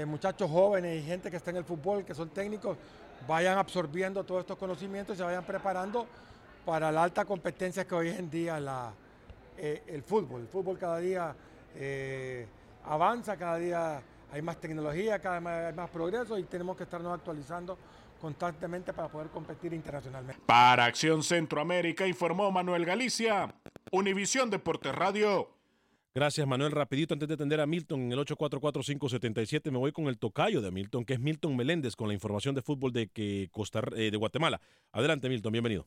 muchachos 0.04 0.50
jóvenes 0.50 1.00
y 1.00 1.06
gente 1.06 1.30
que 1.30 1.36
está 1.36 1.52
en 1.52 1.58
el 1.58 1.64
fútbol, 1.64 2.04
que 2.04 2.12
son 2.12 2.28
técnicos, 2.30 2.76
vayan 3.26 3.58
absorbiendo 3.58 4.24
todos 4.24 4.40
estos 4.40 4.56
conocimientos 4.56 5.14
y 5.14 5.18
se 5.18 5.24
vayan 5.24 5.44
preparando 5.44 6.06
para 6.64 6.90
la 6.90 7.04
alta 7.04 7.24
competencia 7.24 7.86
que 7.86 7.94
hoy 7.94 8.08
en 8.08 8.28
día 8.30 8.58
la, 8.58 8.92
eh, 9.56 9.82
el 9.86 10.02
fútbol. 10.02 10.42
El 10.42 10.48
fútbol 10.48 10.78
cada 10.78 10.98
día 10.98 11.34
eh, 11.76 12.46
avanza, 12.84 13.36
cada 13.36 13.56
día 13.56 14.02
hay 14.32 14.42
más 14.42 14.60
tecnología, 14.60 15.18
cada 15.18 15.40
vez 15.40 15.48
hay 15.48 15.72
más 15.74 15.90
progreso 15.90 16.38
y 16.38 16.44
tenemos 16.44 16.76
que 16.76 16.82
estarnos 16.84 17.14
actualizando 17.14 17.78
constantemente 18.20 18.92
para 18.92 19.08
poder 19.08 19.28
competir 19.28 19.72
internacionalmente. 19.72 20.42
Para 20.46 20.86
Acción 20.86 21.22
Centroamérica 21.22 22.06
informó 22.06 22.50
Manuel 22.50 22.84
Galicia, 22.84 23.54
Univisión 23.92 24.50
Deportes 24.50 24.94
Radio. 24.94 25.55
Gracias, 26.16 26.46
Manuel. 26.46 26.72
Rapidito, 26.72 27.12
antes 27.12 27.28
de 27.28 27.34
atender 27.34 27.60
a 27.60 27.66
Milton 27.66 28.00
en 28.00 28.12
el 28.12 28.18
844-577, 28.20 29.70
me 29.70 29.76
voy 29.76 29.92
con 29.92 30.06
el 30.06 30.16
tocayo 30.16 30.62
de 30.62 30.70
Milton, 30.70 31.04
que 31.04 31.12
es 31.12 31.20
Milton 31.20 31.54
Meléndez, 31.54 31.94
con 31.94 32.08
la 32.08 32.14
información 32.14 32.54
de 32.54 32.62
fútbol 32.62 32.90
de, 32.90 33.08
que 33.08 33.50
Costa, 33.52 33.82
eh, 33.94 34.10
de 34.10 34.16
Guatemala. 34.16 34.62
Adelante, 34.92 35.28
Milton, 35.28 35.52
bienvenido. 35.52 35.86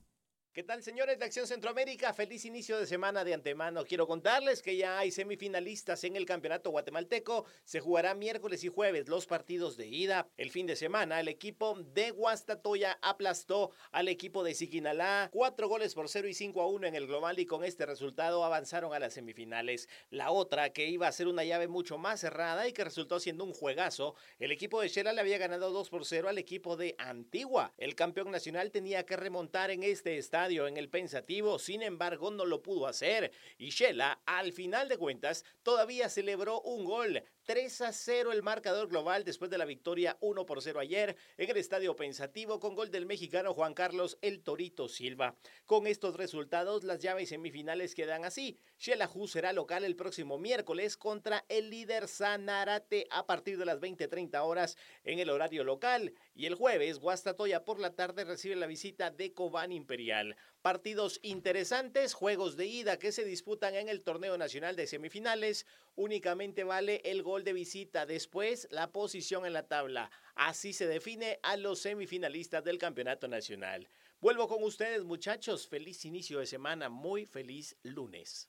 ¿Qué 0.52 0.64
tal, 0.64 0.82
señores 0.82 1.20
de 1.20 1.26
Acción 1.26 1.46
Centroamérica? 1.46 2.12
Feliz 2.12 2.44
inicio 2.44 2.80
de 2.80 2.88
semana 2.88 3.24
de 3.24 3.36
antemano. 3.36 3.86
Quiero 3.86 4.08
contarles 4.08 4.64
que 4.64 4.76
ya 4.76 4.98
hay 4.98 5.12
semifinalistas 5.12 6.04
en 6.06 6.16
el 6.16 6.26
campeonato 6.26 6.72
guatemalteco. 6.72 7.46
Se 7.66 7.80
jugará 7.80 8.16
miércoles 8.16 8.64
y 8.64 8.68
jueves 8.68 9.08
los 9.08 9.28
partidos 9.28 9.78
de 9.78 9.86
ida. 9.86 10.28
El 10.38 10.50
fin 10.50 10.66
de 10.66 10.76
semana, 10.76 11.20
el 11.20 11.28
equipo 11.28 11.78
de 11.94 12.10
Guastatoya 12.10 12.98
aplastó 13.04 13.70
al 13.92 14.08
equipo 14.08 14.44
de 14.44 14.56
Siquinalá. 14.56 15.30
Cuatro 15.32 15.70
goles 15.70 15.94
por 15.94 16.10
cero 16.10 16.28
y 16.28 16.34
cinco 16.34 16.64
a 16.64 16.68
uno 16.68 16.88
en 16.88 16.96
el 16.96 17.06
global 17.06 17.38
y 17.38 17.46
con 17.46 17.64
este 17.64 17.86
resultado 17.86 18.44
avanzaron 18.44 18.92
a 18.92 19.00
las 19.00 19.14
semifinales. 19.14 19.88
La 20.10 20.32
otra, 20.32 20.72
que 20.72 20.88
iba 20.88 21.08
a 21.08 21.12
ser 21.12 21.28
una 21.28 21.44
llave 21.44 21.68
mucho 21.68 22.00
más 22.00 22.22
cerrada 22.22 22.68
y 22.68 22.74
que 22.74 22.84
resultó 22.84 23.20
siendo 23.20 23.44
un 23.44 23.54
juegazo, 23.54 24.16
el 24.40 24.52
equipo 24.52 24.82
de 24.82 24.88
Shela 24.88 25.14
le 25.14 25.22
había 25.22 25.38
ganado 25.38 25.70
2 25.70 25.92
por 25.92 26.06
0 26.06 26.28
al 26.28 26.40
equipo 26.40 26.76
de 26.76 26.96
Antigua. 26.98 27.72
El 27.78 27.94
campeón 27.94 28.32
nacional 28.32 28.72
tenía 28.72 29.06
que 29.06 29.16
remontar 29.16 29.70
en 29.70 29.84
este 29.84 30.18
estadio 30.18 30.40
en 30.50 30.78
el 30.78 30.90
pensativo, 30.90 31.60
sin 31.60 31.84
embargo 31.84 32.32
no 32.32 32.46
lo 32.46 32.64
pudo 32.64 32.88
hacer 32.88 33.32
y 33.58 33.70
Shela 33.70 34.22
al 34.26 34.52
final 34.52 34.90
de 34.90 34.98
cuentas 34.98 35.46
todavía 35.62 36.10
celebró 36.10 36.62
un 36.62 36.86
gol 36.86 37.24
3 37.44 37.82
a 37.82 37.94
0 37.94 38.32
el 38.32 38.44
marcador 38.44 38.88
global 38.88 39.24
después 39.24 39.52
de 39.52 39.58
la 39.58 39.66
victoria 39.66 40.18
1 40.22 40.46
por 40.46 40.62
0 40.62 40.80
ayer 40.80 41.16
en 41.38 41.50
el 41.50 41.58
estadio 41.58 41.96
pensativo 41.96 42.60
con 42.60 42.76
gol 42.76 42.90
del 42.90 43.06
mexicano 43.06 43.54
Juan 43.54 43.74
Carlos 43.74 44.18
El 44.22 44.42
Torito 44.42 44.88
Silva. 44.88 45.36
Con 45.66 45.88
estos 45.88 46.16
resultados, 46.16 46.84
las 46.84 47.00
llaves 47.00 47.30
semifinales 47.30 47.96
quedan 47.96 48.26
así. 48.26 48.58
Shelahu 48.80 49.28
será 49.28 49.52
local 49.52 49.84
el 49.84 49.98
próximo 49.98 50.38
miércoles 50.38 50.96
contra 50.96 51.44
el 51.50 51.70
líder 51.70 52.08
Sanarate 52.08 53.08
a 53.12 53.26
partir 53.26 53.58
de 53.58 53.66
las 53.66 53.82
20:30 53.82 54.42
horas 54.44 54.78
en 55.04 55.20
el 55.20 55.30
horario 55.30 55.66
local. 55.66 56.14
Y 56.34 56.46
el 56.46 56.56
jueves, 56.56 57.00
Guastatoya 57.00 57.66
por 57.66 57.82
la 57.82 57.94
tarde 57.94 58.24
recibe 58.24 58.56
la 58.56 58.68
visita 58.68 59.12
de 59.12 59.34
Cobán 59.34 59.74
Imperial. 59.74 60.38
Partidos 60.62 61.20
interesantes, 61.24 62.14
juegos 62.14 62.56
de 62.56 62.68
ida 62.68 62.98
que 62.98 63.12
se 63.12 63.26
disputan 63.26 63.76
en 63.76 63.90
el 63.90 64.02
torneo 64.02 64.38
nacional 64.38 64.78
de 64.78 64.88
semifinales. 64.88 65.66
Únicamente 65.98 66.64
vale 66.64 67.02
el 67.04 67.22
gol 67.22 67.44
de 67.44 67.52
visita, 67.52 68.06
después 68.06 68.70
la 68.72 68.94
posición 68.94 69.46
en 69.46 69.52
la 69.52 69.68
tabla. 69.68 70.10
Así 70.36 70.72
se 70.72 70.88
define 70.88 71.38
a 71.44 71.58
los 71.58 71.80
semifinalistas 71.80 72.64
del 72.64 72.78
campeonato 72.78 73.28
nacional. 73.28 73.90
Vuelvo 74.22 74.48
con 74.48 74.64
ustedes 74.64 75.04
muchachos, 75.04 75.68
feliz 75.68 76.06
inicio 76.06 76.40
de 76.40 76.46
semana, 76.46 76.88
muy 76.88 77.26
feliz 77.26 77.76
lunes. 77.84 78.48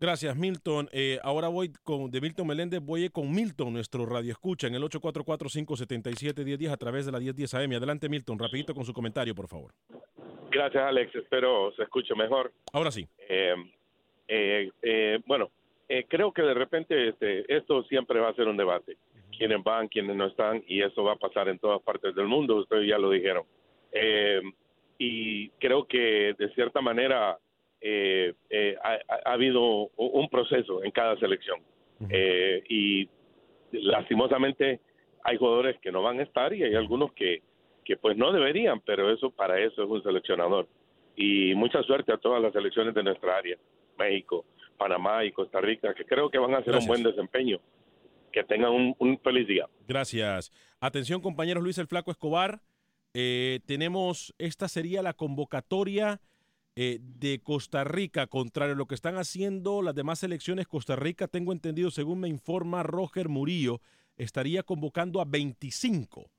Gracias, 0.00 0.36
Milton. 0.36 0.88
Eh, 0.92 1.18
ahora 1.22 1.48
voy 1.48 1.72
con 1.82 2.10
de 2.10 2.20
Milton 2.20 2.46
Meléndez, 2.46 2.80
voy 2.80 3.08
con 3.08 3.32
Milton, 3.32 3.72
nuestro 3.72 4.06
radio 4.06 4.32
escucha 4.32 4.66
en 4.66 4.74
el 4.74 4.82
844-577-1010 4.82 6.70
a 6.70 6.76
través 6.76 7.06
de 7.06 7.12
la 7.12 7.18
1010 7.18 7.54
AM. 7.54 7.72
Adelante, 7.72 8.08
Milton, 8.08 8.38
rapidito 8.38 8.74
con 8.74 8.84
su 8.84 8.92
comentario, 8.92 9.34
por 9.34 9.48
favor. 9.48 9.72
Gracias, 10.50 10.82
Alex. 10.82 11.14
Espero 11.14 11.72
se 11.76 11.82
escuche 11.82 12.14
mejor. 12.14 12.52
Ahora 12.72 12.90
sí. 12.90 13.06
Eh, 13.28 13.54
eh, 14.28 15.18
bueno, 15.26 15.50
eh, 15.88 16.04
creo 16.06 16.32
que 16.32 16.42
de 16.42 16.54
repente 16.54 17.08
este, 17.08 17.56
esto 17.56 17.82
siempre 17.84 18.20
va 18.20 18.28
a 18.28 18.34
ser 18.34 18.46
un 18.46 18.56
debate. 18.56 18.96
Quiénes 19.36 19.62
van, 19.62 19.88
quiénes 19.88 20.16
no 20.16 20.26
están, 20.26 20.62
y 20.66 20.82
eso 20.82 21.02
va 21.02 21.12
a 21.12 21.16
pasar 21.16 21.48
en 21.48 21.58
todas 21.58 21.80
partes 21.82 22.14
del 22.14 22.26
mundo, 22.26 22.56
ustedes 22.56 22.86
ya 22.88 22.98
lo 22.98 23.10
dijeron. 23.10 23.44
Eh, 23.92 24.42
y 24.98 25.48
creo 25.60 25.86
que 25.86 26.34
de 26.38 26.52
cierta 26.54 26.80
manera 26.80 27.38
eh, 27.80 28.34
ha, 28.82 28.98
ha, 29.28 29.32
habido 29.32 29.90
un 29.96 30.28
proceso 30.28 30.82
en 30.82 30.90
cada 30.90 31.16
selección. 31.18 31.60
y 32.68 33.08
lastimosamente 33.72 34.80
hay 35.24 35.36
jugadores 35.36 35.78
que 35.80 35.92
no 35.92 36.02
van 36.02 36.20
a 36.20 36.22
estar 36.22 36.52
y 36.54 36.62
hay 36.62 36.74
algunos 36.74 37.12
que, 37.12 37.42
que 37.84 37.96
pues 37.96 38.16
no 38.16 38.32
deberían, 38.32 38.80
pero 38.80 39.12
eso 39.12 39.30
para 39.30 39.60
eso 39.60 39.82
es 39.82 39.88
un 39.88 40.02
seleccionador. 40.02 40.68
Y 41.16 41.54
mucha 41.54 41.82
suerte 41.82 42.12
a 42.12 42.18
todas 42.18 42.40
las 42.40 42.52
selecciones 42.52 42.94
de 42.94 43.02
nuestra 43.02 43.36
área, 43.36 43.56
México, 43.98 44.44
Panamá 44.76 45.24
y 45.24 45.32
Costa 45.32 45.60
Rica, 45.60 45.92
que 45.94 46.04
creo 46.04 46.30
que 46.30 46.38
van 46.38 46.54
a 46.54 46.58
hacer 46.58 46.74
un 46.76 46.86
buen 46.86 47.02
desempeño. 47.02 47.58
Que 48.32 48.44
tengan 48.44 48.94
un, 48.98 49.18
feliz 49.24 49.48
día. 49.48 49.66
Gracias. 49.88 50.52
Atención, 50.80 51.20
compañeros 51.20 51.62
Luis 51.62 51.78
el 51.78 51.86
Flaco 51.86 52.10
Escobar. 52.10 52.60
Eh, 53.14 53.60
tenemos, 53.66 54.34
esta 54.38 54.68
sería 54.68 55.02
la 55.02 55.14
convocatoria 55.14 56.20
eh, 56.80 57.00
de 57.02 57.40
Costa 57.40 57.82
Rica, 57.82 58.28
contrario 58.28 58.74
a 58.74 58.78
lo 58.78 58.86
que 58.86 58.94
están 58.94 59.16
haciendo 59.16 59.82
las 59.82 59.96
demás 59.96 60.20
selecciones. 60.20 60.68
Costa 60.68 60.94
Rica, 60.94 61.26
tengo 61.26 61.50
entendido, 61.50 61.90
según 61.90 62.20
me 62.20 62.28
informa 62.28 62.84
Roger 62.84 63.28
Murillo, 63.28 63.80
estaría 64.16 64.62
convocando 64.62 65.20
a 65.20 65.24
25. 65.24 66.30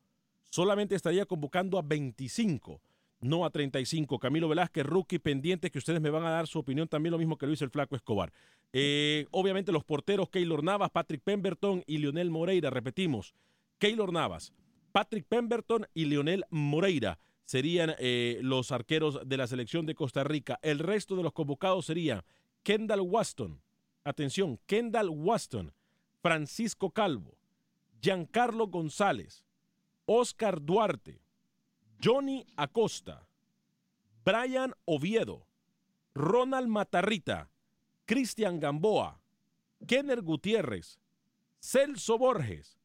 Solamente 0.49 0.95
estaría 0.95 1.25
convocando 1.25 1.77
a 1.77 1.81
25 1.81 2.79
no 3.19 3.43
a 3.43 3.49
35. 3.49 4.17
Camilo 4.17 4.47
Velázquez, 4.47 4.85
rookie 4.85 5.19
pendiente, 5.19 5.71
que 5.71 5.77
ustedes 5.77 5.99
me 5.99 6.09
van 6.09 6.23
a 6.23 6.29
dar 6.29 6.47
su 6.47 6.57
opinión 6.57 6.87
también, 6.87 7.11
lo 7.11 7.17
mismo 7.17 7.37
que 7.37 7.45
lo 7.45 7.51
hizo 7.51 7.65
el 7.65 7.71
Flaco 7.71 7.97
Escobar. 7.97 8.31
Eh, 8.71 9.25
obviamente 9.31 9.73
los 9.73 9.83
porteros 9.83 10.29
Keylor 10.29 10.63
Navas, 10.63 10.89
Patrick 10.89 11.21
Pemberton 11.21 11.83
y 11.85 11.97
Lionel 11.97 12.29
Moreira, 12.29 12.69
repetimos, 12.69 13.35
Keylor 13.77 14.13
Navas, 14.13 14.53
Patrick 14.93 15.25
Pemberton 15.25 15.85
y 15.93 16.05
Lionel 16.05 16.45
Moreira 16.49 17.19
serían 17.49 17.95
eh, 17.97 18.37
los 18.43 18.71
arqueros 18.71 19.27
de 19.27 19.35
la 19.35 19.47
selección 19.47 19.87
de 19.87 19.95
Costa 19.95 20.23
Rica. 20.23 20.59
El 20.61 20.77
resto 20.77 21.15
de 21.15 21.23
los 21.23 21.33
convocados 21.33 21.87
serían 21.87 22.21
Kendall 22.61 23.01
Waston, 23.01 23.59
atención, 24.03 24.59
Kendall 24.67 25.09
Waston, 25.09 25.73
Francisco 26.21 26.91
Calvo, 26.91 27.39
Giancarlo 28.03 28.67
González, 28.67 29.43
Oscar 30.05 30.61
Duarte, 30.61 31.23
Johnny 31.99 32.45
Acosta, 32.55 33.27
Brian 34.23 34.75
Oviedo, 34.85 35.47
Ronald 36.13 36.67
Matarrita, 36.67 37.49
Cristian 38.05 38.59
Gamboa, 38.59 39.23
Kenner 39.87 40.21
Gutiérrez, 40.21 40.99
Celso 41.59 42.19
Borges, 42.19 42.77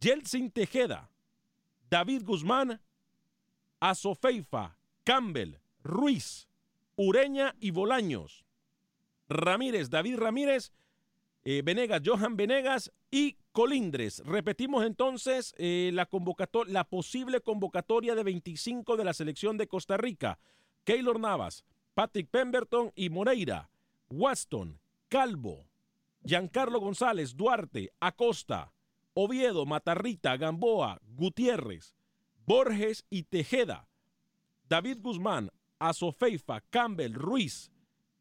Yeltsin 0.00 0.50
Tejeda, 0.50 1.08
David 1.88 2.24
Guzmán, 2.24 2.80
Azofeifa, 3.82 4.78
Campbell, 5.02 5.56
Ruiz, 5.82 6.48
Ureña 6.94 7.56
y 7.58 7.72
Bolaños, 7.72 8.44
Ramírez, 9.28 9.90
David 9.90 10.18
Ramírez, 10.18 10.72
eh, 11.42 11.62
Venegas, 11.64 12.00
Johan 12.04 12.36
Venegas 12.36 12.92
y 13.10 13.38
Colindres. 13.50 14.22
Repetimos 14.24 14.86
entonces 14.86 15.52
eh, 15.58 15.90
la, 15.94 16.08
la 16.68 16.84
posible 16.84 17.40
convocatoria 17.40 18.14
de 18.14 18.22
25 18.22 18.96
de 18.96 19.02
la 19.02 19.14
selección 19.14 19.58
de 19.58 19.66
Costa 19.66 19.96
Rica. 19.96 20.38
Keylor 20.84 21.18
Navas, 21.18 21.64
Patrick 21.94 22.28
Pemberton 22.30 22.92
y 22.94 23.10
Moreira, 23.10 23.68
Waston, 24.10 24.78
Calvo, 25.08 25.66
Giancarlo 26.24 26.78
González, 26.78 27.36
Duarte, 27.36 27.92
Acosta, 27.98 28.72
Oviedo, 29.14 29.66
Matarrita, 29.66 30.36
Gamboa, 30.36 31.00
Gutiérrez, 31.16 31.96
Borges 32.54 33.06
y 33.08 33.22
Tejeda, 33.22 33.88
David 34.68 34.98
Guzmán, 35.00 35.50
Azofeifa, 35.78 36.60
Campbell, 36.68 37.14
Ruiz, 37.14 37.72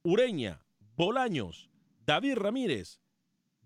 Ureña, 0.03 0.63
Bolaños, 0.95 1.69
David 2.05 2.35
Ramírez, 2.37 3.01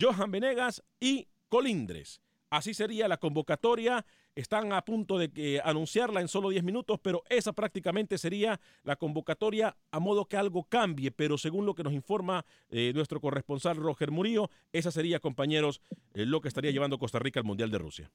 Johan 0.02 0.32
Venegas 0.32 0.84
y 1.00 1.28
Colindres. 1.50 2.20
Así 2.56 2.74
sería 2.74 3.10
la 3.10 3.18
convocatoria. 3.18 4.06
Están 4.34 4.72
a 4.72 4.82
punto 4.86 5.18
de 5.18 5.62
anunciarla 5.66 6.22
en 6.22 6.30
solo 6.30 6.50
10 6.50 6.64
minutos, 6.64 7.02
pero 7.02 7.22
esa 7.30 7.52
prácticamente 7.52 8.18
sería 8.18 8.62
la 8.84 8.96
convocatoria 8.96 9.76
a 9.92 10.00
modo 10.00 10.26
que 10.26 10.38
algo 10.38 10.64
cambie. 10.64 11.12
Pero 11.12 11.38
según 11.38 11.66
lo 11.66 11.76
que 11.76 11.84
nos 11.84 11.92
informa 11.92 12.46
eh, 12.70 12.94
nuestro 12.96 13.20
corresponsal 13.20 13.76
Roger 13.76 14.10
Murillo, 14.10 14.50
esa 14.72 14.90
sería, 14.90 15.20
compañeros, 15.20 15.82
eh, 16.14 16.26
lo 16.26 16.40
que 16.40 16.48
estaría 16.48 16.72
llevando 16.72 16.98
Costa 16.98 17.20
Rica 17.20 17.42
al 17.42 17.46
Mundial 17.46 17.72
de 17.72 17.78
Rusia. 17.78 18.12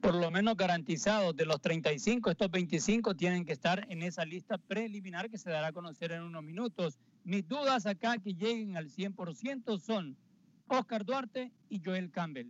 Por 0.00 0.16
lo 0.16 0.32
menos 0.32 0.56
garantizados 0.56 1.36
de 1.36 1.46
los 1.46 1.60
35, 1.60 2.30
estos 2.30 2.50
25 2.50 3.14
tienen 3.14 3.44
que 3.44 3.52
estar 3.52 3.86
en 3.90 4.02
esa 4.02 4.24
lista 4.24 4.58
preliminar 4.58 5.30
que 5.30 5.38
se 5.38 5.50
dará 5.50 5.68
a 5.68 5.72
conocer 5.72 6.10
en 6.10 6.22
unos 6.22 6.42
minutos. 6.42 6.98
Mis 7.22 7.46
dudas 7.46 7.86
acá 7.86 8.18
que 8.18 8.34
lleguen 8.34 8.76
al 8.76 8.90
100% 8.90 9.78
son 9.78 10.16
Oscar 10.66 11.04
Duarte 11.04 11.52
y 11.68 11.80
Joel 11.80 12.10
Campbell. 12.10 12.48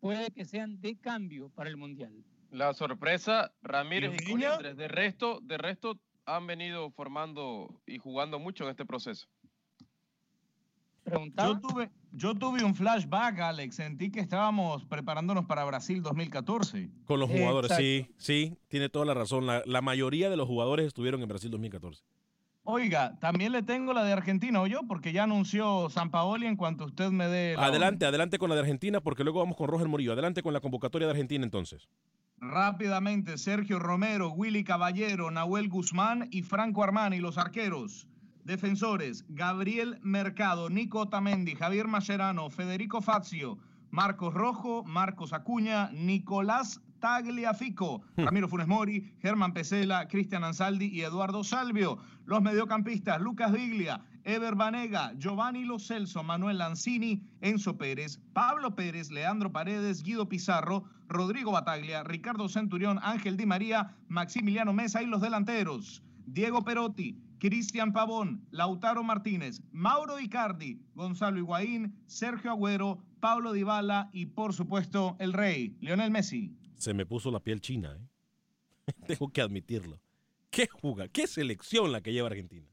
Puede 0.00 0.30
que 0.30 0.44
sean 0.44 0.80
de 0.80 0.96
cambio 0.96 1.50
para 1.50 1.70
el 1.70 1.76
Mundial. 1.76 2.12
La 2.50 2.72
sorpresa, 2.72 3.52
Ramírez 3.62 4.12
y, 4.26 4.32
y 4.32 4.36
De 4.36 4.88
resto, 4.88 5.40
de 5.42 5.58
resto 5.58 5.98
han 6.24 6.46
venido 6.46 6.90
formando 6.90 7.82
y 7.86 7.98
jugando 7.98 8.38
mucho 8.38 8.64
en 8.64 8.70
este 8.70 8.84
proceso. 8.84 9.28
Yo 11.10 11.60
tuve, 11.60 11.90
yo 12.12 12.34
tuve 12.34 12.64
un 12.64 12.74
flashback, 12.74 13.38
Alex. 13.40 13.76
Sentí 13.76 14.10
que 14.10 14.20
estábamos 14.20 14.84
preparándonos 14.84 15.46
para 15.46 15.64
Brasil 15.64 16.02
2014. 16.02 16.90
Con 17.04 17.20
los 17.20 17.30
jugadores, 17.30 17.72
sí, 17.76 18.06
sí, 18.18 18.58
tiene 18.68 18.88
toda 18.88 19.06
la 19.06 19.14
razón. 19.14 19.46
La, 19.46 19.62
la, 19.64 19.80
mayoría 19.80 20.28
de 20.28 20.36
los 20.36 20.46
jugadores 20.46 20.86
estuvieron 20.86 21.22
en 21.22 21.28
Brasil 21.28 21.50
2014. 21.50 22.04
Oiga, 22.70 23.16
también 23.18 23.52
le 23.52 23.62
tengo 23.62 23.94
la 23.94 24.04
de 24.04 24.12
Argentina, 24.12 24.60
¿o 24.60 24.66
yo? 24.66 24.80
Porque 24.86 25.10
ya 25.10 25.22
anunció 25.22 25.88
San 25.88 26.10
Paoli 26.10 26.46
en 26.46 26.56
cuanto 26.56 26.84
usted 26.84 27.08
me 27.08 27.26
dé. 27.26 27.56
adelante, 27.56 28.04
adelante 28.04 28.36
con 28.36 28.50
la 28.50 28.56
de 28.56 28.60
Argentina, 28.60 29.00
porque 29.00 29.24
luego 29.24 29.38
vamos 29.38 29.56
con 29.56 29.68
Roger 29.68 29.88
Murillo. 29.88 30.12
Adelante 30.12 30.42
con 30.42 30.52
la 30.52 30.60
convocatoria 30.60 31.06
de 31.06 31.12
Argentina, 31.12 31.42
entonces. 31.42 31.88
Rápidamente, 32.36 33.38
Sergio 33.38 33.78
Romero, 33.78 34.32
Willy 34.32 34.64
Caballero, 34.64 35.30
Nahuel 35.30 35.70
Guzmán 35.70 36.28
y 36.30 36.42
Franco 36.42 36.84
Armani, 36.84 37.20
los 37.20 37.38
arqueros. 37.38 38.06
Defensores, 38.44 39.24
Gabriel 39.30 39.98
Mercado, 40.02 40.68
Nico 40.68 41.08
Tamendi, 41.08 41.54
Javier 41.54 41.88
Mascherano, 41.88 42.50
Federico 42.50 43.00
Fazio, 43.00 43.56
Marcos 43.88 44.34
Rojo, 44.34 44.84
Marcos 44.84 45.32
Acuña, 45.32 45.88
Nicolás 45.94 46.82
Tagliafico, 47.00 48.02
hmm. 48.16 48.24
Ramiro 48.24 48.48
Funes 48.48 48.66
Mori, 48.66 49.12
Germán 49.20 49.52
Pesela, 49.52 50.08
Cristian 50.08 50.44
Ansaldi 50.44 50.86
y 50.86 51.02
Eduardo 51.02 51.44
Salvio. 51.44 51.98
Los 52.26 52.42
mediocampistas, 52.42 53.20
Lucas 53.20 53.52
Viglia, 53.52 54.02
Ever 54.24 54.54
Banega, 54.54 55.12
Giovanni 55.16 55.64
Lo 55.64 55.78
Celso, 55.78 56.22
Manuel 56.22 56.58
Lanzini, 56.58 57.22
Enzo 57.40 57.78
Pérez, 57.78 58.20
Pablo 58.34 58.74
Pérez, 58.74 59.10
Leandro 59.10 59.50
Paredes, 59.50 60.02
Guido 60.02 60.28
Pizarro, 60.28 60.84
Rodrigo 61.08 61.52
Bataglia, 61.52 62.04
Ricardo 62.04 62.48
Centurión, 62.48 62.98
Ángel 63.02 63.36
Di 63.36 63.46
María, 63.46 63.96
Maximiliano 64.08 64.72
Mesa 64.72 65.02
y 65.02 65.06
los 65.06 65.22
delanteros. 65.22 66.02
Diego 66.26 66.62
Perotti, 66.62 67.18
Cristian 67.38 67.92
Pavón, 67.92 68.44
Lautaro 68.50 69.02
Martínez, 69.02 69.62
Mauro 69.72 70.20
Icardi, 70.20 70.82
Gonzalo 70.94 71.38
Higuaín, 71.38 71.94
Sergio 72.06 72.50
Agüero, 72.50 72.98
Pablo 73.20 73.52
Dybala 73.52 74.10
y 74.12 74.26
por 74.26 74.52
supuesto 74.52 75.16
el 75.20 75.32
rey, 75.32 75.76
Lionel 75.80 76.10
Messi. 76.10 76.54
Se 76.78 76.94
me 76.94 77.04
puso 77.04 77.30
la 77.30 77.40
piel 77.40 77.60
china, 77.60 77.96
¿eh? 77.96 78.92
Tengo 79.06 79.30
que 79.30 79.40
admitirlo. 79.40 80.00
¿Qué 80.50 80.66
juega? 80.66 81.08
¿Qué 81.08 81.26
selección 81.26 81.92
la 81.92 82.00
que 82.00 82.12
lleva 82.12 82.28
Argentina? 82.28 82.66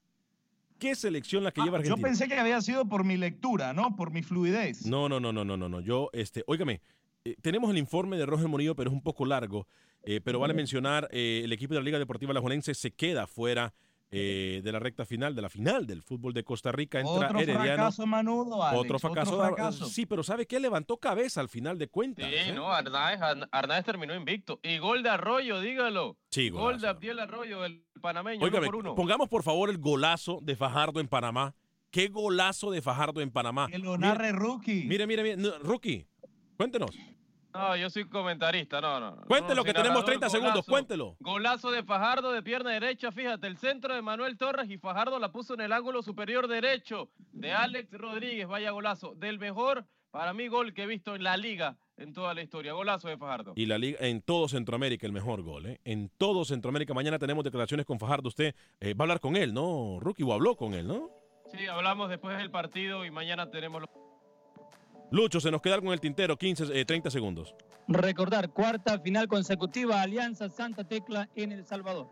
¿Qué 0.79 0.95
selección 0.95 1.43
la 1.43 1.51
que 1.51 1.61
lleva 1.61 1.77
ah, 1.77 1.79
Argentina? 1.79 1.97
Yo 1.97 2.01
pensé 2.01 2.27
que 2.27 2.35
había 2.35 2.61
sido 2.61 2.87
por 2.87 3.03
mi 3.03 3.17
lectura, 3.17 3.73
¿no? 3.73 3.95
Por 3.95 4.11
mi 4.11 4.23
fluidez. 4.23 4.85
No, 4.85 5.09
no, 5.09 5.19
no, 5.19 5.33
no, 5.33 5.43
no, 5.43 5.57
no, 5.57 5.67
no. 5.67 5.81
Yo, 5.81 6.09
este, 6.13 6.43
óigame, 6.47 6.81
eh, 7.25 7.35
tenemos 7.41 7.69
el 7.71 7.77
informe 7.77 8.17
de 8.17 8.25
Roger 8.25 8.47
Morillo, 8.47 8.75
pero 8.75 8.89
es 8.89 8.93
un 8.93 9.01
poco 9.01 9.25
largo. 9.25 9.67
Eh, 10.03 10.21
pero 10.23 10.39
vale 10.39 10.53
mencionar, 10.53 11.09
el 11.11 11.51
equipo 11.51 11.73
de 11.73 11.79
la 11.79 11.83
Liga 11.83 11.97
Deportiva 11.97 12.31
Lajonense 12.31 12.75
se 12.75 12.91
queda 12.91 13.25
fuera 13.25 13.73
eh, 14.11 14.61
de 14.63 14.71
la 14.71 14.79
recta 14.79 15.05
final, 15.05 15.35
de 15.35 15.41
la 15.41 15.49
final 15.49 15.87
del 15.87 16.01
fútbol 16.01 16.33
de 16.33 16.43
Costa 16.43 16.71
Rica. 16.71 16.99
Entra 16.99 17.27
otro 17.27 17.39
fracaso 17.39 18.05
manudo, 18.05 18.57
otro, 18.57 18.99
fracaso, 18.99 19.85
Sí, 19.87 20.05
pero 20.05 20.23
¿sabe 20.23 20.45
qué? 20.45 20.59
Levantó 20.59 20.97
cabeza 20.97 21.41
al 21.41 21.49
final 21.49 21.77
de 21.77 21.87
cuentas. 21.87 22.25
Sí, 22.27 22.33
¿eh? 22.33 22.53
no, 22.53 22.71
Arnaez, 22.71 23.85
terminó 23.85 24.15
invicto. 24.15 24.59
Y 24.63 24.77
gol 24.77 25.03
de 25.03 25.09
Arroyo, 25.09 25.59
dígalo. 25.59 26.17
Sí, 26.29 26.49
gol 26.49 26.79
de 26.79 26.87
Abdiel 26.87 27.19
Arroyo, 27.19 27.65
el 27.65 27.83
panameño. 28.01 28.45
pongamos 28.95 29.29
por 29.29 29.43
favor 29.43 29.69
el 29.69 29.77
golazo 29.77 30.39
de 30.41 30.55
Fajardo 30.55 30.99
en 30.99 31.07
Panamá. 31.07 31.55
Qué 31.91 32.09
golazo 32.09 32.71
de 32.71 32.81
Fajardo 32.81 33.21
en 33.21 33.31
Panamá. 33.31 33.67
Que 33.69 33.79
lo 33.79 33.97
narre 33.97 34.33
Rookie. 34.33 34.83
Mire, 34.85 35.07
mire, 35.07 35.23
mire. 35.23 35.59
rookie, 35.59 36.07
cuéntenos. 36.57 36.91
No, 37.55 37.75
yo 37.77 37.89
soy 37.89 38.05
comentarista, 38.09 38.81
no, 38.81 38.99
no. 38.99 39.15
Cuéntelo, 39.27 39.63
que 39.63 39.73
tenemos 39.73 40.03
30 40.03 40.29
segundos, 40.29 40.65
cuéntelo. 40.65 41.15
Golazo 41.19 41.71
de 41.71 41.83
Fajardo 41.83 42.33
de 42.33 42.43
pierna 42.43 42.71
derecha, 42.71 43.11
fíjate, 43.13 43.47
el 43.47 43.57
centro 43.57 43.95
de 43.95 44.01
Manuel 44.01 44.37
Torres 44.37 44.69
y 44.69 44.77
Fajardo 44.77 45.19
la 45.19 45.31
puso 45.31 45.53
en 45.53 45.61
el 45.61 45.71
ángulo 45.71 46.03
superior 46.03 46.49
derecho 46.49 47.09
de 47.31 47.53
Alex 47.53 47.91
Rodríguez, 47.93 48.47
vaya 48.47 48.71
golazo. 48.71 49.15
Del 49.15 49.39
mejor, 49.39 49.85
para 50.11 50.33
mí, 50.33 50.49
gol 50.49 50.73
que 50.73 50.83
he 50.83 50.87
visto 50.87 51.15
en 51.15 51.23
la 51.23 51.37
liga 51.37 51.77
en 51.97 52.13
toda 52.13 52.33
la 52.33 52.41
historia. 52.41 52.73
Golazo 52.73 53.07
de 53.07 53.17
Fajardo. 53.17 53.53
Y 53.55 53.67
la 53.67 53.77
liga 53.77 53.99
en 54.01 54.21
todo 54.21 54.49
Centroamérica 54.49 55.07
el 55.07 55.13
mejor 55.13 55.41
gol, 55.41 55.65
¿eh? 55.65 55.79
En 55.85 56.09
todo 56.09 56.43
Centroamérica. 56.43 56.93
Mañana 56.93 57.19
tenemos 57.19 57.43
declaraciones 57.45 57.85
con 57.85 57.99
Fajardo. 57.99 58.27
Usted 58.27 58.53
eh, 58.81 58.93
va 58.93 59.03
a 59.03 59.05
hablar 59.05 59.19
con 59.21 59.37
él, 59.37 59.53
¿no, 59.53 59.99
Rookie? 60.01 60.23
O 60.23 60.33
habló 60.33 60.57
con 60.57 60.73
él, 60.73 60.87
¿no? 60.87 61.09
Sí, 61.51 61.67
hablamos 61.67 62.09
después 62.09 62.37
del 62.37 62.51
partido 62.51 63.05
y 63.05 63.11
mañana 63.11 63.49
tenemos 63.49 63.81
los... 63.81 63.89
Lucho, 65.11 65.39
se 65.39 65.51
nos 65.51 65.61
queda 65.61 65.79
con 65.79 65.93
el 65.93 65.99
tintero, 65.99 66.37
15, 66.37 66.85
30 66.85 67.07
eh, 67.07 67.11
segundos. 67.11 67.55
Recordar, 67.87 68.49
cuarta 68.49 68.99
final 68.99 69.27
consecutiva, 69.27 70.01
Alianza 70.01 70.49
Santa 70.49 70.83
Tecla 70.83 71.29
en 71.35 71.51
El 71.51 71.65
Salvador. 71.65 72.07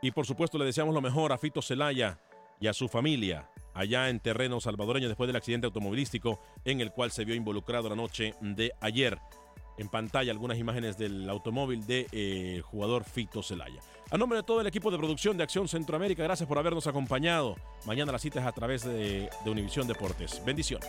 Y 0.00 0.10
por 0.10 0.26
supuesto 0.26 0.58
le 0.58 0.64
deseamos 0.64 0.94
lo 0.94 1.00
mejor 1.00 1.32
a 1.32 1.38
Fito 1.38 1.62
Celaya 1.62 2.18
y 2.60 2.66
a 2.66 2.72
su 2.72 2.88
familia 2.88 3.48
allá 3.74 4.08
en 4.08 4.20
terreno 4.20 4.60
salvadoreño 4.60 5.08
después 5.08 5.28
del 5.28 5.36
accidente 5.36 5.66
automovilístico 5.66 6.40
en 6.64 6.80
el 6.80 6.90
cual 6.92 7.10
se 7.10 7.24
vio 7.24 7.34
involucrado 7.34 7.88
la 7.88 7.96
noche 7.96 8.34
de 8.40 8.72
ayer. 8.80 9.18
En 9.78 9.88
pantalla 9.88 10.30
algunas 10.32 10.58
imágenes 10.58 10.98
del 10.98 11.30
automóvil 11.30 11.86
del 11.86 12.06
de, 12.10 12.56
eh, 12.58 12.60
jugador 12.60 13.04
Fito 13.04 13.42
Celaya. 13.42 13.80
A 14.10 14.18
nombre 14.18 14.38
de 14.38 14.42
todo 14.42 14.60
el 14.60 14.66
equipo 14.66 14.90
de 14.90 14.98
producción 14.98 15.36
de 15.36 15.44
Acción 15.44 15.66
Centroamérica, 15.66 16.22
gracias 16.22 16.46
por 16.46 16.58
habernos 16.58 16.86
acompañado. 16.86 17.56
Mañana 17.86 18.12
las 18.12 18.20
citas 18.20 18.44
a 18.44 18.52
través 18.52 18.84
de, 18.84 19.30
de 19.44 19.50
Univisión 19.50 19.86
Deportes. 19.86 20.42
Bendiciones. 20.44 20.88